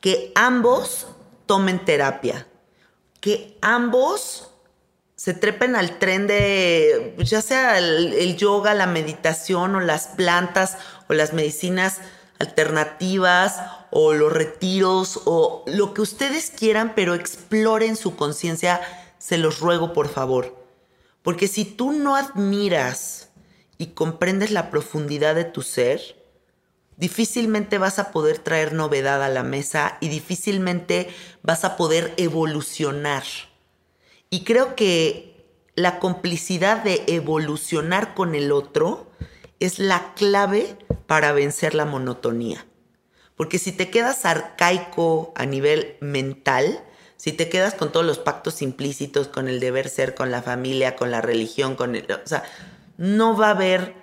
que 0.00 0.32
ambos 0.34 1.08
tomen 1.46 1.84
terapia, 1.84 2.46
que 3.20 3.58
ambos 3.60 4.51
se 5.22 5.34
trepen 5.34 5.76
al 5.76 6.00
tren 6.00 6.26
de, 6.26 7.14
ya 7.18 7.42
sea 7.42 7.78
el, 7.78 8.36
yoga, 8.36 8.74
la 8.74 8.88
meditación 8.88 9.76
o 9.76 9.80
las 9.80 10.08
plantas 10.08 10.78
o 11.08 11.12
las 11.12 11.32
medicinas 11.32 12.00
alternativas 12.40 13.62
o 13.92 14.14
los 14.14 14.32
retiros 14.32 15.20
o 15.24 15.62
lo 15.68 15.94
que 15.94 16.00
ustedes 16.00 16.50
quieran, 16.50 16.94
pero 16.96 17.14
exploren 17.14 17.94
su 17.94 18.16
conciencia, 18.16 18.80
se 19.18 19.38
los 19.38 19.60
ruego 19.60 19.92
por 19.92 20.08
favor. 20.08 20.56
Porque 21.22 21.46
si 21.46 21.64
tú 21.64 21.92
no 21.92 22.16
admiras 22.16 23.28
y 23.78 23.94
comprendes 23.94 24.50
la 24.50 24.70
profundidad 24.70 25.36
de 25.36 25.44
tu 25.44 25.62
ser, 25.62 26.00
difícilmente 26.96 27.78
vas 27.78 28.00
a 28.00 28.10
poder 28.10 28.38
traer 28.38 28.72
novedad 28.72 29.22
a 29.22 29.28
la 29.28 29.44
mesa 29.44 29.98
y 30.00 30.08
difícilmente 30.08 31.14
vas 31.44 31.64
a 31.64 31.76
poder 31.76 32.12
evolucionar. 32.16 33.22
Y 34.32 34.44
creo 34.44 34.74
que 34.76 35.46
la 35.74 35.98
complicidad 35.98 36.82
de 36.82 37.04
evolucionar 37.06 38.14
con 38.14 38.34
el 38.34 38.50
otro 38.50 39.12
es 39.60 39.78
la 39.78 40.14
clave 40.14 40.78
para 41.06 41.32
vencer 41.32 41.74
la 41.74 41.84
monotonía. 41.84 42.64
Porque 43.36 43.58
si 43.58 43.72
te 43.72 43.90
quedas 43.90 44.24
arcaico 44.24 45.34
a 45.36 45.44
nivel 45.44 45.98
mental, 46.00 46.82
si 47.18 47.32
te 47.32 47.50
quedas 47.50 47.74
con 47.74 47.92
todos 47.92 48.06
los 48.06 48.18
pactos 48.18 48.62
implícitos, 48.62 49.28
con 49.28 49.48
el 49.48 49.60
deber 49.60 49.90
ser, 49.90 50.14
con 50.14 50.30
la 50.30 50.40
familia, 50.40 50.96
con 50.96 51.10
la 51.10 51.20
religión, 51.20 51.76
con 51.76 51.94
el, 51.94 52.10
o 52.10 52.26
sea, 52.26 52.42
no 52.96 53.36
va 53.36 53.48
a 53.48 53.50
haber 53.50 53.94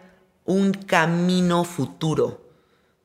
un 0.45 0.73
camino 0.73 1.63
futuro. 1.63 2.45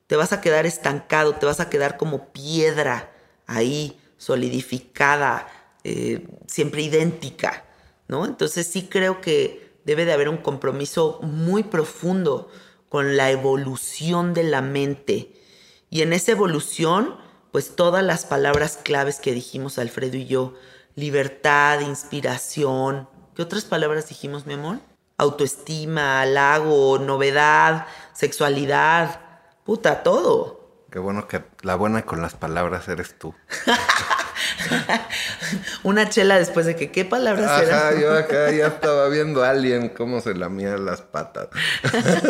Te 0.09 0.17
vas 0.17 0.35
a 0.35 0.43
quedar 0.43 0.67
estancado, 0.67 1.37
te 1.37 1.47
vas 1.47 1.61
a 1.61 1.71
quedar 1.71 1.97
como 1.97 2.27
piedra 2.35 3.11
ahí, 3.47 3.99
solidificada, 4.19 5.47
eh, 5.85 6.27
siempre 6.47 6.83
idéntica, 6.83 7.65
¿no? 8.09 8.25
Entonces 8.25 8.67
sí 8.67 8.89
creo 8.91 9.21
que 9.21 9.79
debe 9.85 10.05
de 10.05 10.13
haber 10.13 10.29
un 10.29 10.39
compromiso 10.39 11.21
muy 11.23 11.63
profundo 11.63 12.49
con 12.89 13.17
la 13.17 13.31
evolución 13.31 14.35
de 14.35 14.45
la 14.45 14.63
mente. 14.63 15.35
Y 15.91 16.03
en 16.03 16.13
esa 16.13 16.33
evolución, 16.33 17.17
pues 17.53 17.77
todas 17.77 18.03
las 18.03 18.25
palabras 18.25 18.79
claves 18.83 19.21
que 19.21 19.33
dijimos 19.33 19.79
Alfredo 19.79 20.17
y 20.17 20.27
yo, 20.27 20.55
libertad, 20.95 21.81
inspiración, 21.81 23.09
¿qué 23.35 23.43
otras 23.43 23.65
palabras 23.65 24.09
dijimos, 24.09 24.47
mi 24.47 24.55
amor? 24.55 24.79
Autoestima, 25.19 26.23
halago, 26.23 26.99
novedad, 26.99 27.87
sexualidad, 28.13 29.21
puta, 29.65 30.03
todo. 30.03 30.64
Qué 30.95 31.01
bueno 31.01 31.27
que 31.27 31.43
la 31.63 31.75
buena 31.75 32.03
con 32.03 32.23
las 32.23 32.37
palabras 32.37 32.87
eres 32.87 33.19
tú. 33.19 33.35
Una 35.83 36.09
chela 36.09 36.39
después 36.39 36.67
de 36.67 36.77
que, 36.77 36.93
¿qué 36.93 37.05
palabras 37.05 37.51
Ajá, 37.51 38.01
yo 38.01 38.13
acá 38.13 38.53
ya 38.53 38.69
estaba 38.69 39.09
viendo 39.09 39.43
a 39.43 39.51
alguien 39.51 39.89
cómo 39.89 40.21
se 40.21 40.37
lamía 40.37 40.77
las 40.77 41.01
patas. 41.01 41.49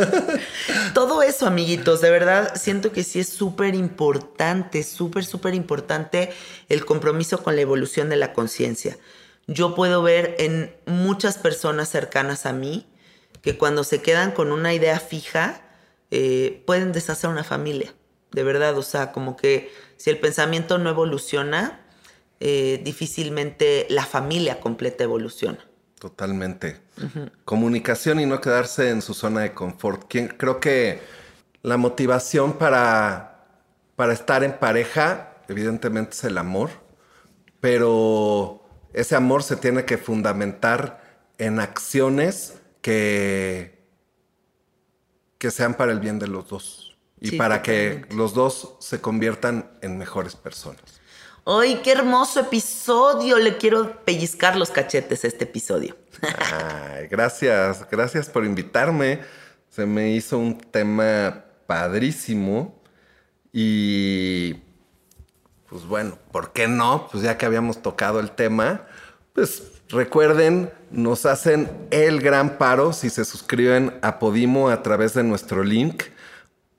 Todo 0.95 1.21
eso, 1.21 1.47
amiguitos, 1.47 2.01
de 2.01 2.09
verdad, 2.09 2.55
siento 2.55 2.91
que 2.91 3.05
sí 3.05 3.21
es 3.21 3.29
súper 3.29 3.75
importante, 3.75 4.83
súper, 4.83 5.27
súper 5.27 5.53
importante 5.53 6.33
el 6.71 6.87
compromiso 6.87 7.43
con 7.43 7.57
la 7.57 7.61
evolución 7.61 8.09
de 8.09 8.17
la 8.17 8.33
conciencia. 8.33 8.97
Yo 9.47 9.75
puedo 9.75 10.03
ver 10.03 10.37
en 10.39 10.75
muchas 10.87 11.37
personas 11.37 11.91
cercanas 11.91 12.47
a 12.47 12.55
mí 12.55 12.87
que 13.43 13.59
cuando 13.59 13.85
se 13.85 14.01
quedan 14.01 14.33
con 14.33 14.53
una 14.53 14.73
idea 14.73 14.99
fija, 15.01 15.61
eh, 16.11 16.63
pueden 16.67 16.93
deshacer 16.93 17.29
una 17.29 17.45
familia, 17.45 17.93
de 18.35 18.43
verdad, 18.43 18.77
o 18.77 18.83
sea, 18.83 19.13
como 19.13 19.37
que 19.37 19.73
si 19.97 20.11
el 20.11 20.19
pensamiento 20.19 20.79
no 20.79 20.91
evoluciona, 20.91 21.81
eh, 22.41 22.81
difícilmente 22.85 23.87
la 23.89 24.05
familia 24.05 24.61
completa 24.61 25.05
evoluciona. 25.05 25.59
Totalmente. 26.01 26.81
Comunicación 27.45 28.21
y 28.21 28.27
no 28.27 28.41
quedarse 28.41 28.91
en 28.91 29.01
su 29.01 29.15
zona 29.15 29.41
de 29.41 29.55
confort. 29.55 30.13
Creo 30.37 30.61
que 30.61 31.01
la 31.63 31.77
motivación 31.77 32.59
para, 32.59 33.47
para 33.97 34.13
estar 34.13 34.45
en 34.45 34.59
pareja, 34.59 35.37
evidentemente, 35.49 36.11
es 36.11 36.25
el 36.25 36.37
amor, 36.37 36.71
pero 37.61 38.67
ese 38.93 39.17
amor 39.17 39.43
se 39.43 39.57
tiene 39.57 39.85
que 39.85 39.97
fundamentar 39.97 41.23
en 41.39 41.61
acciones 41.61 42.59
que, 42.83 43.83
que 45.39 45.51
sean 45.51 45.75
para 45.75 45.93
el 45.93 46.01
bien 46.01 46.19
de 46.19 46.27
los 46.27 46.49
dos 46.49 46.84
y 47.25 47.39
para 47.39 47.63
que 47.63 48.05
los 48.11 48.35
dos 48.35 48.77
se 48.81 49.01
conviertan 49.01 49.71
en 49.81 49.97
mejores 49.99 50.37
personas. 50.37 50.83
¡Ay, 51.47 51.81
qué 51.83 51.93
hermoso 51.93 52.41
episodio! 52.41 53.39
Le 53.39 53.57
quiero 53.57 54.05
pellizcar 54.05 54.57
los 54.57 54.71
cachetes 54.71 55.25
a 55.25 55.29
este 55.29 55.45
episodio. 55.45 55.97
Ay, 56.53 57.07
gracias, 57.09 57.87
gracias 57.91 58.29
por 58.29 58.45
invitarme. 58.45 59.21
Se 59.69 59.87
me 59.87 60.13
hizo 60.13 60.39
un 60.39 60.59
tema 60.59 61.45
padrísimo 61.67 62.81
y 63.53 64.55
pues 65.69 65.85
bueno, 65.87 66.19
¿por 66.31 66.53
qué 66.53 66.69
no? 66.69 67.09
Pues 67.11 67.23
ya 67.25 67.37
que 67.37 67.47
habíamos 67.47 67.83
tocado 67.83 68.21
el 68.21 68.31
tema, 68.31 68.87
pues 69.33 69.63
recuerden, 69.89 70.71
nos 70.91 71.27
hacen 71.27 71.71
el 71.91 72.21
gran 72.21 72.59
paro 72.59 72.93
si 72.93 73.11
se 73.11 73.25
suscriben 73.25 73.99
a 74.03 74.19
Podimo 74.19 74.71
a 74.71 74.83
través 74.83 75.15
de 75.15 75.25
nuestro 75.25 75.63
link 75.63 76.05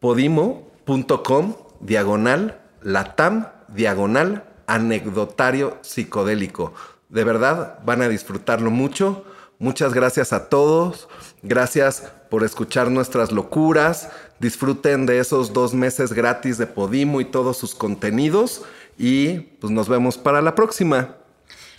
podimo.com 0.05 1.55
diagonal 1.79 2.61
latam 2.83 3.47
diagonal 3.69 4.43
anecdotario 4.67 5.79
psicodélico. 5.81 6.75
De 7.09 7.23
verdad, 7.23 7.79
van 7.83 8.03
a 8.03 8.07
disfrutarlo 8.07 8.69
mucho. 8.69 9.25
Muchas 9.57 9.95
gracias 9.95 10.31
a 10.31 10.47
todos. 10.47 11.07
Gracias 11.41 12.03
por 12.29 12.43
escuchar 12.43 12.91
nuestras 12.91 13.31
locuras. 13.31 14.09
Disfruten 14.39 15.07
de 15.07 15.17
esos 15.17 15.53
dos 15.53 15.73
meses 15.73 16.13
gratis 16.13 16.59
de 16.59 16.67
Podimo 16.67 17.19
y 17.19 17.25
todos 17.25 17.57
sus 17.57 17.73
contenidos. 17.73 18.61
Y 18.99 19.39
pues 19.59 19.73
nos 19.73 19.89
vemos 19.89 20.19
para 20.19 20.43
la 20.43 20.53
próxima. 20.53 21.15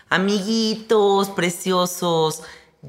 Amiguitos 0.09 1.29
preciosos, 1.29 2.43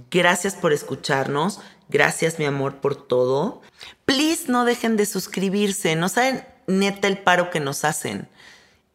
gracias 0.10 0.56
por 0.56 0.74
escucharnos. 0.74 1.60
Gracias, 1.90 2.40
mi 2.40 2.46
amor, 2.46 2.78
por 2.78 2.96
todo. 2.96 3.62
Please 4.08 4.52
no 4.52 4.66
dejen 4.66 4.98
de 4.98 5.06
suscribirse. 5.06 5.96
No 5.96 6.10
saben 6.10 6.44
neta 6.66 7.08
el 7.08 7.20
paro 7.20 7.52
que 7.52 7.60
nos 7.60 7.86
hacen 7.86 8.28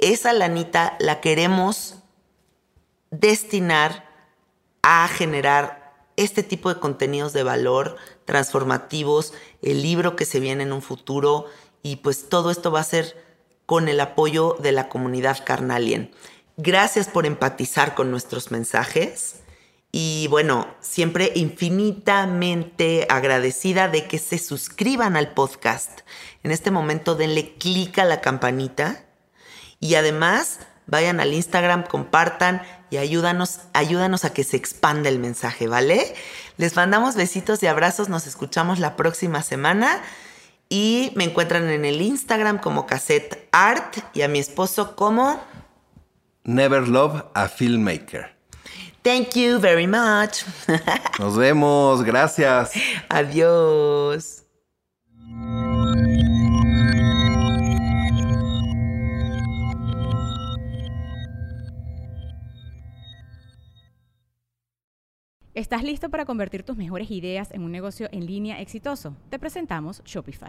esa 0.02 0.32
lanita 0.32 0.96
la 0.98 1.20
queremos 1.20 1.94
destinar 3.12 4.04
a 4.82 5.06
generar 5.06 5.94
este 6.16 6.42
tipo 6.42 6.74
de 6.74 6.80
contenidos 6.80 7.32
de 7.32 7.44
valor 7.44 7.96
transformativos, 8.24 9.32
el 9.62 9.80
libro 9.80 10.16
que 10.16 10.24
se 10.24 10.40
viene 10.40 10.64
en 10.64 10.72
un 10.72 10.82
futuro 10.82 11.46
y 11.84 11.96
pues 11.96 12.28
todo 12.28 12.50
esto 12.50 12.72
va 12.72 12.80
a 12.80 12.84
ser 12.84 13.16
con 13.64 13.88
el 13.88 14.00
apoyo 14.00 14.56
de 14.60 14.72
la 14.72 14.88
comunidad 14.88 15.44
Carnalien. 15.44 16.10
Gracias 16.56 17.06
por 17.06 17.24
empatizar 17.24 17.94
con 17.94 18.10
nuestros 18.10 18.50
mensajes 18.50 19.41
Y 19.95 20.26
bueno, 20.28 20.66
siempre 20.80 21.32
infinitamente 21.34 23.07
agradecida 23.11 23.88
de 23.88 24.09
que 24.09 24.18
se 24.18 24.38
suscriban 24.38 25.16
al 25.16 25.34
podcast. 25.34 26.01
En 26.43 26.51
este 26.51 26.70
momento 26.70 27.14
denle 27.14 27.59
clic 27.59 27.99
a 27.99 28.07
la 28.07 28.22
campanita 28.22 29.05
y 29.80 29.97
además 29.97 30.61
vayan 30.86 31.20
al 31.20 31.34
Instagram, 31.34 31.84
compartan 31.84 32.62
y 32.90 32.97
ayúdanos, 32.97 33.61
a 33.74 34.32
que 34.32 34.45
se 34.45 34.57
expanda 34.57 35.11
el 35.11 35.18
mensaje, 35.18 35.66
¿vale? 35.68 36.14
Les 36.57 36.74
mandamos 36.74 37.14
besitos 37.14 37.62
y 37.62 37.66
abrazos, 37.66 38.09
nos 38.09 38.26
escuchamos 38.26 38.78
la 38.78 38.97
próxima 38.97 39.43
semana 39.43 40.01
y 40.70 41.12
me 41.16 41.24
encuentran 41.24 41.68
en 41.68 41.84
el 41.84 42.01
Instagram 42.01 42.59
como 42.59 42.86
Cassette 42.86 43.47
Art 43.53 43.99
y 44.14 44.22
a 44.22 44.28
mi 44.28 44.38
esposo 44.38 44.97
como 44.97 45.38
Never 46.45 46.88
Love 46.88 47.24
a 47.34 47.49
Filmmaker. 47.49 48.41
Thank 49.03 49.34
you 49.34 49.59
very 49.59 49.86
much. 49.86 50.44
Nos 51.18 51.36
vemos, 51.36 52.03
gracias. 52.05 52.72
Adiós. 53.09 54.42
¿Estás 65.55 65.82
listo 65.82 66.09
para 66.09 66.24
convertir 66.24 66.62
tus 66.62 66.76
mejores 66.76 67.11
ideas 67.11 67.50
en 67.53 67.62
un 67.62 67.72
negocio 67.72 68.09
en 68.11 68.24
línea 68.24 68.61
exitoso? 68.61 69.16
Te 69.28 69.38
presentamos 69.38 70.03
Shopify. 70.05 70.48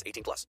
18 0.05 0.23
plus. 0.23 0.47